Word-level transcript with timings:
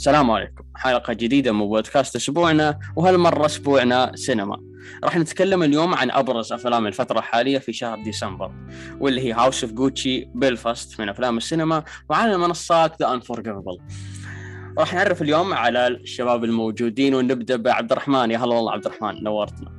السلام 0.00 0.30
عليكم. 0.30 0.64
حلقة 0.76 1.12
جديدة 1.12 1.52
من 1.52 1.68
بودكاست 1.68 2.16
أسبوعنا 2.16 2.78
وهالمرة 2.96 3.46
أسبوعنا 3.46 4.12
سينما. 4.14 4.60
راح 5.04 5.16
نتكلم 5.16 5.62
اليوم 5.62 5.94
عن 5.94 6.10
أبرز 6.10 6.52
أفلام 6.52 6.86
الفترة 6.86 7.18
الحالية 7.18 7.58
في 7.58 7.72
شهر 7.72 8.02
ديسمبر 8.02 8.52
واللي 9.00 9.20
هي 9.20 9.32
House 9.32 9.64
of 9.64 9.72
Gucci 9.72 10.24
Belfast 10.34 11.00
من 11.00 11.08
أفلام 11.08 11.36
السينما 11.36 11.84
وعلى 12.08 12.34
المنصات 12.34 13.02
The 13.02 13.12
Unforgivable 13.12 13.78
راح 14.78 14.94
نعرف 14.94 15.22
اليوم 15.22 15.54
على 15.54 15.86
الشباب 15.86 16.44
الموجودين 16.44 17.14
ونبدأ 17.14 17.56
بعبد 17.56 17.92
الرحمن. 17.92 18.30
يا 18.30 18.38
هلا 18.38 18.54
والله 18.54 18.72
عبد 18.72 18.86
الرحمن 18.86 19.24
نورتنا. 19.24 19.72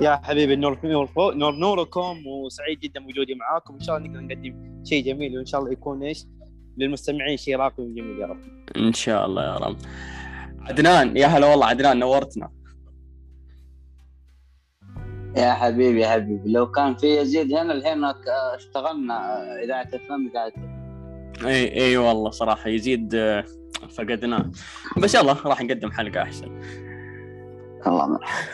يا 0.00 0.20
حبيبي 0.22 0.56
نور 0.56 0.78
نور 0.84 1.34
نور 1.34 1.54
نوركم 1.54 2.26
وسعيد 2.26 2.80
جدا 2.80 3.00
بوجودي 3.00 3.34
معاكم. 3.34 3.74
إن 3.74 3.80
شاء 3.80 3.96
الله 3.96 4.08
نقدر 4.08 4.20
نقدم 4.20 4.82
شيء 4.84 5.04
جميل 5.04 5.36
وإن 5.36 5.46
شاء 5.46 5.60
الله 5.60 5.72
يكون 5.72 6.02
إيش؟ 6.02 6.24
للمستمعين 6.78 7.36
شيء 7.36 7.56
راقي 7.56 7.82
وجميل 7.82 8.18
يا 8.18 8.26
رب. 8.26 8.40
إن 8.76 8.92
شاء 8.92 9.26
الله 9.26 9.44
يا 9.44 9.56
رب. 9.56 9.76
عدنان 10.60 11.16
يا 11.16 11.26
هلا 11.26 11.46
والله 11.46 11.66
عدنان 11.66 11.98
نورتنا. 11.98 12.50
يا 15.36 15.52
حبيبي 15.52 16.00
يا 16.00 16.08
حبيبي. 16.08 16.52
لو 16.52 16.70
كان 16.70 16.96
في 16.96 17.06
يزيد 17.20 17.52
هنا 17.52 17.72
الحين 17.72 18.04
اشتغلنا 18.54 19.44
إذاعة 19.64 19.88
إفلام 19.94 20.28
إذاعة 20.28 20.52
إي 21.44 21.80
إي 21.80 21.96
والله 21.96 22.30
صراحة 22.30 22.68
يزيد 22.68 23.14
آه، 23.14 23.44
فقدناه. 23.90 24.50
بس 24.96 25.14
يلا 25.14 25.32
راح 25.32 25.62
نقدم 25.62 25.90
حلقة 25.90 26.22
أحسن. 26.22 26.60
الله 27.86 28.06
مرحبا 28.06 28.48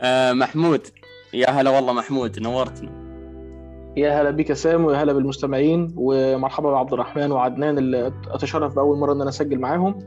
آه 0.00 0.32
محمود. 0.32 0.86
يا 1.32 1.50
هلا 1.50 1.70
والله 1.70 1.92
محمود 1.92 2.38
نورتنا. 2.38 3.03
يا 3.96 4.22
هلا 4.22 4.30
بك 4.30 4.50
يا 4.50 4.54
سام 4.54 4.84
ويا 4.84 4.96
هلا 4.96 5.12
بالمستمعين 5.12 5.94
ومرحبا 5.96 6.70
بعبد 6.70 6.92
الرحمن 6.92 7.32
وعدنان 7.32 7.78
اللي 7.78 8.12
أتشرف 8.28 8.74
بأول 8.74 8.98
مرة 8.98 9.12
إن 9.12 9.20
أنا 9.20 9.30
أسجل 9.30 9.58
معاهم 9.58 9.98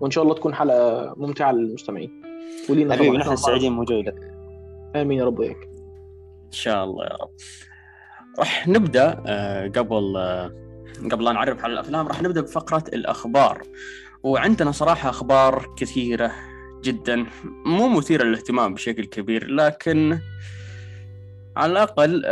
وإن 0.00 0.10
شاء 0.10 0.24
الله 0.24 0.34
تكون 0.34 0.54
حلقة 0.54 1.14
ممتعة 1.16 1.52
للمستمعين. 1.52 2.22
ولينا 2.70 2.94
حبيبي 2.94 3.10
طبعاً. 3.10 3.20
نحن 3.20 3.36
سعيدين 3.36 3.76
بوجودك 3.76 4.14
آمين 4.96 5.18
يا 5.18 5.24
رب 5.24 5.38
وياك. 5.38 5.68
إن 6.46 6.52
شاء 6.52 6.84
الله 6.84 7.04
يا 7.04 7.16
رب. 7.22 7.30
راح 8.38 8.68
نبدأ 8.68 9.22
آه 9.26 9.68
قبل 9.68 10.16
آه 10.16 10.50
قبل 11.12 11.24
لا 11.24 11.32
نعرف 11.32 11.64
على 11.64 11.72
الأفلام 11.72 12.08
راح 12.08 12.22
نبدأ 12.22 12.40
بفقرة 12.40 12.84
الأخبار. 12.92 13.62
وعندنا 14.22 14.70
صراحة 14.70 15.10
أخبار 15.10 15.74
كثيرة 15.76 16.32
جدا 16.84 17.26
مو 17.66 17.88
مثيرة 17.88 18.24
للاهتمام 18.24 18.74
بشكل 18.74 19.04
كبير 19.04 19.50
لكن 19.50 20.18
على 21.56 21.72
الأقل 21.72 22.22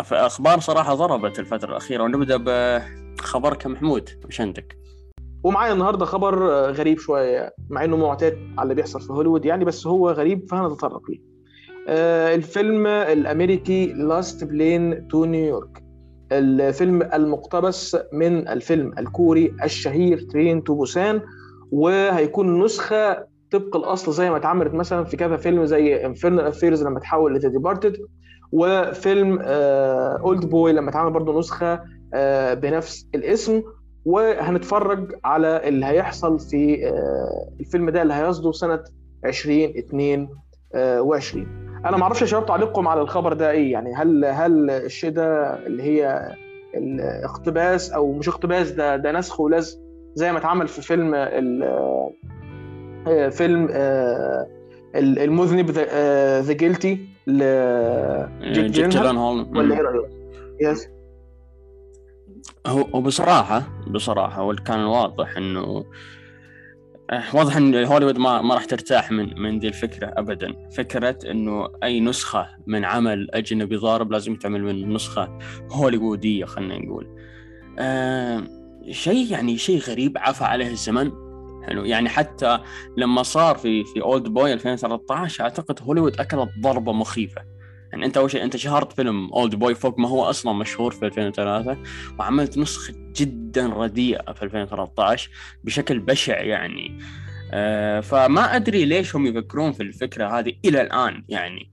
أخبار 0.00 0.60
صراحة 0.60 0.94
ضربت 0.94 1.38
الفترة 1.38 1.70
الأخيرة 1.70 2.02
ونبدأ 2.02 2.36
بخبرك 2.36 3.66
محمود 3.66 4.10
وش 4.28 4.40
عندك؟ 4.40 4.76
ومعايا 5.44 5.72
النهارده 5.72 6.04
خبر 6.04 6.46
غريب 6.70 6.98
شوية 6.98 7.54
مع 7.70 7.84
إنه 7.84 7.96
معتاد 7.96 8.38
على 8.58 8.62
اللي 8.62 8.74
بيحصل 8.74 9.00
في 9.00 9.12
هوليوود 9.12 9.44
يعني 9.44 9.64
بس 9.64 9.86
هو 9.86 10.10
غريب 10.10 10.50
فهنتطرق 10.50 11.10
ليه. 11.10 11.20
آه، 11.88 12.34
الفيلم 12.34 12.86
الأمريكي 12.86 13.86
Last 13.86 14.44
Train 14.44 15.08
to 15.08 15.24
New 15.24 15.49
York 15.49 15.82
الفيلم 16.32 17.02
المقتبس 17.02 17.96
من 18.12 18.48
الفيلم 18.48 18.92
الكوري 18.98 19.54
الشهير 19.64 20.20
Train 20.20 20.64
to 20.64 20.74
Busan 20.74 21.22
وهيكون 21.70 22.64
نسخة 22.64 23.26
طبق 23.50 23.76
الأصل 23.76 24.12
زي 24.12 24.30
ما 24.30 24.36
اتعملت 24.36 24.74
مثلا 24.74 25.04
في 25.04 25.16
كذا 25.16 25.36
فيلم 25.36 25.64
زي 25.64 26.06
Infernal 26.06 26.44
Affairs 26.44 26.82
لما 26.82 27.00
تحول 27.00 27.34
ل 27.34 27.38
The 27.38 27.48
Departed 27.48 27.96
وفيلم 28.52 29.38
Old 29.42 30.44
Boy 30.46 30.72
لما 30.72 30.90
اتعمل 30.90 31.10
برضه 31.12 31.38
نسخة 31.38 31.80
آه، 32.14 32.54
بنفس 32.54 33.06
الاسم. 33.14 33.62
وهنتفرج 34.04 35.12
على 35.24 35.68
اللي 35.68 35.86
هيحصل 35.86 36.38
في 36.38 36.88
آه، 36.88 37.48
الفيلم 37.60 37.90
ده 37.90 38.02
اللي 38.02 38.14
هيصدر 38.14 38.52
سنة 38.52 38.80
2022 39.24 41.46
أنا 41.86 41.96
ما 41.96 42.02
أعرفش 42.02 42.20
يا 42.22 42.26
شباب 42.26 42.46
تعليقكم 42.46 42.88
على 42.88 43.00
الخبر 43.00 43.32
ده 43.32 43.50
إيه 43.50 43.72
يعني 43.72 43.94
هل 43.94 44.24
هل 44.24 44.70
الشيء 44.70 45.10
ده 45.10 45.56
اللي 45.66 45.82
هي 45.82 46.32
الاقتباس 46.74 47.92
أو 47.92 48.12
مش 48.12 48.28
اقتباس 48.28 48.70
ده 48.70 48.96
ده 48.96 49.12
نسخ 49.12 49.40
ولزق 49.40 49.78
زي 50.14 50.32
ما 50.32 50.38
اتعمل 50.38 50.68
في 50.68 50.82
فيلم 50.82 51.14
آه، 51.14 52.10
فيلم 53.30 53.68
آه، 53.72 54.46
ال- 54.94 55.18
المذنب 55.18 55.70
The 56.40 56.52
Guilty 56.52 57.09
جيك 57.38 58.64
جيلنهال 58.64 58.90
جيلنهال 58.90 59.56
ولا 59.56 59.74
إيه 59.74 59.80
رأيك؟ 59.82 60.10
yes 60.60 60.88
هو 62.66 63.00
بصراحة 63.00 63.62
بصراحة 63.86 64.42
واللي 64.42 64.62
كان 64.62 64.80
واضح 64.80 65.36
إنه 65.36 65.84
آه، 67.10 67.36
واضح 67.36 67.56
إن 67.56 67.84
هوليوود 67.84 68.18
ما 68.18 68.42
ما 68.42 68.54
راح 68.54 68.64
ترتاح 68.64 69.10
من 69.10 69.40
من 69.40 69.58
دي 69.58 69.68
الفكرة 69.68 70.12
ابدا، 70.16 70.68
فكرة 70.70 71.18
إنه 71.30 71.68
أي 71.82 72.00
نسخة 72.00 72.48
من 72.66 72.84
عمل 72.84 73.28
أجنبي 73.30 73.76
ضارب 73.76 74.12
لازم 74.12 74.36
تعمل 74.36 74.62
من 74.62 74.94
نسخة 74.94 75.38
هوليوودية 75.70 76.44
خلينا 76.44 76.78
نقول. 76.78 77.08
آه 77.78 78.42
شيء 78.90 79.32
يعني 79.32 79.58
شيء 79.58 79.78
غريب 79.80 80.18
عفى 80.18 80.44
عليه 80.44 80.70
الزمن. 80.70 81.29
حلو. 81.66 81.84
يعني 81.84 82.08
حتى 82.08 82.58
لما 82.96 83.22
صار 83.22 83.56
في 83.56 83.84
في 83.84 84.02
Old 84.02 84.28
Boy 84.28 84.52
2013 84.52 85.44
أعتقد 85.44 85.82
هوليوود 85.82 86.20
أكلت 86.20 86.50
ضربة 86.60 86.92
مخيفة. 86.92 87.42
يعني 87.92 88.06
أنت 88.06 88.16
أول 88.16 88.30
شيء 88.30 88.44
أنت 88.44 88.56
شهرت 88.56 88.92
فيلم 88.92 89.32
Old 89.32 89.54
Boy 89.54 89.74
فوق 89.74 89.98
ما 89.98 90.08
هو 90.08 90.24
أصلا 90.24 90.52
مشهور 90.52 90.90
في 90.92 91.06
2003 91.06 91.78
وعملت 92.18 92.58
نسخة 92.58 92.94
جدا 93.16 93.66
رديئة 93.66 94.32
في 94.32 94.42
2013 94.42 95.30
بشكل 95.64 95.98
بشع 95.98 96.40
يعني. 96.40 96.98
آه 97.52 98.00
فما 98.00 98.56
أدري 98.56 98.84
ليش 98.84 99.16
هم 99.16 99.26
يفكرون 99.26 99.72
في 99.72 99.82
الفكرة 99.82 100.38
هذه 100.38 100.52
إلى 100.64 100.80
الآن 100.80 101.24
يعني. 101.28 101.72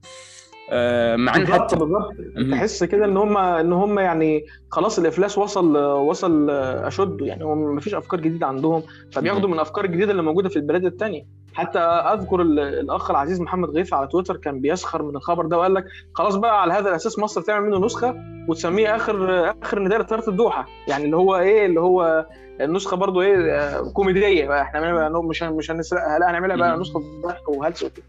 مع 1.16 1.36
إن 1.36 1.46
حتى 1.46 1.76
بالظبط. 1.76 2.12
تحس 2.50 2.84
كده 2.84 3.04
إن 3.04 3.16
هم 3.16 3.36
إن 3.36 3.72
هم 3.72 3.98
يعني 3.98 4.44
خلاص 4.70 4.98
الإفلاس 4.98 5.38
وصل 5.38 5.76
وصل 5.76 6.50
أشده. 6.50 7.26
يعني 7.26 7.44
هم 7.44 7.74
ما 7.74 7.80
فيش 7.80 7.94
أفكار 7.94 8.20
جديدة 8.20 8.46
عندهم 8.46 8.82
فبياخدوا 9.12 9.48
من 9.48 9.54
الافكار 9.54 9.84
الجديده 9.84 10.10
اللي 10.10 10.22
موجودة 10.22 10.48
في 10.48 10.56
البلاد 10.56 10.84
الثانية 10.84 11.22
حتى 11.54 11.78
أذكر 11.78 12.42
ال- 12.42 12.58
الأخ 12.58 13.10
العزيز 13.10 13.40
محمد 13.40 13.70
غيث 13.70 13.92
على 13.92 14.06
تويتر 14.06 14.36
كان 14.36 14.60
بيسخر 14.60 15.02
من 15.02 15.16
الخبر 15.16 15.46
ده 15.46 15.58
وقال 15.58 15.74
لك 15.74 15.84
خلاص 16.14 16.36
بقى 16.36 16.62
على 16.62 16.72
هذا 16.72 16.88
الأساس 16.88 17.18
مصر 17.18 17.40
تعمل 17.42 17.66
منه 17.70 17.86
نسخة 17.86 18.14
وتسميه 18.48 18.96
اخر 18.96 19.44
آخر 19.62 19.78
نداء 19.78 20.00
لطياره 20.00 20.30
الدوحة. 20.30 20.66
يعني 20.88 21.04
اللي 21.04 21.16
هو 21.16 21.36
إيه؟ 21.36 21.66
اللي 21.66 21.80
هو 21.80 22.26
النسخة 22.60 22.96
برضو 22.96 23.22
إيه؟ 23.22 23.36
آه، 23.58 23.92
كوميدية 23.92 24.46
بقى. 24.48 24.62
إحنا 24.62 24.92
بقى 24.92 25.22
مش 25.22 25.42
مش 25.42 25.70
هنسرقها 25.70 26.18
لا 26.18 26.30
هنعملها 26.30 26.56
بقى. 26.56 26.78
نسخة 26.78 27.02
ضحك 27.26 27.48
وهلس 27.48 27.82
وكده. 27.82 28.04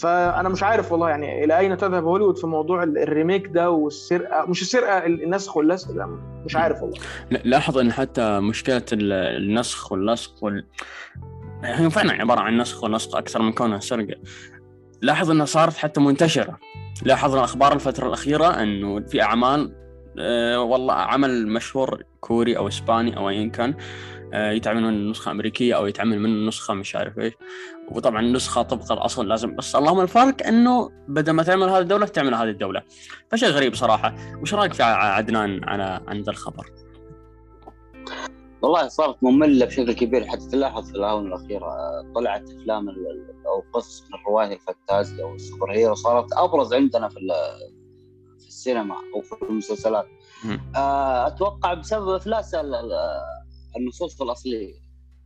فأنا 0.00 0.48
مش 0.48 0.62
عارف 0.62 0.92
والله 0.92 1.08
يعني 1.08 1.44
إلى 1.44 1.58
أين 1.58 1.76
تذهب 1.76 2.04
هوليوود 2.04 2.38
في 2.38 2.46
موضوع 2.46 2.82
ال- 2.82 2.98
الريميك 2.98 3.46
ده 3.46 3.70
والسرقة؟ 3.70 4.44
مش 4.48 4.62
السرقة 4.62 4.98
ال- 5.06 5.22
النسخ 5.22 5.56
واللصق 5.56 5.92
ده. 5.92 6.06
مش 6.44 6.56
عارف 6.56 6.82
والله. 6.82 6.98
لا- 7.30 7.40
لاحظ 7.44 7.78
إن 7.78 7.92
حتى 7.92 8.40
مشكلة 8.40 8.82
ال- 8.92 9.12
النسخ 9.12 9.92
واللصق 9.92 10.44
وال 10.44 10.64
هي 11.64 11.90
فعلا 11.90 12.12
عبارة 12.12 12.40
عن 12.40 12.58
نسخ 12.60 12.84
ولصق 12.84 13.16
أكثر 13.16 13.42
من 13.42 13.52
كونها 13.52 13.78
سرقة. 13.78 14.14
لاحظ 15.02 15.30
إنها 15.30 15.44
صارت 15.46 15.76
حتى 15.76 16.00
منتشرة. 16.00 16.58
لاحظ 17.02 17.34
الاخبار 17.36 17.72
الفترة 17.72 18.06
الأخيرة 18.06 18.46
إنه 18.62 19.00
في 19.00 19.22
أعمال 19.22 19.72
آه 20.18 20.60
والله 20.60 20.94
عمل 20.94 21.48
مشهور 21.48 22.02
كوري 22.20 22.56
أو 22.56 22.68
إسباني 22.68 23.16
أو 23.16 23.28
ايا 23.28 23.48
كان 23.48 23.74
يتعمل 24.34 24.82
من 24.82 25.10
نسخة 25.10 25.30
أمريكية 25.30 25.76
أو 25.76 25.86
يتعمل 25.86 26.18
من 26.18 26.46
نسخة 26.46 26.74
مش 26.74 26.96
عارف 26.96 27.18
إيش. 27.18 27.34
وطبعا 27.90 28.20
النسخه 28.20 28.62
طبق 28.62 28.92
الأصل 28.92 29.28
لازم. 29.28 29.56
بس 29.56 29.76
اللهم 29.76 30.00
الفرق 30.00 30.46
إنه 30.46 30.90
بدل 31.08 31.32
ما 31.32 31.42
تعمل 31.42 31.68
هذه 31.68 31.78
الدولة 31.78 32.06
تعمل 32.06 32.34
هذه 32.34 32.48
الدولة. 32.48 32.82
فشيء 33.30 33.48
غريب 33.48 33.74
صراحة. 33.74 34.14
وش 34.42 34.54
رأيك 34.54 34.72
في 34.72 34.82
عدنان 34.82 35.64
على 35.64 36.00
عن 36.06 36.20
ذا 36.20 36.30
الخبر؟ 36.30 36.70
والله 38.62 38.88
صارت 38.88 39.16
مملة 39.22 39.66
بشكل 39.66 39.92
كبير. 39.92 40.26
حتى 40.26 40.48
تلاحظ 40.48 40.90
في 40.90 40.94
الآونة 40.96 41.36
الأخيرة 41.36 41.66
آه، 41.66 42.12
طلعت 42.14 42.50
ال- 42.50 43.46
أو 43.46 43.64
قصص 43.72 44.02
من 44.02 44.18
الروايه 44.20 44.54
الفانتازيا 44.54 45.24
أو 45.24 45.34
ال 45.34 45.72
superhero 45.72 45.94
صارت 45.94 46.32
أبرز 46.32 46.74
عندنا 46.74 47.08
في 47.08 47.16
في 48.40 48.48
السينما 48.48 48.94
أو 49.14 49.20
في 49.20 49.36
المسلسلات. 49.42 50.06
آه، 50.76 51.26
أتوقع 51.26 51.74
بسبب 51.74 52.08
ال- 52.70 52.92
النصوص 53.76 54.22
الأصلية. 54.22 54.82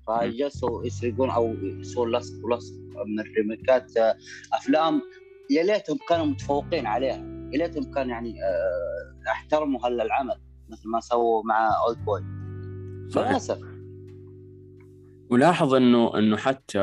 فجلسوا 0.06 0.84
يسرقون 0.84 1.30
أو 1.30 1.54
يسوون 1.62 2.16
قص 2.16 2.44
ولصق 2.44 2.74
من 3.06 3.20
الريميكات 3.20 3.96
آه، 3.96 4.16
أفلام 4.52 5.02
يا 5.50 5.62
ليتهم 5.62 5.98
كانوا 6.08 6.26
متفوقين 6.26 6.86
عليها. 6.86 7.16
يا 7.52 7.58
ليتهم 7.58 7.92
كان 7.92 8.10
يعني 8.10 8.34
آه، 8.44 9.30
احترموا 9.30 9.86
هالعمل 9.86 10.40
مثل 10.68 10.88
ما 10.88 11.00
سووا 11.00 11.42
مع 11.44 11.70
Old 11.86 12.04
Boy 12.04 12.20
للاسف 13.16 13.58
ولاحظ 15.30 15.74
انه 15.74 16.18
إنه 16.18 16.36
حتى 16.36 16.78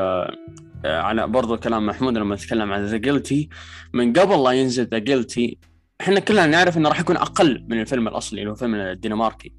آه، 0.84 1.00
على 1.00 1.26
برضو 1.26 1.56
كلام 1.56 1.86
محمود 1.86 2.18
لما 2.18 2.36
تكلم 2.36 2.72
عن 2.72 2.84
The 2.84 2.96
Guilty 2.96 3.48
من 3.92 4.12
قبل 4.12 4.44
لا 4.44 4.50
ينزل 4.50 4.84
The 4.84 4.98
Guilty 4.98 5.58
إحنا 6.00 6.20
كلنا 6.20 6.46
نعرف 6.46 6.76
إنه 6.76 6.88
راح 6.88 7.00
يكون 7.00 7.16
أقل 7.16 7.66
من 7.68 7.80
الفيلم 7.80 8.08
الأصلي 8.08 8.40
اللي 8.40 8.50
هو 8.50 8.54
فيلم 8.54 8.74
الدنماركي. 8.74 9.52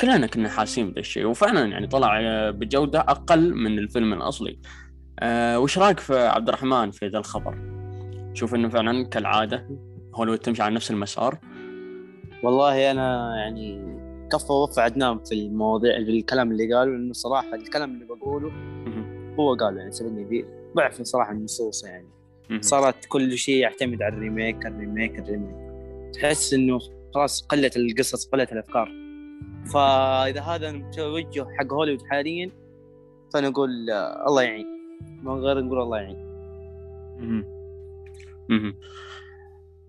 كلنا 0.00 0.26
كنا 0.26 0.48
حاسين 0.48 0.86
بهذا 0.86 1.00
الشيء 1.00 1.26
وفعلا 1.26 1.66
يعني 1.66 1.86
طلع 1.86 2.20
آه، 2.20 2.50
بجودة 2.50 3.00
أقل 3.00 3.54
من 3.54 3.78
الفيلم 3.78 4.12
الأصلي 4.12 4.58
أه 5.20 5.58
وش 5.58 5.78
رأيك 5.78 6.00
في 6.00 6.18
عبد 6.18 6.48
الرحمن 6.48 6.90
في 6.90 7.06
ذا 7.06 7.18
الخبر؟ 7.18 7.58
تشوف 8.34 8.54
إنه 8.54 8.68
فعلا 8.68 9.08
كالعادة 9.08 9.68
هوليوود 10.14 10.38
تمشي 10.38 10.62
على 10.62 10.74
نفس 10.74 10.90
المسار؟ 10.90 11.38
والله 12.42 12.90
أنا 12.90 13.36
يعني 13.36 13.92
كفى 14.32 14.52
وفى 14.52 14.80
عدنان 14.80 15.18
في 15.24 15.34
المواضيع 15.34 16.04
في 16.04 16.10
الكلام 16.10 16.52
اللي 16.52 16.74
قاله 16.74 16.90
لأنه 16.90 17.12
صراحة 17.12 17.54
الكلام 17.54 17.94
اللي 17.94 18.04
بقوله. 18.04 18.52
هو 19.38 19.54
قال 19.54 19.76
يعني 19.76 19.92
سبني 19.92 20.24
دي 20.24 20.44
ضعف 20.76 21.02
صراحة 21.02 21.32
النصوص 21.32 21.84
يعني. 21.84 22.08
صارت 22.60 23.04
كل 23.08 23.38
شيء 23.38 23.56
يعتمد 23.56 24.02
على 24.02 24.14
ال 24.14 24.21
remake 24.21 24.66
ال 24.66 24.73
remake 24.73 25.18
ال 25.18 25.23
remake 25.23 25.56
تحس 26.14 26.54
إنه 26.54 26.78
خلاص 27.14 27.42
قلت 27.42 27.76
القصص 27.76 28.28
قلت 28.28 28.52
الأفكار 28.52 29.01
فاذا 29.66 30.40
هذا 30.40 30.70
التوجه 30.70 31.46
حق 31.58 31.72
هوليوود 31.72 32.02
حاليا 32.10 32.50
فانا 33.34 33.48
أقول 33.48 33.90
آه، 33.90 34.28
الله 34.28 34.42
يعين. 34.42 34.66
ما 35.22 35.32
غير 35.32 35.60
نقول 35.60 35.80
الله 35.82 35.98
يعين. 35.98 36.32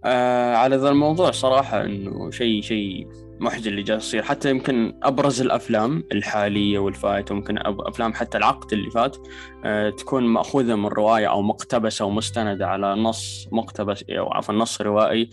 آه 0.06 0.56
على 0.56 0.76
ذا 0.76 0.90
الموضوع 0.90 1.32
صراحة 1.32 1.86
إنه 1.86 2.32
شيء 2.32 2.62
شيء 2.62 3.08
محزن 3.40 3.72
اللي 3.72 3.84
جالس 3.84 4.08
يصير. 4.08 4.24
حتى 4.24 4.50
يمكن 4.50 5.00
أبرز 5.04 5.42
الأفلام 5.42 6.04
الحالية 6.12 6.80
والفايتة 6.80 7.36
وممكن 7.36 7.58
أفلام 7.62 8.14
حتى 8.14 8.38
العقد 8.38 8.74
اللي 8.74 8.90
فات 8.90 9.18
آه 9.66 9.90
تكون 9.90 10.24
مأخوذة 10.24 10.76
من 10.76 10.86
رواية 10.86 11.28
أو 11.28 11.42
مقتبسة 11.42 12.06
ومستندة 12.06 12.68
على 12.68 12.96
نص 12.96 13.48
مقتبس 13.52 14.04
أو 14.10 14.34
عفوا 14.34 14.56
نص 14.56 14.82
روائي. 14.82 15.30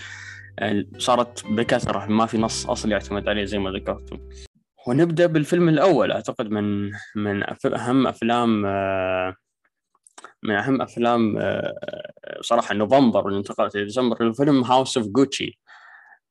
آه 0.61 0.85
صارت 0.99 1.47
بكثرة 1.47 2.07
ما 2.07 2.27
في 2.27 2.39
نص 2.39 2.67
اصلي 2.67 2.93
يعتمد 2.93 3.29
عليه 3.29 3.45
زي 3.45 3.59
ما 3.59 3.71
ذكرتم. 3.71 4.19
ونبدأ 4.87 5.27
بالفيلم 5.27 5.69
الأول. 5.69 6.13
أعتقد 6.13 6.51
من 6.51 6.91
من 7.17 7.43
أهم 7.75 8.07
أفلام 8.07 8.67
آه، 8.67 9.35
من 10.43 10.55
أهم 10.55 10.83
أفلام 10.83 11.39
آه، 11.39 11.75
صراحة 12.41 12.75
نوفمبر 12.75 13.29
اللي 13.29 13.39
انتقلت 13.39 13.77
إلى 13.77 13.85
ديسمبر 13.85 14.27
الفيلم 14.27 14.65
House 14.65 14.99
of 14.99 15.07
Gucci 15.07 15.59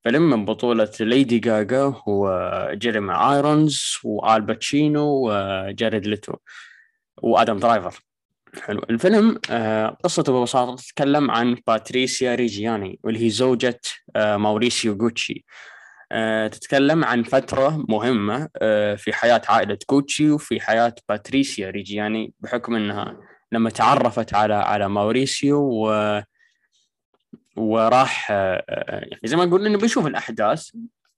فيلم 0.04 0.30
من 0.30 0.46
بطولة 0.46 0.92
ليدي 1.00 1.40
جاجا 1.40 1.94
وجيريمي 2.08 3.14
ايرونز 3.14 3.98
وآل 4.04 4.42
باتشينو 4.42 5.30
وجاريد 5.30 6.08
ليتو 6.08 6.34
وآدم 7.22 7.58
درايفر 7.58 8.00
حلو 8.58 8.82
الفيلم 8.90 9.40
آه، 9.52 9.98
قصته 10.04 10.40
ببساطة 10.40 10.76
تتكلم 10.76 11.32
عن 11.32 11.56
باتريسيا 11.68 12.36
ريجياني 12.36 13.00
واللي 13.04 13.26
هي 13.26 13.30
زوجة 13.30 13.82
آه، 14.16 14.38
ماوريسيو 14.38 14.98
جوتشي 14.98 15.46
آه، 16.12 16.48
تتكلم 16.48 17.06
عن 17.06 17.24
فترة 17.24 17.86
مهمة 17.90 18.50
في 18.98 19.14
حياة 19.14 19.42
عائلة 19.50 19.78
جوتشي 19.92 20.32
وفي 20.32 20.62
حياة 20.62 20.96
باتريسيا 21.10 21.70
ريجياني 21.70 22.34
بحكم 22.40 22.76
أنها 22.76 23.18
لما 23.52 23.70
تعرفت 23.70 24.34
على 24.34 24.54
على 24.54 24.90
ماوريسيو 24.90 25.58
و 25.60 26.22
وراح 27.56 28.32
يعني 28.32 29.20
زي 29.24 29.36
ما 29.36 29.46
نقول 29.46 29.66
إنه 29.66 29.78
بنشوف 29.78 30.08
الأحداث 30.08 30.70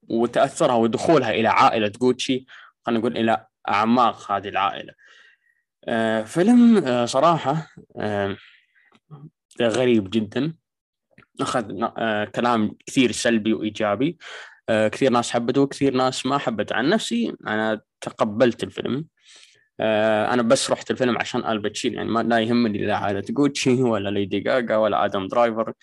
وتأثرها 0.09 0.75
ودخولها 0.75 1.31
إلى 1.31 1.47
عائلة 1.47 1.87
جوتشي 2.01 2.45
خلينا 2.85 2.99
نقول 2.99 3.17
إلى 3.17 3.45
أعماق 3.69 4.31
هذه 4.31 4.47
العائلة. 4.47 4.93
آه، 5.87 6.21
فيلم 6.23 6.77
آه، 6.77 7.05
صراحة 7.05 7.67
آه، 7.97 8.37
غريب 9.61 10.09
جدا. 10.09 10.53
آه، 11.97 12.25
كلام 12.25 12.75
كثير 12.85 13.11
سلبي 13.11 13.53
وإيجابي. 13.53 14.17
آه، 14.69 14.87
كثير 14.87 15.11
ناس 15.11 15.31
حبته 15.31 15.61
وكثير 15.61 15.93
ناس 15.93 16.25
ما 16.25 16.37
حبته. 16.37 16.75
عن 16.75 16.89
نفسي 16.89 17.35
أنا 17.47 17.81
تقبلت 18.01 18.63
الفيلم. 18.63 19.05
أنا 19.79 20.41
بس 20.41 20.71
رحت 20.71 20.91
الفيلم 20.91 21.17
عشان 21.17 21.45
آل 21.45 21.56
باتشينو 21.56 21.95
يعني 21.95 22.09
ما 22.09 22.23
لا 22.23 22.39
يهمني 22.39 22.85
لا 22.85 22.95
عائلة 22.97 23.23
جوتشي 23.29 23.83
ولا 23.83 24.09
ليدي 24.09 24.39
جاجا 24.39 24.77
ولا 24.77 25.05
آدم 25.05 25.27
درايفر 25.27 25.73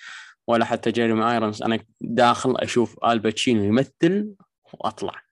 ولا 0.47 0.65
حتى 0.65 0.91
جيريمي 0.91 1.33
ايرونز 1.33 1.63
أنا 1.63 1.79
داخل 2.01 2.57
أشوف 2.57 2.97
آل 3.05 3.18
باتشينو 3.18 3.65
يمثل 3.65 4.29
وأطلع. 4.73 5.23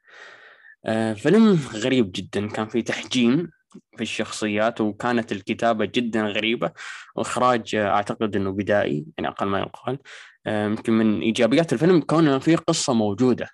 آه، 0.87 1.13
فيلم 1.13 1.59
غريب 1.75 2.13
جدا. 2.15 2.49
كان 2.49 2.67
فيه 2.67 2.85
تحجيم. 2.85 3.51
في 3.97 4.03
الشخصيات 4.03 4.81
وكانت 4.81 5.33
الكتابة 5.33 5.85
جدا 5.85 6.23
غريبة. 6.23 6.73
وإخراج 7.17 7.75
آه، 7.75 7.89
أعتقد 7.89 8.37
أنه 8.37 8.51
بدائي 8.53 9.07
يعني 9.19 9.29
أقل 9.29 9.47
ما 9.47 9.59
يقال. 9.61 9.99
آه، 10.47 10.67
يمكن 10.67 10.93
من 10.93 11.21
إيجابيات 11.21 11.73
الفيلم 11.73 12.01
كونه 12.01 12.39
في 12.39 12.57
قصة 12.57 12.93
موجودة. 12.95 13.49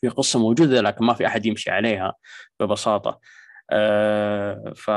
في 0.00 0.08
قصة 0.08 0.38
موجودة 0.38 0.80
لكن 0.80 1.04
ما 1.04 1.14
في 1.14 1.26
أحد 1.26 1.46
يمشي 1.46 1.70
عليها 1.70 2.14
ببساطة. 2.60 3.20
آه، 3.70 4.72
ف 4.76 4.90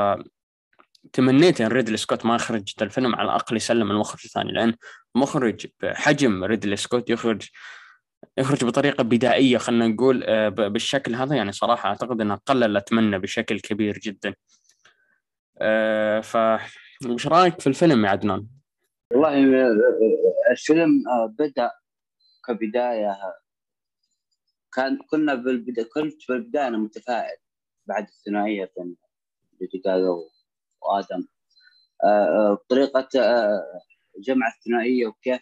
تمنيت 1.13 1.61
إن 1.61 1.67
ريدلي 1.67 1.97
سكوت 1.97 2.25
ما 2.25 2.35
يخرج 2.35 2.73
الفيلم 2.81 3.15
على 3.15 3.25
الأقل 3.25 3.55
يسلم 3.55 3.91
المخرج 3.91 4.21
الثاني 4.25 4.51
لأن 4.51 4.73
مخرج 5.15 5.67
بحجم 5.81 6.43
ريدلي 6.43 6.75
سكوت 6.75 7.09
يخرج 7.09 7.49
يخرج 8.37 8.65
بطريقة 8.65 9.03
بدائية 9.03 9.57
خلينا 9.57 9.87
نقول 9.87 10.23
آه، 10.23 10.49
بالشكل 10.49 11.15
هذا 11.15 11.35
يعني 11.35 11.51
صراحة 11.51 11.89
أعتقد 11.89 12.21
انها 12.21 12.35
قللت 12.35 12.93
منه 12.93 13.17
بشكل 13.17 13.59
كبير 13.59 13.97
جدا. 13.97 14.33
آه، 15.57 16.19
ف 16.19 16.37
وش 17.05 17.27
رأيك 17.27 17.61
في 17.61 17.67
الفيلم 17.67 18.05
يا 18.05 18.09
عدنان؟ 18.09 18.47
والله 19.11 19.29
آه، 19.29 20.51
الفيلم 20.51 21.03
بدأ 21.39 21.71
كبداية 22.47 23.17
كان 24.73 24.99
كنا 25.09 25.35
بالبدايه 25.35 25.89
كنت 25.93 26.29
بالبدايه 26.29 26.67
أنا 26.67 26.77
متفائل 26.77 27.37
بعد 27.85 28.07
الثنائية 28.07 28.71
بين 28.77 28.95
جاجا 29.85 30.09
وادم 30.81 31.27
طريقه 32.69 33.07
جمع 34.19 34.47
الثنائية 34.47 35.07
وكيف 35.07 35.41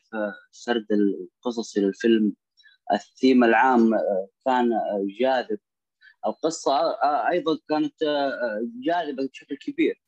سرد 0.51 0.85
القصص 0.91 1.77
للفيلم 1.77 2.33
الثيم 2.93 3.43
العام 3.43 3.93
آه، 3.93 4.27
كان 4.45 4.73
آه، 4.73 5.05
جاذب. 5.19 5.59
القصة 6.25 6.73
آه، 6.73 7.29
أيضا 7.29 7.59
كانت 7.69 7.95
جاذبة 8.83 9.27
بشكل 9.27 9.57
كبير. 9.57 10.01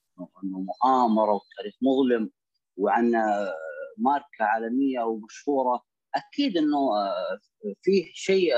إنه 0.43 0.59
مؤامرة 0.59 1.33
وتاريخ 1.33 1.75
مظلم 1.81 2.31
وعن 2.77 3.11
ماركة 3.97 4.43
عالمية 4.45 5.01
ومشهورة. 5.01 5.83
أكيد 6.15 6.57
إنه 6.57 6.77
آه، 6.77 7.39
فيه 7.83 8.11
شيء 8.13 8.53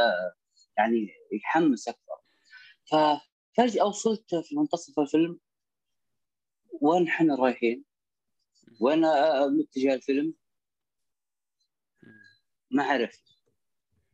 يعني 0.78 1.10
يحمس 1.32 1.88
أكثر. 1.88 2.20
ففجاه 2.92 3.86
وصلت 3.86 4.36
في 4.36 4.56
منتصف 4.56 5.00
الفيلم. 5.00 5.40
وين 6.82 7.08
إحنا 7.08 7.36
رايحين؟ 7.36 7.86
وين 8.82 9.02
متجه 9.60 9.94
الفيلم؟ 9.94 10.34
ما 12.72 12.84
عرفت. 12.84 13.35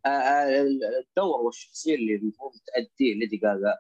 الدور 0.06 1.42
والشخصية 1.42 1.96
اللي 1.96 2.16
المفروض 2.16 2.52
تأديه 2.68 3.14
ليدي 3.16 3.38
جاجا 3.38 3.78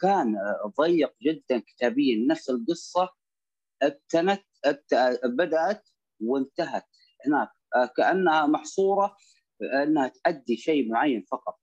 كان 0.00 0.36
ضيق 0.80 1.14
جدا 1.22 1.58
كتابيا. 1.58 2.26
نفس 2.30 2.50
القصة 2.50 3.08
ابتنت 3.82 4.42
ابت- 4.64 5.20
بدأت 5.24 5.88
وانتهت 6.20 6.84
هناك. 7.26 7.48
كأنها 7.96 8.46
محصورة 8.46 9.16
إنها 9.82 10.08
تأدي 10.08 10.56
شيء 10.56 10.88
معين 10.92 11.24
فقط. 11.30 11.58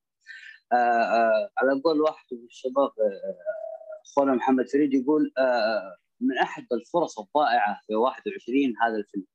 آه، 0.72 0.76
آه، 0.76 1.50
على 1.58 1.82
قول 1.82 2.02
واحد 2.02 2.26
من 2.32 2.46
الشباب 2.46 2.92
آه، 3.00 4.02
أخونا 4.06 4.34
محمد 4.34 4.70
فريد 4.70 4.94
يقول 4.94 5.32
من 6.22 6.38
أحد 6.38 6.68
الفرص 6.72 7.20
الضائعة 7.20 7.82
في 7.88 7.96
21 7.96 8.74
هذا 8.82 8.96
الفيلم 8.96 9.26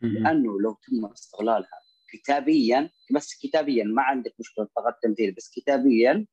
لأنه 0.00 0.60
لو 0.60 0.72
تم 0.72 1.06
استغلالها 1.12 1.80
كتابيا 2.16 2.90
بس 3.14 3.34
كتابيا 3.42 3.84
ما 3.84 4.02
عندك 4.02 4.34
مشكلة 4.40 4.68
فقط 4.76 4.98
تمثيل 5.02 5.34
بس 5.34 5.50
كتابيا 5.56 6.26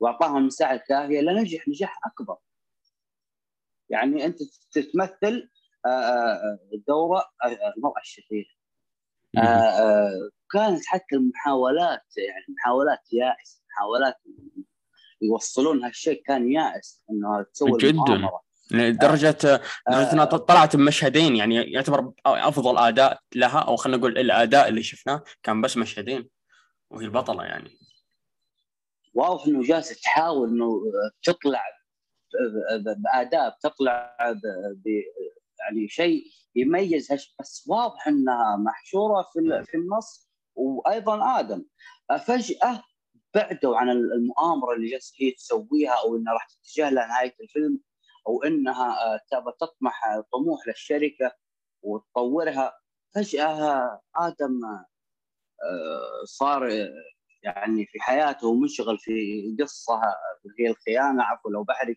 واعطاها 0.00 0.38
المساحه 0.38 0.74
الكافيه 0.74 1.20
لنجح 1.20 1.68
نجاح 1.68 2.00
أكبر. 2.06 2.36
يعني 3.90 4.24
أنت 4.24 4.38
تتمثل 4.72 5.50
آه، 5.86 5.88
آه، 5.88 6.58
دورة 6.88 7.18
آه، 7.18 7.74
المرأة 7.76 8.00
الشريرة. 8.00 8.50
كانت 10.52 10.86
حتى 10.86 11.16
المحاولات 11.16 12.02
يعني 12.16 12.44
محاولات 12.48 13.12
يائسة 13.12 13.62
محاولات 13.70 14.14
يوصلون 15.22 15.84
هالشيء 15.84 16.22
كان 16.26 16.52
يائس 16.52 17.04
إنها 17.10 17.42
تسوي 17.42 17.78
جداً. 17.78 17.90
المؤامرة. 17.90 18.49
لدرجه 18.70 19.30
درجه 19.90 20.12
إنها 20.12 20.24
طلعت 20.24 20.76
بمشهدين 20.76 21.36
يعني 21.36 21.54
يعتبر 21.72 22.12
أفضل 22.26 22.78
أداء 22.78 23.20
لها 23.34 23.58
أو 23.58 23.76
خلينا 23.76 23.98
نقول 23.98 24.18
الأداء 24.18 24.68
اللي 24.68 24.82
شفناه 24.82 25.22
كان 25.42 25.60
بس 25.60 25.76
مشهدين 25.76 26.28
وهي 26.90 27.04
البطلة 27.04 27.44
يعني. 27.44 27.70
واضح 29.14 29.46
إنه 29.46 29.62
جالسه 29.62 29.94
تحاول 30.02 30.48
إنه 30.48 30.80
تطلع 31.22 31.62
بأداء 32.96 33.56
تطلع 33.62 34.16
يعني 35.60 35.88
شيء 35.88 36.24
يميز 36.56 37.12
هالش- 37.12 37.34
بس 37.40 37.64
واضح 37.68 38.08
إنها 38.08 38.56
محشورة 38.56 39.22
في 39.32 39.38
ال- 39.38 39.64
في 39.66 39.76
النص 39.76 40.30
وأيضا 40.54 41.38
آدم. 41.40 41.64
فجأة 42.26 42.82
بعدوا 43.34 43.76
عن 43.76 43.90
المؤامرة 43.90 44.74
اللي 44.74 44.90
جالسه 44.90 45.14
هي 45.20 45.30
تسويها 45.30 45.92
أو 46.04 46.16
إنها 46.16 46.32
راح 46.32 46.46
تتجه 46.46 46.90
لها 46.90 47.06
نهاية 47.06 47.34
الفيلم 47.40 47.80
أو 48.28 48.42
إنها 48.42 49.14
آه، 49.14 49.20
تطمح 49.60 50.20
طموح 50.32 50.66
للشركة 50.66 51.32
وتطورها 51.82 52.72
فجأة 53.14 54.00
آدم 54.16 54.60
آه، 54.64 56.24
صار 56.24 56.68
يعني 57.42 57.86
في 57.86 58.00
حياته 58.00 58.54
منشغل 58.54 58.98
في 58.98 59.12
قصة 59.60 60.00
هي 60.58 60.70
الخيانة 60.70 61.22
عفوا 61.22 61.50
لو 61.50 61.64
بحرق 61.64 61.96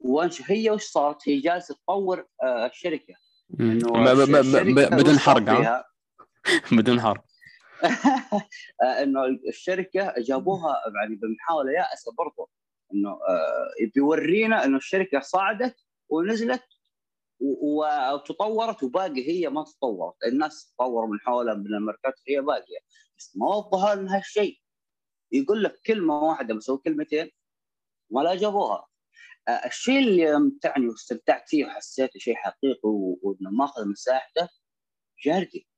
وانش 0.00 0.50
هي 0.50 0.70
وش 0.70 0.84
صارت؟ 0.84 1.28
هي 1.28 1.40
جالسة 1.40 1.74
تطور 1.74 2.26
الشركة. 2.44 3.14
إنه 3.60 3.88
بدون 4.96 5.18
حرق 5.18 5.84
بدون 6.72 7.00
حرق. 7.04 7.24
إنه 8.82 9.24
الشركة 9.48 10.14
جابوها 10.18 10.76
يعني 11.00 11.16
بمحاولة 11.16 11.72
يائسة 11.72 12.12
برضو. 12.12 12.50
إنه 12.94 13.10
آه، 13.10 13.90
بيورينا 13.94 14.64
إنه 14.64 14.76
الشركة 14.76 15.20
صعدت 15.20 15.76
ونزلت 16.08 16.64
وتطورت 17.40 18.82
وباقي 18.82 19.28
هي 19.28 19.48
ما 19.48 19.64
تطورت. 19.64 20.14
الناس 20.26 20.72
تطوروا 20.74 21.08
من 21.08 21.20
حولها 21.20 21.54
من 21.54 21.66
الماركات 21.66 22.14
هي 22.28 22.40
باقية. 22.40 22.78
بس 23.18 23.36
ما 23.36 23.46
وضحوا 23.46 23.94
لنا 23.94 24.16
هالشيء 24.16 24.60
يقول 25.32 25.64
لك 25.64 25.80
كلمة 25.86 26.18
واحدة 26.18 26.54
بس 26.54 26.70
كلمتين 26.70 27.30
ما 28.10 28.20
لا 28.20 28.34
جابوها. 28.34 28.86
آه، 29.48 29.50
الشيء 29.50 29.98
اللي 29.98 30.36
امتعني 30.36 30.88
واستمتعت 30.88 31.48
فيه 31.48 31.66
وحسيته 31.66 32.18
شيء 32.18 32.34
حقيقي 32.34 32.80
وإنه 33.22 33.50
ماخذ 33.50 33.88
مساحته 33.88 34.48
جاردي. 35.24 35.68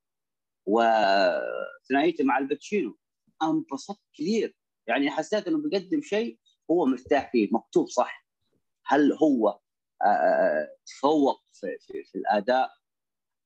وثنائيته 0.66 2.25
مع 2.25 2.38
الباتشينو. 2.38 2.99
انبسطت 3.42 4.00
كثير. 4.14 4.57
يعني 4.87 5.11
حسيت 5.11 5.49
إنه 5.49 5.59
بيقدم 5.59 6.00
شيء 6.02 6.38
هو 6.71 6.87
مرتاح 6.87 7.33
فيه 7.33 7.49
مكتوب 7.52 7.88
صح. 7.88 8.26
هل 8.87 9.12
هو 9.12 9.49
آه، 10.02 10.07
آه، 10.07 10.76
تفوق 10.87 11.45
في, 11.52 11.66
في, 11.81 12.04
في 12.04 12.19
الأداء؟ 12.19 12.71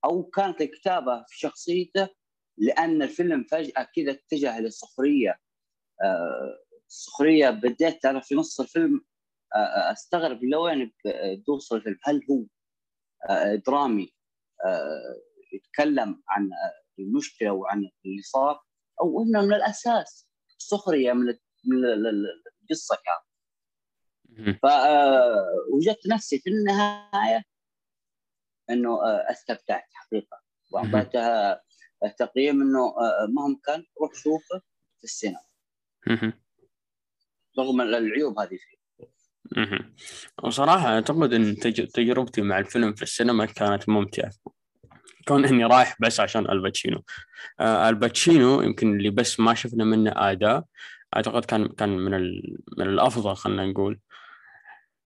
أو 0.05 0.23
كانت 0.23 0.61
الكتابة 0.61 1.25
في 1.29 1.39
شخصيته 1.39 2.09
لأن 2.59 3.03
الفيلم 3.03 3.45
فجأة 3.51 3.89
كذا 3.97 4.13
اتجه 4.13 4.61
للسخريه 4.61 5.41
السخريه 6.89 7.51
بديت 7.51 8.05
أنا 8.05 8.21
في 8.21 8.35
نص 8.35 8.61
الفيلم 8.61 9.01
أستغرب 9.93 10.45
لوين 10.45 10.93
توصل 11.47 11.77
الفيلم 11.77 11.99
هل 12.05 12.21
هو 12.31 12.45
درامي 13.57 14.13
يتكلم 15.53 16.23
عن 16.29 16.51
المشكلة 16.99 17.51
وعن 17.51 17.79
اللي 17.79 18.23
صار 18.23 18.61
أو 19.01 19.23
إنه 19.23 19.41
من 19.41 19.53
الأساس 19.55 20.29
سخرية 20.59 21.13
من 21.13 21.29
القصة 22.71 22.99
كانت 23.05 24.59
فوجدت 24.63 26.07
نفسي 26.07 26.39
في 26.39 26.51
النهاية 26.51 27.45
إنه 28.71 28.99
استمتعت 29.31 29.85
حقيقة. 29.93 30.43
وأعطيتها 30.73 31.63
تقييم 32.19 32.63
إنه 32.63 32.95
مهما 33.29 33.59
كان 33.67 33.85
روح 34.01 34.15
شوفه 34.15 34.59
في 34.99 35.05
السينما. 35.05 35.41
رغم 37.59 37.81
العيوب 37.81 38.39
هذه 38.39 38.49
فيه. 38.49 38.77
وصراحة 40.43 40.89
أعتقد 40.89 41.33
أن 41.33 41.57
تجربتي 41.95 42.43
مع 42.43 42.59
الفيلم 42.59 42.95
في 42.95 43.03
السينما 43.03 43.47
كانت 43.47 43.89
ممتعة. 43.89 44.33
كون 45.29 45.45
إني 45.45 45.65
رايح 45.65 45.97
بس 46.01 46.21
عشان 46.21 46.51
آل 46.51 46.62
باتشينو. 46.62 47.05
آه 47.61 47.89
آل 47.89 48.05
باتشينو 48.05 48.63
يمكن 48.63 48.97
اللي 48.97 49.11
بس 49.11 49.41
ما 49.41 49.55
شفنا 49.55 49.85
منه 49.85 50.13
أداء. 50.17 50.65
أعتقد 51.17 51.45
كان 51.45 51.69
كان 51.69 51.89
من 51.99 52.13
من 52.79 52.87
الأفضل 52.89 53.37
خلينا 53.37 53.67
نقول. 53.67 54.01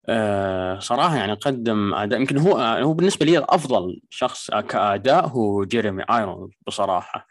آه 0.09 0.79
صراحة 0.79 1.15
يعني 1.15 1.33
قدم 1.33 1.93
أداء 1.93 2.19
يمكن 2.19 2.37
هو 2.37 2.57
هو 2.57 2.93
بالنسبة 2.93 3.25
لي 3.25 3.39
أفضل 3.49 4.01
شخص 4.09 4.51
كأداء 4.51 5.27
هو 5.27 5.63
جيريمي 5.65 6.03
ايرونز 6.09 6.51
بصراحة. 6.67 7.27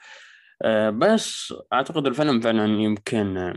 آه 0.63 0.91
بس 0.91 1.55
أعتقد 1.73 2.07
الفيلم 2.07 2.41
فعلا 2.41 2.65
يمكن 2.65 3.55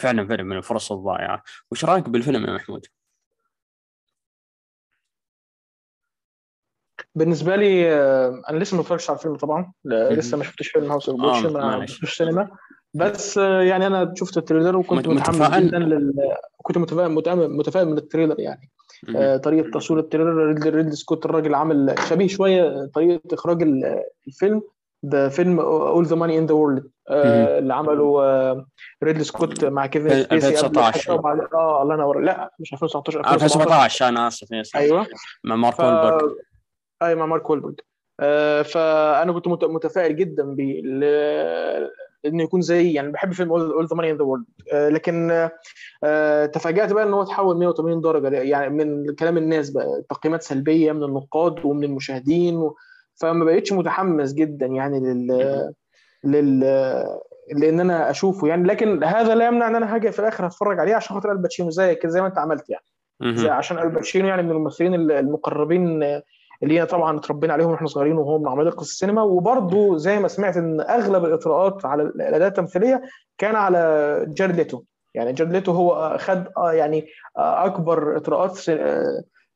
فعلا 0.00 0.26
فيلم 0.26 0.46
من 0.46 0.56
الفرص 0.56 0.92
الضائعة. 0.92 1.42
وش 1.70 1.84
رأيك 1.84 2.08
بالفيلم 2.08 2.44
يا 2.46 2.52
محمود؟ 2.52 2.86
بالنسبة 7.14 7.56
لي 7.56 7.92
آه، 7.94 8.42
أنا 8.50 8.58
لسه 8.58 8.74
ما 8.76 8.82
اتفرجتش 8.82 9.10
على 9.10 9.16
الفيلم 9.18 9.36
طبعا 9.36 9.72
لسه 9.84 10.36
ما 10.36 10.44
شفتش 10.44 10.68
فيلم 10.68 10.90
House 10.90 11.08
of 11.08 11.20
Gucci 11.20 11.44
ما 11.44 11.86
شفتش 11.86 12.16
سينما 12.16 12.56
بس 12.94 13.38
آه، 13.38 13.62
يعني 13.62 13.86
أنا 13.86 14.14
شفت 14.16 14.36
ال 14.36 14.41
trailer 14.41 14.76
وكنت 14.76 15.08
متحمس 15.08 15.58
جدا 15.58 15.78
لل... 15.78 16.12
كنت 16.62 16.78
متفائل 16.78 17.10
متفائل 17.48 17.88
من 17.88 17.98
ال 17.98 18.03
trailer 18.03 18.40
يعني. 18.40 18.70
آه 19.16 19.36
طريقة 19.36 19.70
تصوير 19.70 20.00
ال 20.00 20.06
trailer 20.06 20.46
ريدلي, 20.46 20.70
ريدلي 20.70 20.96
سكوت 20.96 21.26
الراجل 21.26 21.54
عامل 21.54 21.94
شبيه 22.08 22.28
شوية 22.28 22.90
طريقة 22.94 23.20
إخراج 23.32 23.62
الفيلم 24.26 24.62
ده 25.02 25.28
فيلم 25.28 25.60
All 25.60 26.06
the 26.06 26.16
Money 26.16 26.38
in 26.38 26.46
the 26.46 26.54
World 26.54 26.90
اللي 27.10 27.74
عمله 27.74 28.22
آه 28.22 28.66
ريدلي 29.04 29.24
سكوت 29.24 29.64
مع 29.64 29.86
كيفن 29.86 30.08
سبيسي. 30.08 30.48
2019 30.48 31.12
آه 31.54 31.82
الله 31.82 31.94
ينور. 31.94 32.20
لا 32.20 32.54
مش 32.58 32.72
2019 32.72 33.20
2017 33.20 34.08
أنا 34.08 34.28
آسف 34.28 34.52
أيوه. 34.76 35.06
مع 35.44 35.56
مارك 35.56 35.74
ف... 35.74 35.80
اي 37.02 37.14
مع 37.14 37.26
مارك 37.26 37.50
وولبرج 37.50 37.80
آه 38.20 38.62
فأنا 38.62 39.32
كنت 39.32 39.64
متفائل 39.64 40.16
جدا 40.16 40.56
إنه 42.26 42.42
يكون 42.42 42.60
زي 42.60 42.92
يعني 42.92 43.12
بحب 43.12 43.32
فيلم 43.32 43.50
All 43.52 43.86
the 43.86 43.96
Money 43.96 44.10
in 44.10 44.16
the 44.16 44.22
World 44.24 44.44
لكن 44.72 45.48
آه 46.04 46.46
تفاجأت 46.46 46.92
بقى 46.92 47.04
ان 47.04 47.12
هو 47.14 47.22
اتحول 47.22 47.58
180 47.58 48.00
درجة. 48.00 48.28
يعني 48.36 48.84
من 48.84 49.14
كلام 49.14 49.36
الناس 49.36 49.70
بقى 49.70 50.02
تقييمات 50.10 50.42
سلبية 50.42 50.92
من 50.92 51.02
النقاد 51.02 51.64
ومن 51.64 51.84
المشاهدين 51.84 52.56
و... 52.56 52.76
فما 53.14 53.44
بقتش 53.44 53.72
متحمس 53.72 54.32
جدا 54.32 54.66
يعني 54.66 55.00
لل 55.00 55.72
لل 56.24 56.60
لإن 57.56 57.80
أنا 57.80 58.10
أشوفه 58.10 58.48
يعني. 58.48 58.68
لكن 58.68 59.04
هذا 59.04 59.34
لا 59.34 59.46
يمنع 59.46 59.68
إن 59.68 59.74
أنا 59.74 59.94
هاجي 59.94 60.12
في 60.12 60.18
الآخر 60.18 60.46
هتفرج 60.46 60.78
عليه 60.80 60.94
عشان 60.94 61.14
خاطر 61.16 61.32
ألباتشينو 61.32 61.70
زي 61.70 61.94
كده 61.94 62.12
زي 62.12 62.20
ما 62.20 62.26
أنت 62.26 62.38
عملت 62.38 62.70
يعني. 62.70 62.84
زي 63.36 63.48
عشان 63.48 63.78
ألباتشينو 63.78 64.28
يعني 64.28 64.42
من 64.42 64.50
الممثلين 64.50 64.94
المقربين 64.94 66.02
اللي 66.62 66.80
هي 66.80 66.86
طبعا 66.86 67.18
اتربينا 67.18 67.52
عليهم 67.52 67.70
وإحنا 67.70 67.86
صغيرين 67.86 68.16
وهو 68.16 68.38
من 68.38 68.48
عمالقه 68.48 68.80
السينما. 68.80 69.22
وبرضه 69.22 69.96
زي 69.96 70.18
ما 70.18 70.28
سمعت 70.28 70.56
إن 70.56 70.80
أغلب 70.80 71.24
الاطراءات 71.24 71.86
على 71.86 72.02
الاداء 72.02 72.48
التمثيلية 72.48 73.02
كان 73.38 73.54
على 73.54 74.24
جارد 74.28 74.56
ليتو. 74.56 74.82
يعني 75.14 75.32
جارد 75.32 75.52
ليتو 75.52 75.72
هو 75.72 76.16
خد 76.20 76.46
يعني 76.56 77.06
أكبر 77.36 78.16
اطراءات 78.16 78.70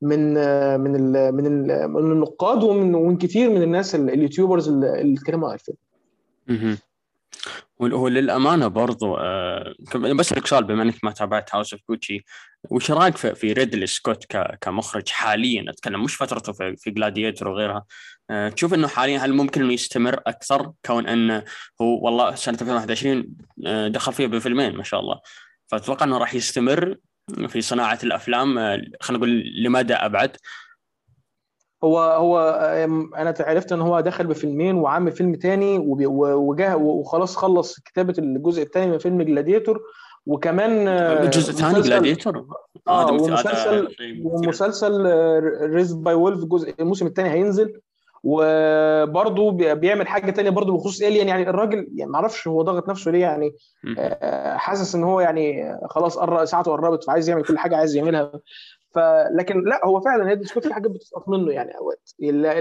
من 0.02 0.34
من 0.80 0.92
من 1.34 1.66
من 1.90 2.12
النقاد 2.12 2.62
ومن 2.62 2.94
ومن 2.94 3.18
كثير 3.18 3.50
من 3.50 3.62
الناس 3.62 3.94
ال 3.94 4.02
YouTubers 4.02 4.68
اللي 4.68 5.14
اتكلموا 5.14 5.48
على 5.48 5.58
الفيلم. 5.58 5.78
هو 7.82 8.08
للأمانة 8.08 8.66
برضو 8.66 9.16
آه 9.16 9.74
بس 9.96 10.32
لك 10.32 10.46
سؤال 10.46 10.64
بما 10.64 10.82
إنك 10.82 11.04
ما 11.04 11.10
تابعت 11.10 11.54
House 11.54 11.72
of 11.72 11.82
Gucci 11.90 12.24
وش 12.70 12.90
رأيك 12.90 13.16
في, 13.16 13.34
في 13.34 13.52
ريدلي 13.52 13.86
سكوت 13.86 14.26
كمخرج 14.60 15.08
حاليا؟ 15.08 15.70
أتكلم 15.70 16.04
مش 16.04 16.16
فترته 16.16 16.52
في, 16.52 16.76
في 16.76 16.90
Gladiator 16.90 17.48
وغيرها 17.48 17.84
آه 18.30 18.48
تشوف 18.48 18.74
إنه 18.74 18.88
حاليا 18.88 19.18
هل 19.18 19.32
ممكن 19.32 19.62
إنه 19.62 19.72
يستمر 19.72 20.20
أكثر؟ 20.26 20.72
كون 20.86 21.06
إنه 21.06 21.44
هو 21.80 22.04
والله 22.04 22.34
سنة 22.34 22.58
2021 22.60 23.26
آه 23.66 23.88
دخل 23.88 24.12
فيها 24.12 24.26
بفيلمين 24.26 24.76
ما 24.76 24.82
شاء 24.82 25.00
الله. 25.00 25.20
فأتوقع 25.66 26.06
إنه 26.06 26.18
راح 26.18 26.34
يستمر 26.34 26.96
في 27.48 27.60
صناعة 27.60 27.98
الأفلام 28.04 28.58
آه 28.58 28.82
خلينا 29.00 29.24
نقول 29.24 29.42
لمدى 29.62 29.94
أبعد؟ 29.94 30.36
هو 31.86 31.98
هو 31.98 32.38
أنا 33.16 33.34
عرفت 33.40 33.72
إن 33.72 33.80
هو 33.80 34.00
دخل 34.00 34.26
بفيلمين 34.26 34.74
وعامل 34.74 35.12
فيلم 35.12 35.34
تاني 35.34 35.78
وجاه 35.78 36.76
وخلاص 36.76 37.36
خلص 37.36 37.80
كتابة 37.80 38.14
الجزء 38.18 38.62
الثاني 38.62 38.90
من 38.90 38.98
فيلم 38.98 39.22
Gladiator 39.22 39.82
وكمان 40.26 40.88
الجزء 40.88 41.50
الثاني 41.50 41.80
Gladiator 41.80 42.46
آه 42.88 43.12
ومسلسل 43.12 43.88
ومسلسل 44.24 45.06
Raised 45.60 45.92
by 45.92 46.14
Wolves 46.14 46.42
الجزء 46.42 46.74
الموسم 46.80 47.06
الثاني 47.06 47.30
هينزل. 47.30 47.80
وبرضه 48.28 49.50
بيعمل 49.74 50.08
حاجة 50.08 50.30
تانية 50.30 50.50
برضه 50.50 50.72
بخصوص 50.74 51.02
الين 51.02 51.28
يعني 51.28 51.50
الراجل 51.50 51.88
يعني 51.94 52.10
ما 52.10 52.16
أعرفش 52.16 52.48
هو 52.48 52.62
ضاغط 52.62 52.88
نفسه 52.88 53.10
ليه 53.10 53.20
يعني 53.20 53.54
حاسس 54.56 54.94
إن 54.94 55.04
هو 55.04 55.20
يعني 55.20 55.78
خلاص 55.90 56.18
قرب 56.18 56.44
ساعته 56.44 56.70
قربت 56.70 57.04
فعايز 57.04 57.28
يعمل 57.28 57.44
كل 57.44 57.58
حاجة 57.58 57.76
عايز 57.76 57.96
يعملها. 57.96 58.32
فلكن 58.96 59.64
لا 59.64 59.80
هو 59.86 60.00
فعلا 60.00 60.30
ريدلي 60.30 60.44
سكوت 60.44 60.66
في 60.66 60.74
حاجات 60.74 60.90
بتسقط 60.90 61.28
منه 61.28 61.52
يعني 61.52 61.78
أوقات. 61.78 62.10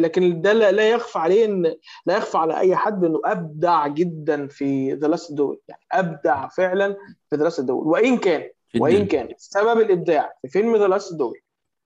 لكن 0.01 0.41
ده 0.41 0.53
لا 0.53 0.89
يخفى 0.89 1.19
عليه 1.19 1.45
ان 1.45 1.75
لا 2.05 2.17
يخفى 2.17 2.37
على 2.37 2.59
أي 2.59 2.75
حد 2.75 3.03
إنه 3.05 3.21
أبدع 3.25 3.87
جدا 3.87 4.47
في 4.47 4.93
The 4.93 5.07
Last 5.07 5.33
Duel 5.33 5.59
يعني 5.67 5.81
أبدع 5.91 6.47
فعلا 6.47 6.95
في 7.29 7.35
The 7.35 7.43
Last 7.43 7.61
Duel 7.61 7.87
وإن 7.87 8.17
كان 8.17 8.49
وإن 8.81 9.05
كان 9.05 9.27
سبب 9.37 9.79
الإبداع 9.81 10.33
في 10.41 10.47
فيلم 10.47 10.75
The 10.75 10.87
Last 10.87 11.13
Duel 11.15 11.39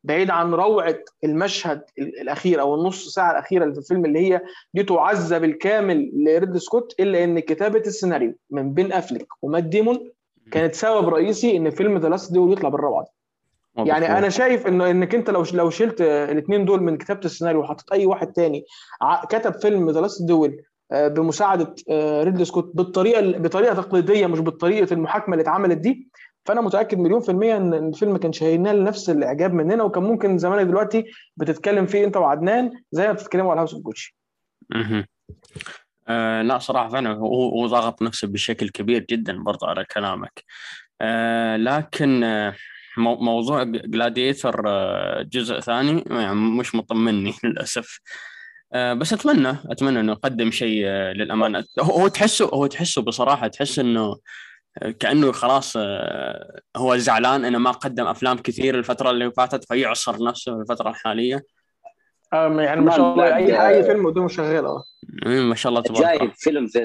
بعيد 0.03 0.29
عن 0.29 0.53
روعة 0.53 0.96
المشهد 1.24 1.82
ال- 2.00 2.22
الأخير 2.22 2.62
أو 2.62 2.75
النص 2.75 3.08
ساعة 3.13 3.32
الأخيرة 3.32 3.63
اللي 3.63 3.74
في 3.75 3.79
الفيلم 3.82 4.06
اللي 4.06 4.20
هي 4.20 4.41
دي 4.74 4.84
تعزى 4.84 5.39
بالكامل 5.39 6.12
لريدلي 6.24 6.58
سكوت 6.58 6.96
إلا 7.00 7.24
إن 7.24 7.39
كتابة 7.39 7.79
السيناريو 7.79 8.34
من 8.50 8.74
بن 8.74 8.93
افلك 8.94 9.27
ومات 9.41 9.63
ديمون 9.63 10.12
كانت 10.51 10.75
سبب 10.75 11.10
رئيسي 11.10 11.58
إن 11.58 11.70
فيلم 11.70 11.98
The 11.98 12.10
Last 12.10 12.34
Duel 12.34 12.53
يطلع 12.53 12.70
بالروعة 12.70 13.03
دي. 13.03 13.12
يعني 13.77 14.17
أنا 14.17 14.29
شايف 14.29 14.67
إنه 14.67 14.89
إنك 14.89 15.15
أنت 15.15 15.29
لو 15.29 15.45
لو 15.53 15.69
شلت 15.69 16.01
الاثنين 16.01 16.65
دول 16.65 16.83
من 16.83 16.97
كتابة 16.97 17.25
السيناريو 17.25 17.61
وحطيت 17.61 17.91
أي 17.91 18.05
واحد 18.05 18.31
تاني 18.31 18.65
كتب 19.29 19.53
فيلم 19.53 19.89
The 19.89 20.01
Last 20.01 20.24
Duel 20.24 20.62
بمساعدة 20.91 21.75
آه، 21.89 22.23
ريدلي 22.23 22.45
سكوت 22.45 22.71
بالطريقة 22.75 23.38
بطريقة 23.38 23.73
تقليدية 23.73 24.27
مش 24.27 24.39
بالطريقة 24.39 24.93
المحكمة 24.93 25.34
اللي 25.33 25.41
اتعملت 25.41 25.77
دي 25.77 26.09
فأنا 26.45 26.61
متأكد 26.61 26.97
مليون 26.97 27.21
في 27.21 27.29
المية 27.29 27.57
إن 27.57 27.73
الفيلم 27.73 28.17
كان 28.17 28.31
هينال 28.41 28.83
نفس 28.83 29.09
الإعجاب 29.09 29.53
مننا 29.53 29.83
وكان 29.83 30.03
ممكن 30.03 30.38
زمانك 30.38 30.67
دلوقتي 30.67 31.05
بتتكلم 31.38 31.85
فيه 31.85 32.05
أنت 32.05 32.17
وعدنان 32.17 32.71
زي 32.91 33.07
ما 33.07 33.13
بتتكلموا 33.13 33.51
على 33.51 33.59
House 33.60 33.74
of 33.74 33.84
Gucci. 33.84 34.17
آه 36.07 36.41
لا 36.41 36.59
صراحة 36.59 36.89
فعلا 36.89 37.13
هو 37.13 37.67
ضاغط 37.67 38.01
نفسه 38.01 38.27
بشكل 38.27 38.69
كبير 38.69 39.05
جدا 39.09 39.43
برضه 39.43 39.67
على 39.67 39.85
كلامك. 39.85 40.43
آه 41.01 41.57
لكن 41.57 42.23
آه 42.23 42.55
موضوع 43.00 43.63
جلاديتر 43.63 44.63
آه 44.68 45.22
جزء 45.22 45.60
ثاني 45.60 46.03
يعني 46.10 46.36
مش 46.36 46.75
مطمني 46.75 47.34
للأسف. 47.44 48.00
آه 48.74 48.94
بس 48.94 49.13
أتمنى 49.13 49.58
أتمنى 49.72 50.00
إنه 50.00 50.12
يقدم 50.12 50.51
شيء 50.51 50.84
آه 50.86 51.13
للأمانة. 51.13 51.65
هو 51.79 52.08
تحسه 52.08 52.46
هو 52.46 52.68
تحسه 52.68 53.01
بصراحة 53.01 53.48
تحس 53.48 53.79
إنه 53.79 54.18
آه، 54.82 54.91
كأنه 54.91 55.32
خلاص 55.32 55.77
هو 56.77 56.98
زعلان 56.98 57.46
إنه 57.46 57.58
ما 57.58 57.72
قدم 57.72 58.08
أفلام 58.08 58.38
كثير 58.38 58.79
الفترة 58.79 59.10
اللي 59.12 59.32
فاتت 59.32 59.65
فيعصر 59.65 60.24
نفسه 60.24 60.56
في 60.56 60.62
الفترة 60.62 60.89
الحالية. 60.89 61.44
آه، 62.34 62.62
يعني 62.62 62.82
ما 62.82 62.91
شاء 62.91 63.13
الله 63.13 63.36
أي 63.36 63.68
اي 63.68 63.84
فيلم 63.84 64.08
قدامه 64.08 64.27
شغال 64.27 64.65
آه. 64.65 64.84
ما 65.25 65.56
شاء 65.56 65.70
الله 65.70 65.82
تبارك 65.82 66.06
الله. 66.06 66.18
جاي 66.18 66.32
فيلم 66.38 66.68
في 66.68 66.79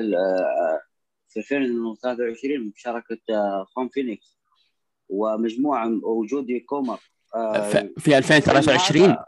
في 1.29 1.41
2023 1.41 2.65
بمشاركة 2.71 3.19
آه، 3.31 3.67
خواكين 3.75 3.89
فينيكس. 3.89 4.34
ومجموعة 5.09 5.91
وجودي 6.03 6.61
كومر 6.61 6.99
آه، 7.35 7.71
ف- 7.71 7.87
في 7.99 8.19
2023 8.19 9.05
هذا- 9.11 9.25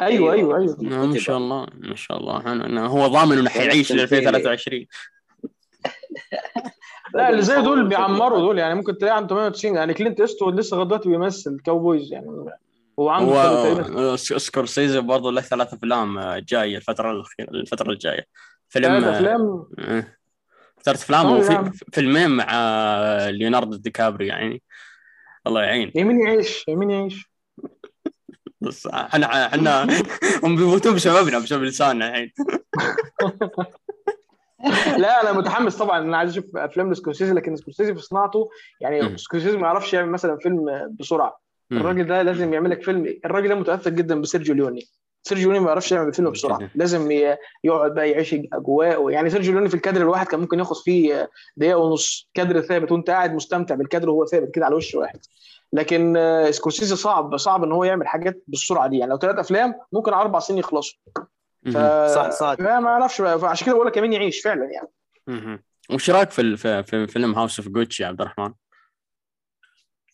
أيوه 0.00 0.32
أيوه 0.32 0.56
أيوه 0.58 0.76
آه، 1.02 1.06
ما 1.06 1.18
شاء 1.18 1.36
الله 1.36 1.66
ما 1.74 1.94
شاء 1.96 2.18
الله. 2.18 2.52
انه 2.52 2.86
هو 2.86 3.06
ضامن 3.06 3.38
إنه 3.38 3.50
حيعيش 3.50 3.92
ل 3.92 4.00
2023 4.00 4.86
لا 7.14 7.30
اللي 7.30 7.42
زي 7.42 7.62
دول 7.62 7.88
بيعمروا 7.88 8.38
دول 8.40 8.58
يعني 8.58 8.74
ممكن 8.74 8.98
تلاقي 8.98 9.16
عنده 9.16 9.28
98 9.28 9.74
يعني 9.76 9.94
كلينت 9.94 10.20
ايستوود 10.20 10.58
لسه 10.60 10.74
لغاية 10.76 10.88
دلوقتي 10.88 11.08
بيمثل 11.08 11.60
cowboys 11.64 12.12
يعني 12.12 12.26
هو 12.98 13.08
عنده 13.08 14.16
سكورسيزي 14.16 15.00
برضه 15.00 15.32
له 15.32 15.40
ثلاث 15.40 15.74
أفلام 15.74 16.18
آه، 16.18 16.38
جاية 16.48 16.76
الفترة 16.76 17.12
الأخيرة 17.12 17.50
الفترة 17.50 17.90
الجاية. 17.92 18.26
فيلم 18.68 19.00
ثلاث 19.00 19.04
آه، 19.04 19.16
افلام 19.16 19.64
ثلاث 20.84 21.02
افلام 21.02 21.32
وفي 21.32 21.52
يعني. 21.52 21.70
فيلمين 21.92 22.30
مع 22.30 22.46
ليوناردو 23.28 23.76
دي 23.76 23.90
كابريو 23.90 24.26
يعني 24.26 24.62
الله 25.46 25.62
يعين. 25.62 25.92
مين 25.94 26.20
يعيش 26.20 26.64
مين 26.68 26.90
يعيش. 26.90 27.30
بس 28.60 28.86
إحنا 28.86 29.46
إحنا 29.46 29.86
هم 30.44 30.56
بيموتون 30.56 30.94
بسببنا 30.94 31.38
بسبب 31.38 31.62
لساننا 31.62 32.08
الحين. 32.08 32.32
لا 34.98 35.22
أنا 35.22 35.32
متحمس 35.38 35.76
طبعا. 35.76 35.98
أنا 35.98 36.16
عايز 36.16 36.30
أشوف 36.30 36.56
افلام 36.56 36.92
لسكورسيزي 36.92 37.34
لكن 37.34 37.56
سكورسيزي 37.56 37.94
في 37.94 38.00
صناعته. 38.00 38.50
يعني 38.80 39.18
سكورسيزي 39.18 39.56
ما 39.56 39.66
يعرفش 39.66 39.94
يعمل 39.94 40.10
مثلا 40.10 40.36
فيلم 40.36 40.96
بسرعة. 41.00 41.40
الراجل 41.72 42.06
ده 42.06 42.22
لازم 42.22 42.54
يعمل 42.54 42.70
لك 42.70 42.82
فيلم. 42.82 43.20
الراجل 43.24 43.48
ده 43.48 43.54
متأثر 43.54 43.90
جدا 43.90 44.20
بسيرجيو 44.20 44.54
ليوني. 44.54 44.88
سيرجيو 45.22 45.50
ما 45.50 45.68
يعرفش 45.68 45.92
يعمل 45.92 46.12
فيلم 46.12 46.30
بسرعة. 46.30 46.70
لازم 46.74 47.10
يقعد 47.64 47.94
بقى 47.94 48.10
يعيش 48.10 48.34
أجواء 48.34 49.10
يعني 49.10 49.30
سيرجيو 49.30 49.52
ليوني 49.52 49.68
في 49.68 49.74
الكادر 49.74 50.00
الواحد 50.00 50.26
كان 50.26 50.40
ممكن 50.40 50.58
ياخد 50.58 50.76
فيه 50.76 51.30
دقيقة 51.56 51.78
ونص. 51.78 52.30
كادر 52.34 52.60
ثابت 52.60 52.92
وأنت 52.92 53.10
قاعد 53.10 53.34
مستمتع 53.34 53.74
بالكادر 53.74 54.10
وهو 54.10 54.26
ثابت 54.26 54.54
كده 54.54 54.64
على 54.66 54.74
وش 54.74 54.94
واحد. 54.94 55.20
لكن 55.72 56.16
آه، 56.16 56.50
سكورسيزي 56.50 56.96
صعب 56.96 57.36
صعب 57.36 57.64
إن 57.64 57.72
هو 57.72 57.84
يعمل 57.84 58.06
حاجات 58.08 58.44
بالسرعة 58.46 58.86
دي. 58.86 58.98
يعني 58.98 59.10
لو 59.10 59.18
ثلاث 59.18 59.38
أفلام 59.38 59.74
ممكن 59.92 60.12
أربع 60.12 60.38
سنين 60.38 60.58
يخلصوا. 60.58 60.98
ف... 61.66 61.76
صح 62.14 62.30
صح. 62.30 62.54
فما 62.54 62.88
أعرفش 62.88 63.20
بقى. 63.20 63.38
فعشان 63.40 63.66
كده 63.66 63.74
بقول 63.74 63.86
لك 63.86 63.94
كمان 63.94 64.12
يعيش 64.12 64.40
فعلا 64.42 64.64
يعني. 64.72 64.88
مهم. 65.26 65.62
وش 65.92 66.10
رأيك 66.10 66.30
في 66.30 66.40
ال- 66.40 66.56
في 66.56 66.82
في 66.82 67.06
فيلم 67.06 67.34
House 67.34 67.60
of 67.60 67.68
Gucci 67.68 68.02
يا 68.02 68.08
عبد 68.08 68.20
الرحمن؟ 68.20 68.52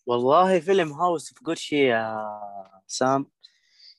والله 0.06 0.60
فيلم 0.60 0.92
House 0.92 1.32
of 1.32 1.42
Gucci 1.46 1.86
يا 1.86 2.26
سام. 2.86 3.26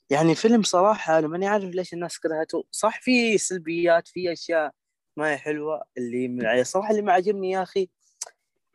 يعني 0.09 0.35
فيلم 0.35 0.63
صراحة 0.63 1.19
أنا 1.19 1.27
ماني 1.27 1.47
عارف 1.47 1.63
ليش 1.63 1.93
الناس 1.93 2.19
كرهته. 2.19 2.65
صح 2.71 3.01
في 3.01 3.37
سلبيات 3.37 4.07
في 4.07 4.31
أشياء 4.31 4.71
ما 5.17 5.31
هي 5.31 5.37
حلوة. 5.37 5.83
اللي 5.97 6.27
من 6.27 6.63
صراحة 6.63 6.91
اللي 6.91 7.01
ما 7.01 7.13
عجبني 7.13 7.51
يا 7.51 7.63
أخي 7.63 7.89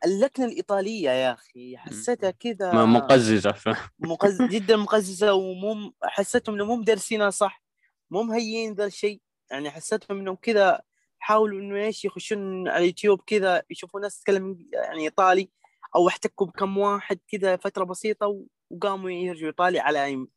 اللكنة 0.05 0.45
الإيطالية 0.45 1.09
يا 1.09 1.33
أخي. 1.33 1.77
حسيتها 1.77 2.31
كذا 2.31 2.73
م- 2.85 2.93
مقززة. 2.93 3.51
ف... 3.51 3.69
مقز... 3.99 4.41
جدا 4.41 4.75
مقززة 4.77 5.33
ومو 5.33 5.93
حسيتهم 6.03 6.55
إنه 6.55 6.65
مو 6.65 6.75
مدرسينها 6.75 7.29
صح. 7.29 7.63
مو 8.11 8.23
مهيين 8.23 8.73
ذا 8.73 8.85
الشيء. 8.85 9.21
يعني 9.51 9.69
حسيتهم 9.71 10.19
إنهم 10.19 10.35
كذا 10.35 10.81
حاولوا 11.19 11.59
إنه 11.59 11.75
إيش 11.85 12.05
يخشون 12.05 12.67
على 12.67 12.77
اليوتيوب 12.83 13.21
كذا 13.27 13.63
يشوفوا 13.69 13.99
ناس 13.99 14.19
تتكلم 14.19 14.67
يعني 14.73 15.03
إيطالي 15.03 15.49
أو 15.95 16.07
أحتكوا 16.07 16.47
بكم 16.47 16.77
واحد 16.77 17.19
كذا 17.27 17.55
فترة 17.55 17.83
بسيطة 17.83 18.27
و- 18.27 18.45
وقاموا 18.69 19.11
يرجعوا 19.11 19.47
إيطالي 19.47 19.79
على 19.79 20.27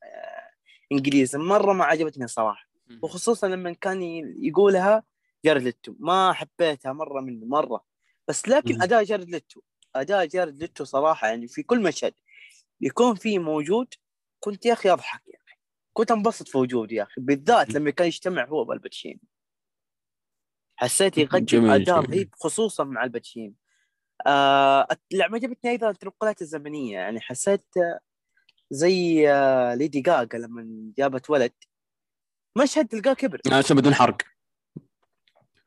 إنجليزي 0.92 1.38
مرة 1.38 1.72
ما 1.72 1.84
عجبتني 1.84 2.26
صراحة. 2.26 2.68
وخصوصا 3.02 3.48
لما 3.48 3.72
كان 3.72 4.02
يقولها 4.42 5.02
جارد 5.44 5.62
ليتو. 5.62 5.94
ما 5.98 6.32
حبيتها 6.32 6.92
مرة 6.92 7.20
منه 7.20 7.46
مرة. 7.46 7.84
بس 8.28 8.48
لكن 8.48 8.74
مم. 8.74 8.82
أداء 8.82 9.04
جارد 9.04 9.30
ليتو. 9.30 9.60
أداء 9.94 10.26
جارد 10.26 10.58
ليتو 10.58 10.84
صراحة 10.84 11.28
يعني 11.28 11.48
في 11.48 11.62
كل 11.62 11.82
مشهد 11.82 12.14
يكون 12.80 13.14
فيه 13.14 13.38
موجود 13.38 13.94
كنت 14.40 14.66
يا 14.66 14.72
أخي 14.72 14.90
أضحك 14.90 15.22
يا 15.28 15.38
أخي. 15.46 15.56
كنت 15.92 16.10
أنبسط 16.10 16.48
في 16.48 16.58
وجوده 16.58 16.96
يا 16.96 17.02
أخي. 17.02 17.20
بالذات 17.20 17.74
لما 17.74 17.90
كان 17.90 18.06
يجتمع 18.06 18.44
هو 18.44 18.64
والباتشين 18.68 19.20
حسيت 20.76 21.18
يقدم 21.18 21.44
جميل. 21.44 21.88
رهيب 21.88 22.34
خصوصا 22.34 22.84
مع 22.84 23.04
الباتشين 23.04 23.54
آه 24.26 24.88
اللي 25.12 25.24
عجبتني 25.24 25.70
أيضا 25.70 25.90
التنقلات 25.90 26.42
الزمنية. 26.42 26.98
يعني 26.98 27.20
حسيت 27.20 27.64
زي 28.70 29.30
آه 29.32 29.74
ليدي 29.74 30.00
جاجا 30.00 30.38
لما 30.38 30.92
جابت 30.98 31.30
ولد. 31.30 31.52
مشهد 32.58 32.88
تلقاه 32.88 33.12
كبر. 33.12 33.40
آه، 33.52 33.58
بس 33.58 33.72
بدون 33.72 33.94
حرق. 33.94 34.16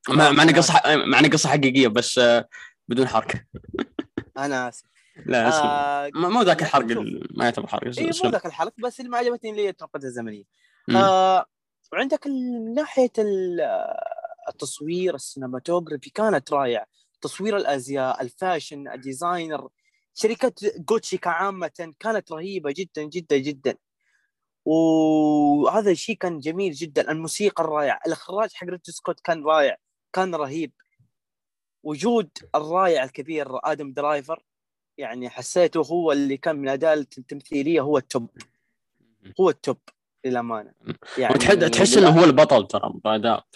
مع 0.09 0.43
إنه 0.43 0.53
قصة 0.57 0.73
مع 0.85 1.19
إنه 1.19 1.29
قصة 1.29 1.49
حقيقية 1.49 1.87
بس 1.87 2.17
آه، 2.17 2.49
بدون 2.87 3.07
حرق. 3.07 3.27
أنا 4.37 4.69
آسف. 4.69 4.83
لا 5.25 5.49
اسف 5.49 5.61
آه 5.63 6.09
مو 6.15 6.41
ذاك 6.41 6.61
الحرق 6.61 6.85
ما 7.37 7.45
يعتبر 7.45 7.67
حرق 7.67 7.83
اي 7.99 8.09
مو. 8.23 8.29
ذاك 8.29 8.45
الحلقة 8.45 8.73
بس 8.83 8.99
اللي 8.99 9.11
ما 9.11 9.17
عجبتني 9.17 9.51
اللي 9.51 9.61
هي 9.65 9.69
التنقلات 9.69 10.03
الزمنية. 10.05 10.43
آه 10.95 11.45
وعندك 11.93 12.27
من 12.27 12.73
ناحية 12.73 13.11
ال- 13.17 13.61
التصوير 14.49 15.15
ال 15.15 15.22
cinematography 15.22 16.09
كانت 16.09 16.53
رائعة. 16.53 16.85
تصوير 17.21 17.57
الأزياء 17.57 18.21
ال 18.21 18.29
fashion 18.30 18.87
ال 18.87 18.96
designer 18.96 19.69
شركة 20.13 20.53
جوتشي 20.77 21.17
كعامة 21.17 21.93
كانت 21.99 22.31
رهيبة 22.31 22.73
جدا 22.77 23.03
جدا 23.03 23.37
جدا. 23.37 23.75
وهذا 24.65 25.91
الشيء 25.91 26.15
كان 26.15 26.39
جميل 26.39 26.71
جدا. 26.73 27.11
الموسيقى 27.11 27.63
الرائعة 27.63 27.99
الإخراج 28.07 28.53
حق 28.53 28.67
ريدلي 28.67 28.91
سكوت 28.91 29.19
كان 29.19 29.45
رائع 29.45 29.77
كان 30.13 30.35
رهيب. 30.35 30.71
وجود 31.83 32.29
الرائع 32.55 33.03
الكبير 33.03 33.47
آدم 33.63 33.93
درايفر 33.93 34.43
يعني 34.97 35.29
حسيته 35.29 35.81
هو 35.81 36.11
اللي 36.11 36.37
كان 36.37 36.55
من 36.55 36.69
اداء 36.69 36.93
التمثيلية 36.93 37.81
هو 37.81 37.97
ال 37.97 38.04
top. 38.04 38.29
هو 39.39 39.49
ال 39.49 39.56
top 39.56 39.77
للأمانة. 40.25 40.73
يعني 41.17 41.35
وتحس 41.35 41.55
تحس 41.55 41.97
إنه 41.97 42.09
هو 42.09 42.23
البطل 42.23 42.67
ترى 42.67 42.93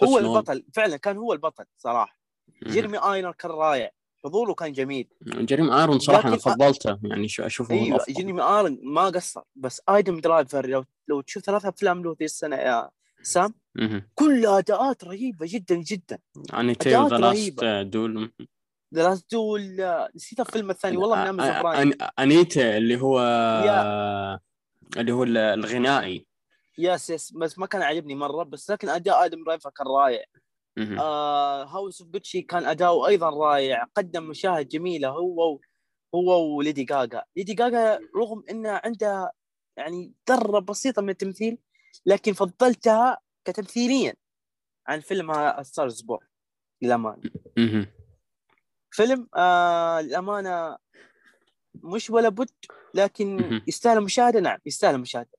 هو 0.03 0.17
إنه 0.17 0.35
البطل 0.37 0.65
فعلا 0.73 0.97
كان 0.97 1.17
هو 1.17 1.33
البطل 1.33 1.65
صراحة. 1.77 2.17
جيرمي 2.63 2.97
ايرونز 2.97 3.31
كان 3.31 3.51
رائع. 3.51 3.91
حضوره 4.25 4.53
كان 4.53 4.71
جميل 4.71 5.07
جيرمي 5.21 5.71
ايرونز 5.71 5.99
صراحة 5.99 6.29
أنا 6.29 6.38
فضلته 6.38 6.99
يعني 7.03 7.27
شو- 7.27 7.43
أشوفه 7.43 7.75
أيوه 7.75 7.99
جيرمي 8.09 8.41
ايرونز 8.41 8.79
ما 8.83 9.05
قصر 9.05 9.41
بس 9.55 9.81
آدم 9.89 10.19
درايفر 10.19 10.65
لو 10.67 10.86
لو 11.07 11.21
تشوف 11.21 11.43
ثلاث 11.43 11.65
أفلام 11.65 12.03
له 12.03 12.15
ذي 12.19 12.25
السنة 12.25 12.55
يا 12.55 12.89
سام 13.21 13.53
مهم. 13.75 14.09
كلها 14.15 14.57
أداءات 14.57 15.03
رهيبة 15.03 15.45
جدا 15.49 15.75
جدا 15.75 16.19
يعني 16.53 16.75
تيل 16.75 17.09
ذا 17.09 17.17
لاست. 17.17 17.63
دول 17.63 18.31
ذا 18.95 19.03
لاست 19.03 19.31
دول 19.31 19.62
نسيت 20.15 20.39
الفيلم 20.39 20.69
الثاني 20.69 20.97
والله 20.97 21.31
من 21.31 21.41
أن- 21.93 22.07
أنيتا 22.19 22.77
اللي 22.77 23.01
هو 23.01 23.19
يا. 23.65 24.39
اللي 24.97 25.12
هو 25.12 25.23
ال- 25.23 25.38
الغنائي 25.38 26.25
yes 26.77 27.09
yes 27.09 27.31
بس 27.33 27.59
ما 27.59 27.65
كان 27.65 27.81
عاجبني 27.81 28.15
مرة 28.15 28.43
بس 28.43 28.71
لكن 28.71 28.89
أداء 28.89 29.25
آدم 29.25 29.43
درايفر 29.43 29.69
كان 29.69 29.88
رائع. 29.88 30.19
آه 30.19 30.23
House 30.79 32.01
of 32.01 32.09
Gucci 32.12 32.41
كان 32.41 32.65
أداؤه 32.65 33.07
أيضا 33.07 33.29
رائع 33.29 33.88
قدم 33.95 34.23
مشاهد 34.23 34.67
جميلة 34.67 35.09
هو 35.09 35.53
و... 35.53 35.62
هو 36.15 36.57
وليدي 36.57 36.83
جاجا 36.83 37.23
ليدي 37.38 37.53
جاجا 37.53 37.99
رغم 38.17 38.43
انها 38.49 38.81
عندها 38.86 39.31
يعني 39.77 40.13
ذرة 40.29 40.59
بسيطة 40.59 41.01
من 41.01 41.09
التمثيل 41.09 41.57
لكن 42.05 42.33
فضلتها 42.33 43.17
كتمثيليا 43.45 44.15
عن 44.88 44.99
فيلم 44.99 45.33
A 45.62 45.67
Star 45.67 45.90
Is 45.90 46.01
Born 46.01 46.25
للأمانة. 46.81 47.21
فيلم 48.91 49.27
آه 49.36 49.99
الامانه 49.99 50.77
مش 51.75 52.09
ولا 52.09 52.29
بد 52.29 52.49
لكن. 52.93 53.62
يستاهل 53.67 53.97
المشاهده 53.97 54.39
نعم 54.39 54.59
يستاهل 54.65 54.95
المشاهده 54.95 55.29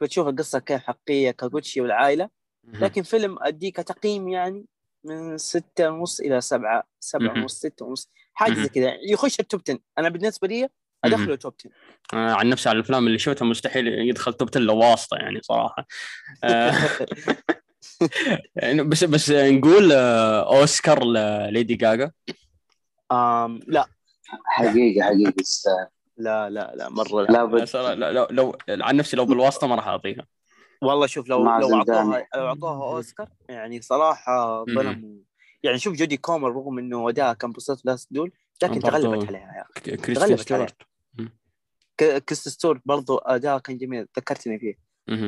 بتشوف 0.00 0.28
القصة 0.28 0.58
كيف 0.58 0.82
حقيقية 0.82 1.30
كاغوتشي 1.30 1.80
والعائلة. 1.80 2.30
لكن 2.64 3.02
فيلم 3.02 3.38
أديك 3.42 3.76
تقييم 3.76 4.28
يعني 4.28 4.66
من 5.08 5.38
ستة 5.38 5.90
ونص 5.90 6.20
إلى 6.20 6.40
سبعة 6.40 6.84
سبعة. 7.00 7.32
ونص 7.32 7.54
ستة 7.54 7.86
ونص 7.86 8.10
مهم. 8.40 8.54
زي 8.54 8.68
كذا. 8.68 8.94
يخش 9.10 9.40
ال 9.40 9.45
top 9.45 9.60
10 9.68 9.78
أنا 9.98 10.08
بالنسبة 10.08 10.48
لي 10.48 10.68
أدخله 11.04 11.34
توب 11.36 11.54
10 11.60 11.70
آه، 12.14 12.32
عن 12.34 12.48
نفسي 12.48 12.68
على 12.68 12.76
الأفلام 12.76 13.06
اللي 13.06 13.18
شفتها 13.18 13.46
مستحيل 13.46 13.88
يدخل 13.88 14.32
top 14.34 14.48
10 14.48 14.60
لو 14.60 14.76
واسطه 14.78 15.16
يعني 15.16 15.40
صراحة. 15.42 15.86
آه، 16.44 16.72
يعني 18.56 18.82
بس 18.82 19.04
بس 19.04 19.30
نقول 19.30 19.92
آه، 19.92 20.58
أوسكار 20.60 21.04
لليدي 21.04 21.74
جاجا 21.74 22.10
آم 23.12 23.60
لا. 23.66 23.86
حقيقة 24.44 25.04
حقيقة 25.06 25.30
تستاهل 25.30 25.86
لا 26.16 26.50
لا 26.50 26.72
لا 26.76 26.88
مرة 26.88 27.22
لا. 27.22 27.32
لا 27.32 27.64
لا 27.74 27.94
لا- 27.94 28.12
لو 28.12 28.26
لو 28.68 28.84
عن 28.84 28.96
نفسي 28.96 29.16
لو 29.16 29.24
بالواسطة 29.24 29.66
ما 29.66 29.74
راح 29.74 29.86
أعطيها. 29.88 30.26
والله 30.82 31.06
شوف 31.06 31.28
لو 31.28 31.42
لو. 31.44 31.48
أعطوها 31.76 32.26
لو 32.36 32.46
أعطوها 32.46 32.96
أوسكار 32.96 33.28
يعني 33.48 33.80
صراحة. 33.82 34.64
ظلموا 34.64 35.18
يعني 35.62 35.78
شوف 35.78 35.94
جودي 35.94 36.16
كومر 36.16 36.52
رغم 36.52 36.78
إنه 36.78 37.08
أداء 37.08 37.34
كان 37.34 37.52
بسيط 37.52 37.84
Last 37.84 38.08
Duel 38.12 38.32
لكن 38.62 38.80
تغلبت 38.80 39.26
عليها 39.28 39.54
يا. 39.56 39.80
كريستين 39.96 40.14
تغلبت 40.14 40.22
عليه. 40.22 40.36
ستيوارت 40.36 40.76
ك- 41.96 42.18
كريستين 42.24 42.48
ستيوارت 42.48 42.80
برضو 42.84 43.16
أداء 43.18 43.58
كان 43.58 43.78
جميل 43.78 44.06
ذكرتني 44.18 44.58
فيه. 44.58 44.74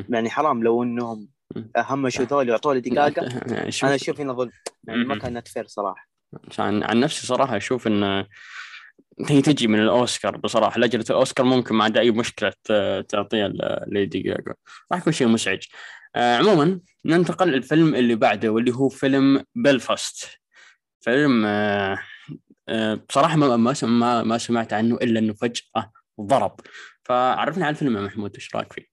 يعني 0.09 0.31
حرام 0.31 0.63
لو 0.63 0.83
إنهم. 0.83 1.29
همشوا 1.77 2.25
ذول 2.25 2.49
ويعطوا 2.49 2.75
لي 2.75 2.81
دقائق 2.81 3.19
يعني 3.53 3.71
أنا 3.83 3.95
أشوف 3.95 4.21
هنا 4.21 4.33
ظلم 4.33 4.51
يعني 4.85 5.05
ما. 5.05 5.19
كانت 5.19 5.49
fair 5.49 5.67
صراحة 5.67 6.09
عن, 6.59 7.01
نفسي 7.01 7.27
صراحة 7.27 7.57
أشوف 7.57 7.87
ان 7.87 8.27
هي 9.29 9.43
تجي 9.43 9.67
من 9.67 9.79
الأوسكار 9.81 10.37
بصراحة 10.37 10.81
لجنة 10.81 11.05
الأوسكار 11.11 11.47
ممكن 11.47 11.75
ما 11.75 11.85
عندها 11.85 12.03
أي 12.03 12.11
مشكلة 12.11 12.53
تعطيها 13.09 13.53
ليدي 13.87 14.19
جاجا. 14.19 14.55
راح 14.93 15.01
يكون 15.01 15.13
شيء 15.13 15.29
مزعج 15.29 15.63
آه، 16.17 16.37
عموما 16.37 16.81
ننتقل 17.05 17.49
للفيلم 17.49 17.95
اللي 17.95 18.15
بعده 18.15 18.49
واللي 18.51 18.75
هو 18.75 18.89
فيلم 18.89 19.45
بلفاست 19.55 20.29
فيلم 21.01 21.45
آه، 21.47 21.99
آه، 22.69 22.95
بصراحة 23.09 23.37
ما 23.37 23.57
ما 23.57 24.23
ما, 24.23 24.39
سمعت 24.39 24.73
عنه 24.73 24.95
إلا 24.97 25.21
إنه 25.21 25.35
فجأة 25.35 25.93
ضرب. 26.21 26.61
فعرفنا 27.05 27.67
عن 27.67 27.71
الفيلم 27.71 27.97
يا 27.97 28.03
محمود 28.03 28.35
إيش 28.35 28.57
رأيك 28.57 28.73
فيه؟ 28.73 28.90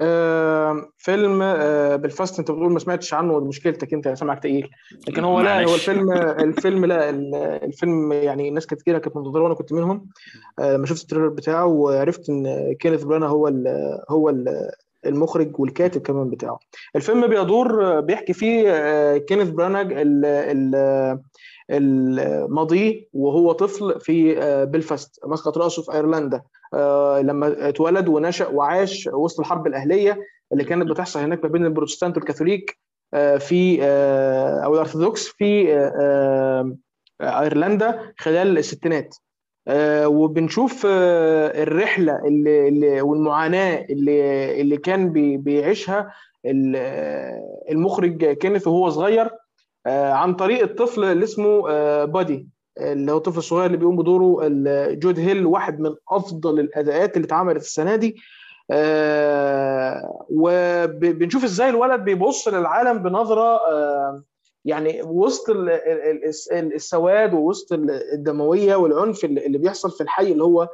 آه، 0.00 0.88
فيلم 0.98 1.42
آه، 1.42 1.96
بلفاست 1.96 2.38
انت 2.38 2.50
بتقول 2.50 2.72
ما 2.72 2.78
سمعتش 2.78 3.14
عنه 3.14 3.40
مشكلتك 3.40 3.94
انت 3.94 4.08
سمعك 4.08 4.38
تقيل. 4.42 4.70
لكن 5.08 5.24
هو 5.24 5.40
لا. 5.40 5.64
هو 5.64 5.74
الفيلم 5.74 6.12
الفيلم 6.12 6.84
لا 6.84 7.10
ال- 7.10 7.34
الفيلم 7.34 8.12
يعني 8.12 8.50
ناس 8.50 8.66
كتيرة 8.66 8.98
كانت 8.98 9.16
منتظرة 9.16 9.42
وأنا 9.42 9.54
كنت 9.54 9.72
منهم. 9.72 10.08
آه، 10.58 10.76
لما 10.76 10.86
شفت 10.86 11.02
ال 11.02 11.05
trailer 11.05 11.28
بتاعه 11.28 11.66
وعرفت 11.66 12.30
إن 12.30 12.72
كينيث 12.80 13.02
برانا 13.02 13.26
هو 13.26 13.48
ال 13.48 13.68
هو 14.10 14.28
ال 14.30 14.70
المخرج 15.06 15.60
والكاتب 15.60 16.00
كمان 16.00 16.30
بتاعه. 16.30 16.58
الفيلم 16.96 17.26
بيدور 17.26 18.00
بيحكي 18.00 18.32
فيه 18.32 18.70
آه، 18.72 19.16
كينيث 19.16 19.48
برانا 19.48 19.92
ال- 19.92 20.24
ال- 20.24 21.18
الماضي 21.70 23.08
وهو 23.12 23.52
طفل 23.52 24.00
في 24.00 24.38
آه، 24.42 24.64
بلفاست 24.64 25.20
مسقط 25.26 25.58
راسه 25.58 25.82
في 25.82 25.92
أيرلندا. 25.92 26.42
آه، 26.74 27.20
لما 27.20 27.68
اتولد 27.68 28.08
ونشأ 28.08 28.48
وعاش 28.48 29.08
وسط 29.12 29.40
الحرب 29.40 29.66
الأهلية 29.66 30.18
اللي 30.52 30.64
كانت 30.64 30.90
بتحصل 30.90 31.20
هناك 31.20 31.44
ما 31.44 31.48
بين 31.50 31.64
البروتستانت 31.64 32.16
والكاثوليك 32.16 32.78
آه، 33.14 33.36
في 33.36 33.82
أو 34.64 34.74
الأرثوذكس 34.74 35.28
في 35.28 35.68
أيرلندا 37.22 38.12
خلال 38.18 38.58
الستينات. 38.58 39.14
وبنشوف 40.04 40.86
الرحلة 40.86 42.18
اللي 42.26 42.68
اللي 42.68 43.00
والمعاناة 43.00 43.86
اللي 43.90 44.60
اللي 44.60 44.76
كان 44.76 45.12
بي- 45.12 45.36
بيعيشها 45.36 46.12
ال- 46.46 46.76
المخرج 47.70 48.24
كينيث 48.32 48.66
وهو 48.66 48.90
صغير. 48.90 49.30
عن 49.90 50.34
طريق 50.34 50.62
الطفل 50.62 51.04
اللي 51.04 51.24
اسمه 51.24 51.70
آه، 51.70 52.04
بادي 52.04 52.48
اللي 52.78 53.12
هو 53.12 53.16
الطفل 53.16 53.38
الصغير 53.38 53.66
اللي 53.66 53.76
بيقوم 53.76 53.96
بدوره 53.96 54.48
جود 54.94 55.18
هيل 55.18 55.46
واحد 55.46 55.80
من 55.80 55.94
أفضل 56.10 56.60
الأداءات 56.60 57.16
اللي 57.16 57.26
اتعملت 57.26 57.62
السنة 57.62 57.96
دي. 57.96 58.16
آه، 58.70 60.26
وبنشوف 60.30 61.44
إزاي 61.44 61.68
الولد 61.68 62.00
بيبص 62.04 62.48
للعالم 62.48 62.98
بنظرة 63.02 63.56
آه، 63.72 64.22
يعني 64.64 65.02
وسط 65.02 65.50
ال- 65.50 65.70
ال- 65.70 66.24
ال- 66.52 66.74
السواد 66.74 67.34
ووسط 67.34 67.72
الدموية 68.12 68.76
والعنف 68.76 69.24
اللي 69.24 69.58
بيحصل 69.58 69.90
في 69.90 70.00
الحي 70.00 70.32
اللي 70.32 70.44
هو 70.44 70.68